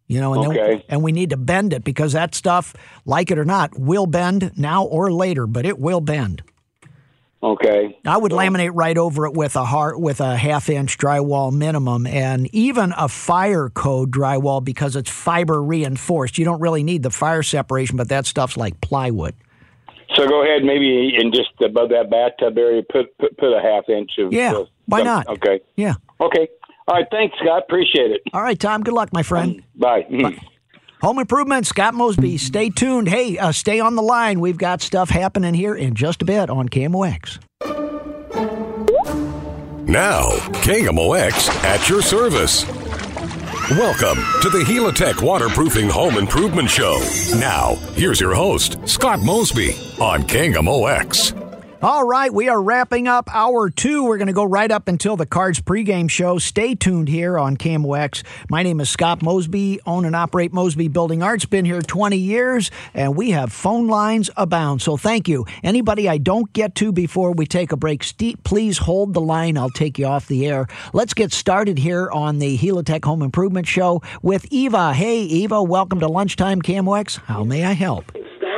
You 0.10 0.20
know, 0.20 0.34
and 0.34 0.56
then, 0.56 0.84
and 0.90 1.04
we 1.04 1.12
need 1.12 1.30
to 1.30 1.38
bend 1.38 1.72
it 1.72 1.84
because 1.84 2.14
that 2.14 2.34
stuff, 2.34 2.76
like 3.06 3.30
it 3.30 3.38
or 3.38 3.46
not, 3.46 3.78
will 3.78 4.08
bend 4.08 4.52
now 4.58 4.84
or 4.84 5.14
later, 5.14 5.46
but 5.46 5.68
it 5.68 5.78
will 5.78 6.02
bend. 6.02 6.42
Okay. 7.42 7.98
I 8.06 8.18
would 8.18 8.32
laminate 8.32 8.72
right 8.74 8.98
over 8.98 9.28
it 9.28 9.34
with 9.34 9.56
a 9.56 9.64
heart 9.64 10.00
with 10.00 10.20
a 10.20 10.36
half 10.36 10.68
inch 10.68 10.98
drywall 10.98 11.54
minimum 11.54 12.08
and 12.08 12.54
even 12.54 12.92
a 12.98 13.08
fire 13.08 13.70
code 13.70 14.12
drywall 14.12 14.64
because 14.64 14.96
it's 14.96 15.12
fiber 15.12 15.62
reinforced. 15.62 16.40
You 16.40 16.44
don't 16.44 16.60
really 16.60 16.84
need 16.84 17.04
the 17.04 17.12
fire 17.12 17.44
separation, 17.44 17.96
but 17.96 18.10
that 18.10 18.26
stuff's 18.26 18.58
like 18.58 18.82
plywood. 18.82 19.36
So 20.16 20.28
go 20.28 20.44
ahead, 20.44 20.64
maybe 20.64 21.16
and 21.18 21.32
just 21.32 21.52
above 21.64 21.90
that 21.90 22.10
bathtub 22.10 22.58
area, 22.58 22.82
put 22.82 23.16
put, 23.20 23.38
put 23.38 23.54
a 23.54 23.62
half 23.62 23.88
inch 23.88 24.12
of. 24.18 24.34
Yeah, 24.34 24.54
uh, 24.54 24.66
why 24.88 25.04
not? 25.04 25.28
Okay. 25.28 25.62
Yeah. 25.76 25.94
Okay. 26.20 26.50
All 26.90 26.96
right. 26.96 27.06
Thanks, 27.12 27.36
Scott. 27.40 27.64
Appreciate 27.68 28.12
it. 28.12 28.22
All 28.34 28.42
right, 28.42 28.60
Tom. 28.60 28.82
Good 28.82 28.94
luck, 28.96 29.14
my 29.14 29.22
friend. 29.24 29.62
Bye. 29.76 30.06
Mhm. 30.10 30.40
Home 31.02 31.20
Improvement, 31.20 31.66
Scott 31.66 31.94
Mosby. 31.94 32.38
Stay 32.38 32.70
tuned. 32.70 33.08
Hey, 33.08 33.38
uh, 33.38 33.52
stay 33.54 33.80
on 33.80 33.96
the 33.96 34.02
line. 34.02 34.42
We've 34.42 34.58
got 34.58 34.82
stuff 34.82 35.10
happening 35.10 35.54
here 35.54 35.74
in 35.76 35.94
just 35.96 36.24
a 36.24 36.26
bit 36.26 36.50
on 36.50 36.68
KMOX. 36.68 37.40
Now, 39.88 40.24
KMOX 40.64 41.50
at 41.64 41.88
your 41.90 42.02
service. 42.02 42.66
Welcome 43.72 44.18
to 44.42 44.50
the 44.50 44.64
Helitech 44.68 45.22
Waterproofing 45.22 45.90
Home 45.90 46.18
Improvement 46.18 46.70
Show. 46.70 46.98
Now, 47.40 47.76
here's 47.94 48.20
your 48.20 48.34
host, 48.34 48.78
Scott 48.88 49.20
Mosby 49.22 49.76
on 50.02 50.24
KMOX. 50.24 51.34
All 51.82 52.04
right, 52.04 52.34
we 52.34 52.50
are 52.50 52.62
wrapping 52.62 53.08
up 53.08 53.34
hour 53.34 53.70
two. 53.70 54.04
We're 54.04 54.18
going 54.18 54.28
to 54.28 54.34
go 54.34 54.44
right 54.44 54.70
up 54.70 54.90
until 54.90 55.16
the 55.16 55.26
Cards 55.26 55.62
pregame 55.62 56.10
show. 56.10 56.38
Stay 56.38 56.76
tuned 56.76 57.08
here 57.08 57.40
on 57.40 57.56
KMOX. 57.56 58.22
My 58.50 58.64
name 58.64 58.82
is 58.82 58.90
Scott 58.90 59.22
Mosby, 59.22 59.80
own 59.86 60.04
and 60.04 60.14
operate 60.14 60.52
Mosby 60.52 60.90
Building 60.90 61.24
Arts. 61.24 61.46
Been 61.46 61.64
here 61.64 61.82
20 61.82 62.18
years, 62.18 62.70
and 62.94 63.16
we 63.16 63.32
have 63.32 63.54
phone 63.54 63.88
lines 63.88 64.30
abound. 64.36 64.82
So 64.82 64.98
thank 64.98 65.30
you. 65.30 65.46
Anybody 65.64 66.10
I 66.10 66.18
don't 66.18 66.52
get 66.52 66.76
to 66.76 66.92
before 66.92 67.32
we 67.32 67.46
take 67.46 67.72
a 67.72 67.78
break, 67.78 68.06
please 68.44 68.80
hold 68.80 69.14
the 69.14 69.22
line. 69.22 69.58
I'll 69.58 69.70
take 69.70 69.98
you 69.98 70.06
off 70.06 70.28
the 70.28 70.48
air. 70.48 70.68
Let's 70.92 71.14
get 71.14 71.32
started 71.32 71.78
here 71.78 72.12
on 72.12 72.40
the 72.40 72.58
Helitech 72.58 73.06
Home 73.06 73.22
Improvement 73.22 73.68
Show 73.68 74.02
with 74.22 74.46
Eva. 74.52 74.94
Hey, 74.94 75.22
Eva, 75.22 75.64
welcome 75.64 76.02
to 76.02 76.10
Lunchtime 76.10 76.62
KMOX. 76.62 77.20
How 77.20 77.46
may 77.46 77.64
I 77.64 77.72
help? 77.72 78.12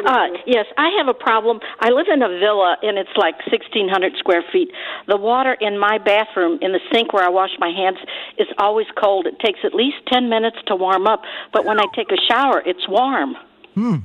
Uh, 0.06 0.28
yes, 0.46 0.66
I 0.78 0.90
have 0.98 1.08
a 1.08 1.14
problem. 1.14 1.60
I 1.80 1.90
live 1.90 2.08
in 2.12 2.22
a 2.22 2.30
villa 2.30 2.78
and 2.82 2.98
it's 2.98 3.16
like 3.16 3.36
1,600 3.48 4.14
square 4.18 4.44
feet. 4.52 4.70
The 5.08 5.18
water 5.18 5.56
in 5.60 5.78
my 5.78 5.98
bathroom, 5.98 6.60
in 6.62 6.72
the 6.72 6.80
sink 6.92 7.14
where 7.14 7.24
I 7.24 7.30
wash 7.30 7.52
my 7.60 7.70
hands, 7.70 7.98
is 8.38 8.48
always 8.58 8.88
cold. 9.00 9.28
It 9.28 9.40
takes 9.40 9.60
at 9.64 9.74
least 9.74 9.98
10 10.12 10.30
minutes 10.30 10.58
to 10.68 10.76
warm 10.76 11.08
up, 11.08 11.22
but 11.54 11.66
when 11.66 11.80
I 11.80 11.86
take 11.96 12.12
a 12.12 12.22
shower, 12.30 12.62
it's 12.66 12.88
warm. 12.88 13.36
Hmm. 13.76 13.96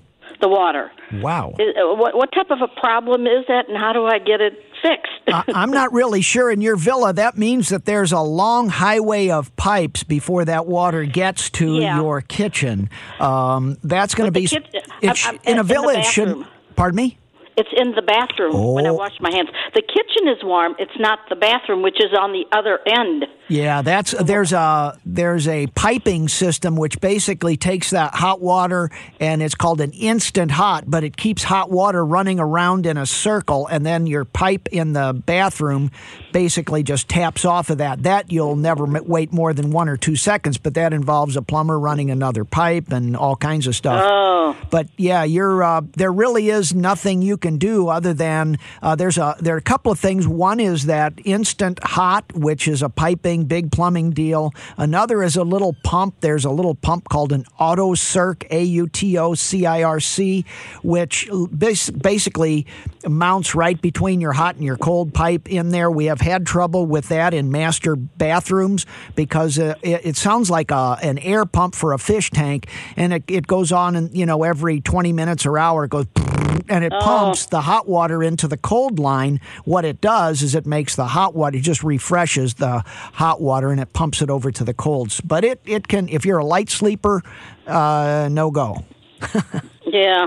The 0.40 0.48
water. 0.48 0.90
Wow. 1.14 1.54
Is, 1.58 1.74
uh, 1.76 1.94
what, 1.94 2.14
what 2.16 2.30
type 2.32 2.50
of 2.50 2.58
a 2.60 2.68
problem 2.80 3.26
is 3.26 3.44
that, 3.48 3.68
and 3.68 3.76
how 3.78 3.92
do 3.92 4.04
I 4.04 4.18
get 4.18 4.40
it 4.40 4.52
fixed? 4.82 5.12
I'm 5.54 5.70
not 5.70 5.92
really 5.92 6.20
sure. 6.20 6.50
In 6.50 6.60
your 6.60 6.76
villa, 6.76 7.12
that 7.14 7.38
means 7.38 7.70
that 7.70 7.84
there's 7.86 8.12
a 8.12 8.20
long 8.20 8.68
highway 8.68 9.30
of 9.30 9.54
pipes 9.56 10.02
before 10.04 10.44
that 10.44 10.66
water 10.66 11.04
gets 11.04 11.48
to 11.50 11.76
Yeah. 11.78 11.96
your 12.00 12.20
kitchen. 12.20 12.90
Um, 13.18 13.78
that's 13.82 14.14
going 14.14 14.26
to 14.28 14.32
be 14.32 14.46
the 14.46 14.62
it 15.02 15.16
sh- 15.16 15.26
I'm- 15.26 15.34
I'm- 15.36 15.52
in 15.52 15.56
a 15.58 15.60
in 15.60 15.66
villa. 15.66 15.98
It 15.98 16.04
should. 16.04 16.44
Pardon 16.76 16.96
me. 16.96 17.18
It's 17.56 17.68
in 17.76 17.92
the 17.92 18.02
bathroom 18.02 18.52
when 18.74 18.86
I 18.86 18.90
Oh. 18.90 18.94
wash 18.94 19.14
my 19.20 19.30
hands. 19.32 19.48
The 19.74 19.82
kitchen 19.82 20.28
is 20.28 20.42
warm. 20.44 20.74
It's 20.78 20.98
not 20.98 21.20
the 21.28 21.36
bathroom, 21.36 21.82
which 21.82 21.98
is 21.98 22.12
on 22.18 22.32
the 22.32 22.44
other 22.52 22.78
end. 22.86 23.26
Yeah, 23.48 23.80
that's 23.82 24.10
there's 24.12 24.52
a 24.52 24.98
there's 25.06 25.46
a 25.46 25.68
piping 25.68 26.26
system 26.28 26.74
which 26.76 27.00
basically 27.00 27.56
takes 27.56 27.90
that 27.90 28.14
hot 28.16 28.40
water 28.40 28.90
and 29.20 29.40
it's 29.40 29.54
called 29.54 29.80
an 29.80 29.92
instant 29.92 30.50
hot, 30.50 30.84
but 30.88 31.04
it 31.04 31.16
keeps 31.16 31.44
hot 31.44 31.70
water 31.70 32.04
running 32.04 32.40
around 32.40 32.86
in 32.86 32.96
a 32.96 33.06
circle, 33.06 33.68
and 33.68 33.86
then 33.86 34.06
your 34.08 34.24
pipe 34.24 34.68
in 34.72 34.94
the 34.94 35.12
bathroom 35.26 35.92
basically 36.32 36.82
just 36.82 37.08
taps 37.08 37.44
off 37.44 37.70
of 37.70 37.78
that. 37.78 38.02
That 38.02 38.32
you'll 38.32 38.56
never 38.56 38.84
wait 38.84 39.32
more 39.32 39.52
than 39.54 39.70
one 39.70 39.88
or 39.88 39.96
two 39.96 40.16
seconds, 40.16 40.58
but 40.58 40.74
that 40.74 40.92
involves 40.92 41.36
a 41.36 41.42
plumber 41.42 41.78
running 41.78 42.10
another 42.10 42.44
pipe 42.44 42.90
and 42.90 43.16
all 43.16 43.36
kinds 43.36 43.68
of 43.68 43.76
stuff. 43.76 44.02
Oh. 44.04 44.56
But 44.70 44.88
yeah, 44.96 45.22
you're 45.22 45.62
uh, 45.62 45.82
there 45.96 46.12
really 46.12 46.50
is 46.50 46.74
nothing 46.74 47.22
you 47.22 47.36
can 47.36 47.45
do 47.54 47.88
other 47.88 48.12
than 48.12 48.58
uh, 48.82 48.96
there's 48.96 49.18
a 49.18 49.36
there 49.40 49.54
are 49.54 49.58
a 49.58 49.62
couple 49.62 49.92
of 49.92 49.98
things. 49.98 50.26
One 50.26 50.60
is 50.60 50.86
that 50.86 51.14
instant 51.24 51.78
hot, 51.82 52.24
which 52.34 52.66
is 52.66 52.82
a 52.82 52.88
piping 52.88 53.44
big 53.44 53.70
plumbing 53.70 54.10
deal. 54.10 54.52
Another 54.76 55.22
is 55.22 55.36
a 55.36 55.44
little 55.44 55.74
pump. 55.84 56.16
There's 56.20 56.44
a 56.44 56.50
little 56.50 56.74
pump 56.74 57.08
called 57.08 57.32
an 57.32 57.44
Auto 57.58 57.94
Circ 57.94 58.44
A 58.50 58.62
U 58.62 58.88
T 58.88 59.16
O 59.18 59.34
C 59.34 59.66
I 59.66 59.82
R 59.82 60.00
C, 60.00 60.44
which 60.82 61.28
bas- 61.52 61.90
basically 61.90 62.66
mounts 63.08 63.54
right 63.54 63.80
between 63.80 64.20
your 64.20 64.32
hot 64.32 64.56
and 64.56 64.64
your 64.64 64.76
cold 64.76 65.14
pipe 65.14 65.48
in 65.48 65.70
there. 65.70 65.90
We 65.90 66.06
have 66.06 66.20
had 66.20 66.46
trouble 66.46 66.86
with 66.86 67.08
that 67.08 67.34
in 67.34 67.50
master 67.50 67.96
bathrooms 67.96 68.86
because 69.14 69.58
uh, 69.58 69.74
it, 69.82 70.00
it 70.04 70.16
sounds 70.16 70.50
like 70.50 70.70
a, 70.70 70.98
an 71.02 71.18
air 71.18 71.44
pump 71.44 71.74
for 71.74 71.92
a 71.92 71.98
fish 71.98 72.30
tank, 72.30 72.68
and 72.96 73.12
it, 73.12 73.24
it 73.28 73.46
goes 73.46 73.72
on 73.72 73.96
and 73.96 74.16
you 74.16 74.26
know 74.26 74.42
every 74.42 74.80
20 74.80 75.12
minutes 75.12 75.46
or 75.46 75.58
hour 75.58 75.84
it 75.84 75.90
goes 75.90 76.06
and 76.68 76.84
it 76.84 76.92
pumps 76.92 77.46
the 77.46 77.62
hot 77.62 77.88
water 77.88 78.22
into 78.22 78.48
the 78.48 78.56
cold 78.56 78.98
line. 78.98 79.40
What 79.64 79.84
it 79.84 80.00
does 80.00 80.42
is 80.42 80.54
it 80.54 80.66
makes 80.66 80.96
the 80.96 81.06
hot 81.06 81.34
water, 81.34 81.56
it 81.56 81.62
just 81.62 81.82
refreshes 81.82 82.54
the 82.54 82.82
hot 82.86 83.40
water 83.40 83.70
and 83.70 83.80
it 83.80 83.92
pumps 83.92 84.22
it 84.22 84.30
over 84.30 84.50
to 84.50 84.64
the 84.64 84.74
colds. 84.74 85.20
But 85.20 85.44
it, 85.44 85.60
it 85.64 85.88
can, 85.88 86.08
if 86.08 86.24
you're 86.24 86.38
a 86.38 86.44
light 86.44 86.70
sleeper, 86.70 87.22
uh, 87.66 88.28
no 88.30 88.50
go. 88.50 88.84
Yeah, 89.86 90.26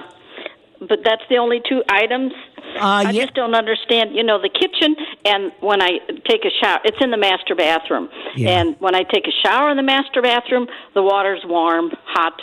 but 0.79 0.99
that's 1.03 1.21
the 1.29 1.37
only 1.37 1.61
two 1.67 1.83
items. 1.89 2.31
Uh, 2.75 2.79
I 2.79 3.11
yeah. 3.11 3.23
just 3.23 3.35
don't 3.35 3.53
understand. 3.53 4.15
You 4.15 4.23
know, 4.23 4.41
the 4.41 4.49
kitchen 4.49 4.95
and 5.25 5.51
when 5.59 5.81
I 5.81 5.99
take 6.27 6.45
a 6.45 6.49
shower, 6.61 6.79
it's 6.85 6.97
in 7.01 7.11
the 7.11 7.17
master 7.17 7.55
bathroom. 7.55 8.09
Yeah. 8.35 8.61
And 8.61 8.75
when 8.79 8.95
I 8.95 9.03
take 9.03 9.27
a 9.27 9.35
shower 9.43 9.69
in 9.69 9.77
the 9.77 9.83
master 9.83 10.21
bathroom, 10.21 10.67
the 10.93 11.03
water's 11.03 11.41
warm, 11.45 11.91
hot, 12.05 12.41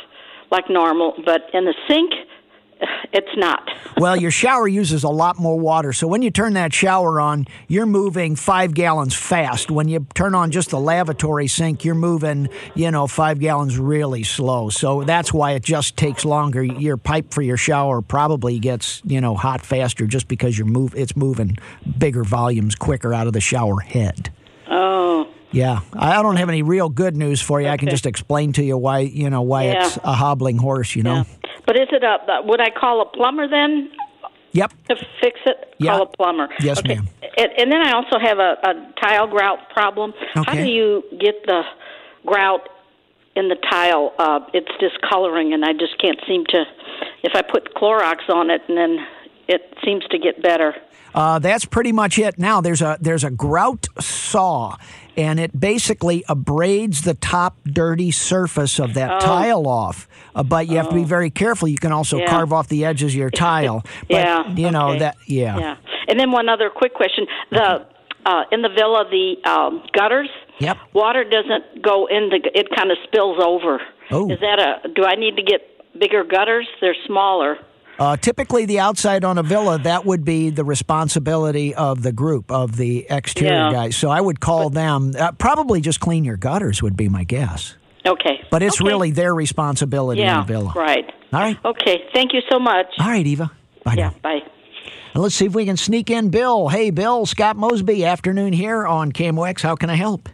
like 0.51 0.69
normal. 0.69 1.15
But 1.25 1.43
in 1.55 1.65
the 1.65 1.75
sink, 1.89 2.13
it's 3.13 3.37
not. 3.37 3.69
Well, 3.99 4.15
your 4.15 4.31
shower 4.31 4.69
uses 4.69 5.05
a 5.05 5.09
lot 5.09 5.39
more 5.39 5.59
water. 5.59 5.95
So 5.95 6.07
when 6.07 6.21
you 6.21 6.31
turn 6.31 6.53
that 6.53 6.75
shower 6.75 7.19
on, 7.19 7.47
you're 7.67 7.87
moving 7.87 8.37
five 8.37 8.75
gallons 8.75 9.15
fast. 9.15 9.71
When 9.71 9.89
you 9.89 10.07
turn 10.13 10.35
on 10.35 10.51
just 10.51 10.69
the 10.69 10.79
lavatory 10.79 11.47
sink, 11.47 11.83
you're 11.83 11.95
moving, 11.95 12.51
you 12.75 12.91
know, 12.91 13.07
five 13.07 13.39
gallons 13.41 13.79
really 13.79 14.23
slow. 14.23 14.69
So 14.69 15.03
that's 15.05 15.33
why 15.33 15.53
it 15.53 15.63
just 15.63 15.97
takes 15.97 16.27
longer. 16.27 16.63
Your 16.63 16.99
pipe 16.99 17.33
for 17.33 17.41
your 17.41 17.57
shower 17.57 18.03
probably 18.03 18.59
gets, 18.59 19.01
you 19.07 19.19
know, 19.23 19.35
hot 19.35 19.65
faster 19.65 20.07
just 20.07 20.29
because 20.29 20.59
you're 20.59 20.67
move 20.67 20.95
it's 20.95 21.17
moving 21.17 21.57
bigger 21.97 22.23
volumes 22.23 22.75
quicker 22.75 23.15
out 23.15 23.27
of 23.27 23.33
the 23.33 23.41
shower 23.41 23.81
head. 23.81 24.31
Oh, 24.69 25.27
Yeah, 25.53 25.81
I 25.95 26.21
don't 26.21 26.37
have 26.37 26.51
any 26.51 26.61
real 26.63 26.91
good 26.91 27.17
news 27.17 27.41
for 27.41 27.63
you. 27.63 27.69
I 27.69 27.79
can 27.79 27.89
just 27.89 28.05
explain 28.05 28.53
to 28.55 28.63
you 28.63 28.77
why, 28.77 28.99
you 28.99 29.31
know, 29.31 29.41
why 29.41 29.65
Yeah. 29.69 29.87
it's 29.87 29.97
a 30.05 30.13
hobbling 30.13 30.59
horse, 30.59 30.95
you 30.95 31.03
know. 31.03 31.25
yeah. 31.43 31.46
But 31.67 31.77
is 31.77 31.89
it 31.91 32.03
a? 32.03 32.43
Would 32.45 32.61
I 32.61 32.71
call 32.71 33.03
a 33.03 33.07
plumber 33.07 33.49
then 33.49 33.91
Yep. 34.53 34.73
to 34.89 34.97
fix 35.21 35.41
it? 35.45 35.75
Yeah. 35.79 35.93
Call 35.93 36.03
a 36.03 36.07
plumber. 36.07 36.49
Yes, 36.61 36.79
okay. 36.79 36.95
ma'am. 36.95 37.09
And, 37.37 37.51
and 37.59 37.73
then 37.73 37.83
I 37.83 37.93
also 37.93 38.19
have 38.19 38.39
a, 38.39 38.57
a 38.63 38.93
tile 39.01 39.27
grout 39.27 39.69
problem. 39.71 40.15
Okay. 40.37 40.43
How 40.47 40.55
do 40.55 40.71
you 40.71 41.03
get 41.21 41.45
the 41.47 41.63
grout 42.25 42.69
in 43.35 43.49
the 43.49 43.57
tile? 43.71 44.15
Uh, 44.19 44.41
it's 44.55 44.71
discoloring, 44.81 45.53
and 45.53 45.65
I 45.65 45.73
just 45.73 46.01
can't 46.01 46.19
seem 46.27 46.45
to. 46.47 46.65
If 47.23 47.33
I 47.35 47.43
put 47.43 47.75
Clorox 47.75 48.29
on 48.31 48.51
it, 48.51 48.63
and 48.69 48.79
then 48.79 49.07
it 49.49 49.75
seems 49.85 50.05
to 50.07 50.19
get 50.19 50.43
better. 50.43 50.75
Uh, 51.15 51.39
that's 51.39 51.65
pretty 51.65 51.93
much 51.93 52.19
it. 52.19 52.39
Now 52.39 52.61
there's 52.61 52.83
a 52.83 52.99
there's 53.01 53.25
a 53.25 53.31
grout 53.31 53.89
saw, 54.01 54.77
and 55.17 55.41
it 55.41 55.59
basically 55.59 56.25
abrades 56.29 57.03
the 57.03 57.15
top 57.15 57.57
dirty 57.65 58.11
surface 58.11 58.79
of 58.79 58.95
that 58.95 59.21
tile 59.21 59.67
off. 59.67 60.09
Uh, 60.35 60.43
but 60.43 60.69
you 60.69 60.77
have 60.77 60.89
to 60.89 60.95
be 60.95 61.05
very 61.05 61.31
careful. 61.31 61.69
You 61.69 61.79
can 61.79 61.93
also 61.93 62.19
Yeah. 62.19 62.27
carve 62.31 62.53
off 62.53 62.69
the 62.69 62.85
edges 62.85 63.13
of 63.13 63.19
your 63.19 63.31
tile. 63.49 63.85
But, 64.09 64.11
yeah. 64.11 64.49
you 64.55 64.71
know 64.71 64.91
okay. 64.91 64.99
that. 65.01 65.17
Yeah. 65.27 65.59
Yeah. 65.59 65.77
And 66.09 66.21
then 66.21 66.31
one 66.31 66.49
other 66.49 66.71
quick 66.71 66.95
question: 66.95 67.27
the 67.51 67.87
uh, 68.27 68.43
in 68.53 68.63
the 68.63 68.69
villa, 68.69 69.05
the 69.11 69.37
um, 69.49 69.83
gutters. 69.93 70.29
Yep. 70.59 70.79
Water 70.95 71.23
doesn't 71.25 71.83
go 71.83 72.07
in 72.07 72.29
the. 72.31 72.41
It 72.55 72.69
kind 72.75 72.91
of 72.91 72.99
spills 73.05 73.39
over. 73.43 73.81
Oh. 74.11 74.31
Is 74.31 74.41
that 74.41 74.59
a? 74.59 74.89
Do 74.89 75.05
I 75.05 75.15
need 75.15 75.37
to 75.37 75.43
get 75.43 75.61
bigger 75.99 76.25
gutters? 76.25 76.67
They're 76.81 76.97
smaller. 77.07 77.59
Uh, 77.99 78.17
typically, 78.17 78.67
the 78.67 78.79
outside 78.79 79.25
on 79.25 79.39
a 79.39 79.43
villa 79.43 79.79
that 79.79 80.05
would 80.05 80.25
be 80.25 80.51
the 80.51 80.65
responsibility 80.65 81.75
of 81.75 82.03
the 82.03 82.13
group 82.13 82.51
of 82.53 82.77
the 82.77 83.07
exterior 83.09 83.53
Yeah. 83.55 83.73
guys. 83.73 83.97
So 83.97 84.11
I 84.11 84.21
would 84.21 84.41
call 84.41 84.69
them. 84.71 85.13
Uh, 85.19 85.33
probably 85.33 85.81
just 85.81 85.99
clean 86.01 86.25
your 86.25 86.37
gutters 86.37 86.83
would 86.83 86.97
be 86.97 87.09
my 87.09 87.25
guess. 87.25 87.77
Okay. 88.07 88.41
But 88.51 88.63
it's 88.63 88.81
Okay. 88.81 88.89
really 88.89 89.11
their 89.13 89.35
responsibility 89.35 90.21
in 90.21 90.27
yeah. 90.27 90.43
a 90.43 90.45
villa. 90.45 90.73
Right. 90.77 91.11
All 91.33 91.41
right. 91.41 91.57
Okay. 91.65 92.03
Thank 92.15 92.33
you 92.35 92.41
so 92.51 92.59
much. 92.59 92.87
All 93.01 93.07
right, 93.09 93.27
Eva. 93.27 93.51
Bye 93.85 93.95
Yeah. 93.97 94.09
now. 94.11 94.15
Bye. 94.23 94.41
And 95.15 95.23
let's 95.23 95.35
see 95.35 95.47
if 95.47 95.55
we 95.55 95.65
can 95.65 95.77
sneak 95.79 96.11
in 96.11 96.29
Bill. 96.29 96.69
Hey, 96.69 96.91
Bill, 96.91 97.25
Scott 97.25 97.57
Mosby, 97.57 98.05
afternoon 98.05 98.53
here 98.53 98.87
on 98.87 99.11
KMOX. 99.13 99.63
How 99.63 99.75
can 99.75 99.89
I 99.89 99.95
help? 99.95 100.29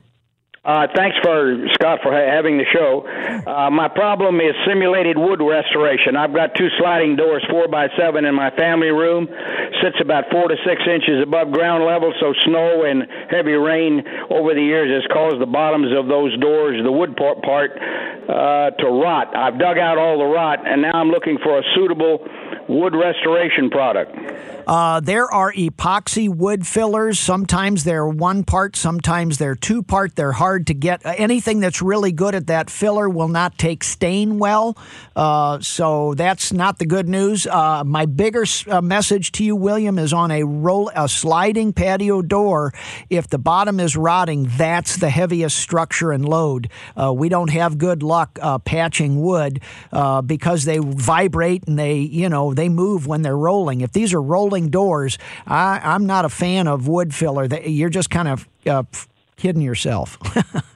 Uh, 0.65 0.87
thanks 0.95 1.17
for 1.25 1.59
Scott 1.75 1.99
for 2.07 2.15
ha- 2.15 2.31
having 2.31 2.55
the 2.57 2.65
show. 2.71 3.03
Uh, 3.03 3.69
my 3.69 3.89
problem 3.89 4.39
is 4.39 4.55
simulated 4.65 5.19
wood 5.19 5.43
restoration. 5.43 6.15
I've 6.15 6.33
got 6.33 6.55
two 6.55 6.69
sliding 6.79 7.17
doors, 7.17 7.43
four 7.51 7.67
by 7.67 7.89
seven, 7.99 8.25
in 8.25 8.33
my 8.37 8.55
family 8.55 8.95
room. 8.95 9.27
Sits 9.83 9.99
about 10.01 10.31
four 10.31 10.47
to 10.47 10.55
six 10.65 10.81
inches 10.87 11.19
above 11.21 11.51
ground 11.51 11.83
level, 11.83 12.15
so 12.21 12.33
snow 12.47 12.85
and 12.87 13.03
heavy 13.29 13.59
rain 13.59 14.07
over 14.31 14.55
the 14.55 14.63
years 14.63 14.87
has 15.03 15.03
caused 15.11 15.43
the 15.43 15.51
bottoms 15.51 15.91
of 15.99 16.07
those 16.07 16.31
doors, 16.39 16.79
the 16.85 16.93
wood 16.93 17.17
part, 17.17 17.43
part 17.43 17.73
uh, 18.31 18.71
to 18.79 18.87
rot. 18.87 19.35
I've 19.35 19.59
dug 19.59 19.79
out 19.79 19.99
all 19.99 20.19
the 20.23 20.31
rot, 20.31 20.63
and 20.63 20.83
now 20.83 20.95
I'm 20.95 21.11
looking 21.11 21.39
for 21.43 21.59
a 21.59 21.63
suitable 21.75 22.23
wood 22.69 22.95
restoration 22.95 23.71
product? 23.71 24.17
Uh, 24.67 25.01
there 25.01 25.31
are 25.31 25.53
epoxy 25.53 26.29
wood 26.29 26.67
fillers. 26.67 27.19
Sometimes 27.19 27.85
they're 27.85 28.07
one 28.07 28.45
part, 28.45 28.77
sometimes 28.77 29.39
they're 29.39 29.55
two 29.55 29.83
part. 29.83 30.15
They're 30.15 30.33
hard 30.33 30.67
to 30.69 30.75
get. 30.75 31.05
Uh, 31.05 31.15
anything 31.17 31.61
that's 31.61 31.83
really 31.83 32.13
good 32.13 32.35
at 32.35 32.47
that 32.47 32.71
filler 32.71 33.09
will 33.09 33.29
not 33.29 33.59
take 33.59 33.83
stain 33.83 34.39
well. 34.39 34.77
Uh, 35.17 35.61
so 35.61 36.15
that's 36.15 36.53
not 36.53 36.79
the 36.79 36.87
good 36.87 37.09
news. 37.09 37.47
Uh, 37.47 37.83
my 37.85 38.07
bigger 38.07 38.45
uh, 38.69 38.81
message 38.81 39.33
to 39.33 39.45
you, 39.45 39.57
William, 39.57 39.99
is 39.99 40.13
on 40.13 40.31
a 40.31 40.45
roll, 40.45 40.91
a 40.95 41.09
sliding 41.09 41.73
patio 41.73 42.23
door. 42.23 42.73
If 43.11 43.29
the 43.29 43.39
bottom 43.39 43.81
is 43.81 43.97
rotting, 43.97 44.49
that's 44.57 44.97
the 44.97 45.11
heaviest 45.11 45.59
structure 45.59 46.13
and 46.13 46.29
load. 46.29 46.69
Uh, 46.97 47.13
we 47.13 47.29
don't 47.29 47.51
have 47.51 47.79
good 47.79 48.03
luck 48.03 48.39
patching 48.65 49.21
wood 49.21 49.61
because 50.27 50.65
they 50.65 50.79
vibrate 50.79 51.67
and 51.67 51.79
they, 51.79 51.97
you 51.97 52.29
know, 52.29 52.52
they 52.55 52.69
move 52.69 53.07
when 53.07 53.23
they're 53.23 53.37
rolling. 53.37 53.81
If 53.81 53.93
these 53.93 54.15
are 54.15 54.23
rolling 54.23 54.53
rolling 54.53 54.71
doors. 54.71 55.19
I, 55.47 55.81
I'm 55.83 56.07
not 56.07 56.25
a 56.25 56.29
fan 56.29 56.67
of 56.67 56.89
wood 56.89 57.15
filler. 57.15 57.47
You're 57.65 57.91
just 57.91 58.11
kind 58.11 58.29
of 58.29 58.49
uh, 58.67 58.83
kidding 59.37 59.63
yourself. 59.63 60.19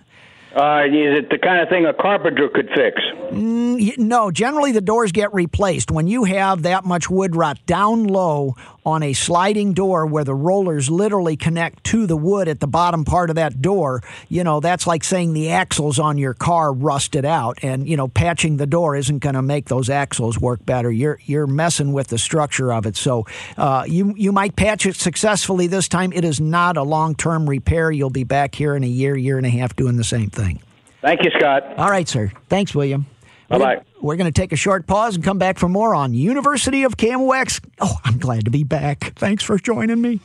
Uh, 0.56 0.86
is 0.86 1.18
it 1.18 1.28
the 1.28 1.36
kind 1.36 1.60
of 1.60 1.68
thing 1.68 1.84
a 1.84 1.92
carpenter 1.92 2.48
could 2.48 2.70
fix? 2.74 2.98
Mm, 3.30 3.98
no, 3.98 4.30
generally 4.30 4.72
the 4.72 4.80
doors 4.80 5.12
get 5.12 5.34
replaced. 5.34 5.90
When 5.90 6.06
you 6.06 6.24
have 6.24 6.62
that 6.62 6.86
much 6.86 7.10
wood 7.10 7.36
rot 7.36 7.58
down 7.66 8.04
low 8.04 8.54
on 8.86 9.02
a 9.02 9.12
sliding 9.12 9.74
door 9.74 10.06
where 10.06 10.22
the 10.22 10.34
rollers 10.34 10.88
literally 10.88 11.36
connect 11.36 11.82
to 11.82 12.06
the 12.06 12.16
wood 12.16 12.46
at 12.46 12.60
the 12.60 12.68
bottom 12.68 13.04
part 13.04 13.28
of 13.30 13.36
that 13.36 13.60
door, 13.60 14.00
you 14.28 14.44
know, 14.44 14.60
that's 14.60 14.86
like 14.86 15.02
saying 15.02 15.32
the 15.32 15.50
axles 15.50 15.98
on 15.98 16.16
your 16.16 16.32
car 16.32 16.72
rusted 16.72 17.24
out 17.24 17.58
and, 17.62 17.88
you 17.88 17.96
know, 17.96 18.06
patching 18.06 18.58
the 18.58 18.66
door 18.66 18.94
isn't 18.94 19.18
going 19.18 19.34
to 19.34 19.42
make 19.42 19.66
those 19.66 19.90
axles 19.90 20.40
work 20.40 20.64
better. 20.64 20.90
You're 20.90 21.18
you're 21.24 21.48
messing 21.48 21.92
with 21.92 22.06
the 22.06 22.18
structure 22.18 22.72
of 22.72 22.86
it. 22.86 22.96
So, 22.96 23.26
uh, 23.58 23.84
you 23.88 24.14
you 24.16 24.30
might 24.30 24.54
patch 24.54 24.86
it 24.86 24.94
successfully 24.94 25.66
this 25.66 25.88
time. 25.88 26.12
It 26.12 26.24
is 26.24 26.40
not 26.40 26.76
a 26.76 26.84
long-term 26.84 27.50
repair. 27.50 27.90
You'll 27.90 28.10
be 28.10 28.24
back 28.24 28.54
here 28.54 28.76
in 28.76 28.84
a 28.84 28.88
year, 28.88 29.16
year 29.16 29.36
and 29.36 29.46
a 29.46 29.50
half 29.50 29.74
doing 29.74 29.96
the 29.96 30.04
same 30.04 30.30
thing. 30.30 30.62
Thank 31.00 31.24
you, 31.24 31.30
Scott. 31.36 31.64
All 31.76 31.90
right, 31.90 32.08
sir. 32.08 32.30
Thanks, 32.48 32.72
William. 32.72 33.06
Bye 33.48 33.58
bye. 33.58 33.80
We're 34.00 34.16
going 34.16 34.32
to 34.32 34.40
take 34.40 34.52
a 34.52 34.56
short 34.56 34.86
pause 34.86 35.14
and 35.14 35.24
come 35.24 35.38
back 35.38 35.58
for 35.58 35.68
more 35.68 35.94
on 35.94 36.14
University 36.14 36.84
of 36.84 36.96
KMOX. 36.96 37.60
Oh, 37.80 37.96
I'm 38.04 38.18
glad 38.18 38.44
to 38.44 38.50
be 38.50 38.64
back. 38.64 39.14
Thanks 39.16 39.44
for 39.44 39.58
joining 39.58 40.00
me. 40.00 40.20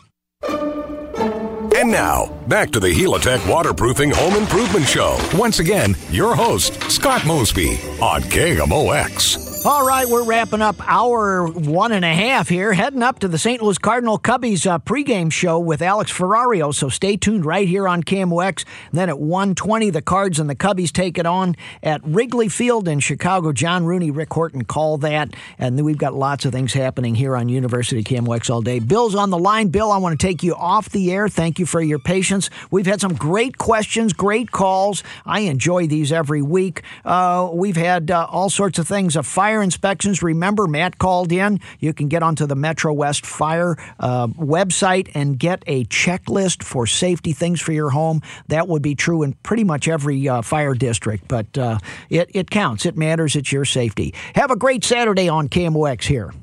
And 1.73 1.89
now, 1.89 2.27
back 2.47 2.71
to 2.71 2.79
the 2.79 2.93
Helitech 2.93 3.49
Waterproofing 3.49 4.11
Home 4.11 4.35
Improvement 4.35 4.87
Show. 4.87 5.17
Once 5.33 5.59
again, 5.59 5.95
your 6.09 6.35
host, 6.35 6.79
Scott 6.91 7.25
Mosby 7.25 7.71
on 8.01 8.21
KMOX. 8.23 9.50
All 9.63 9.85
right, 9.85 10.07
we're 10.07 10.23
wrapping 10.23 10.63
up 10.63 10.75
hour 10.89 11.45
one 11.45 11.91
and 11.91 12.03
a 12.03 12.11
half 12.11 12.49
here, 12.49 12.73
heading 12.73 13.03
up 13.03 13.19
to 13.19 13.27
the 13.27 13.37
St. 13.37 13.61
Louis 13.61 13.77
Cardinal 13.77 14.17
Cubbies 14.17 14.65
uh, 14.65 14.79
pregame 14.79 15.31
show 15.31 15.59
with 15.59 15.83
Alex 15.83 16.11
Ferrario. 16.11 16.73
So 16.73 16.89
stay 16.89 17.15
tuned 17.15 17.45
right 17.45 17.67
here 17.67 17.87
on 17.87 18.01
KMOX. 18.01 18.65
Then 18.91 19.07
at 19.07 19.17
1:20, 19.17 19.93
the 19.93 20.01
Cards 20.01 20.39
and 20.39 20.49
the 20.49 20.55
Cubbies 20.55 20.91
take 20.91 21.19
it 21.19 21.27
on 21.27 21.55
at 21.83 22.01
Wrigley 22.03 22.49
Field 22.49 22.87
in 22.87 22.99
Chicago. 22.99 23.51
John 23.51 23.85
Rooney, 23.85 24.09
Rick 24.09 24.33
Horton 24.33 24.65
call 24.65 24.97
that, 24.97 25.35
and 25.59 25.77
then 25.77 25.85
we've 25.85 25.95
got 25.95 26.15
lots 26.15 26.43
of 26.43 26.51
things 26.51 26.73
happening 26.73 27.13
here 27.13 27.37
on 27.37 27.47
University 27.47 28.03
KMOX 28.03 28.49
all 28.49 28.63
day. 28.63 28.79
Bill's 28.79 29.13
on 29.13 29.29
the 29.29 29.37
line. 29.37 29.67
Bill, 29.67 29.91
I 29.91 29.97
want 29.97 30.19
to 30.19 30.27
take 30.27 30.41
you 30.41 30.55
off 30.55 30.89
the 30.89 31.11
air. 31.11 31.29
Thank 31.29 31.59
you 31.59 31.67
for 31.67 31.83
your 31.83 31.99
patience. 31.99 32.49
We've 32.71 32.87
had 32.87 32.99
some 32.99 33.13
great 33.13 33.59
questions, 33.59 34.11
great 34.11 34.49
calls. 34.49 35.03
I 35.23 35.41
enjoy 35.41 35.85
these 35.85 36.11
every 36.11 36.41
week. 36.41 36.81
Uh, 37.05 37.51
we've 37.53 37.77
had 37.77 38.09
uh, 38.09 38.25
all 38.27 38.49
sorts 38.49 38.79
of 38.79 38.87
things. 38.87 39.15
A 39.15 39.21
fire 39.21 39.50
fire 39.51 39.61
inspections. 39.61 40.23
Remember, 40.23 40.65
Matt 40.65 40.97
called 40.97 41.29
in. 41.29 41.59
You 41.79 41.93
can 41.93 42.07
get 42.07 42.23
onto 42.23 42.45
the 42.45 42.55
Metro 42.55 42.93
West 42.93 43.25
Fire 43.25 43.75
uh, 43.99 44.27
website 44.27 45.11
and 45.13 45.37
get 45.37 45.61
a 45.67 45.83
checklist 45.85 46.63
for 46.63 46.87
safety 46.87 47.33
things 47.33 47.59
for 47.59 47.73
your 47.73 47.89
home. 47.89 48.21
That 48.47 48.69
would 48.69 48.81
be 48.81 48.95
true 48.95 49.23
in 49.23 49.33
pretty 49.43 49.65
much 49.65 49.89
every 49.89 50.29
uh, 50.29 50.41
fire 50.41 50.73
district, 50.73 51.27
but 51.27 51.57
uh, 51.57 51.79
it, 52.09 52.31
it 52.33 52.49
counts. 52.49 52.85
It 52.85 52.95
matters. 52.95 53.35
It's 53.35 53.51
your 53.51 53.65
safety. 53.65 54.13
Have 54.35 54.51
a 54.51 54.55
great 54.55 54.85
Saturday 54.85 55.27
on 55.27 55.49
KMOX 55.49 56.03
here. 56.03 56.33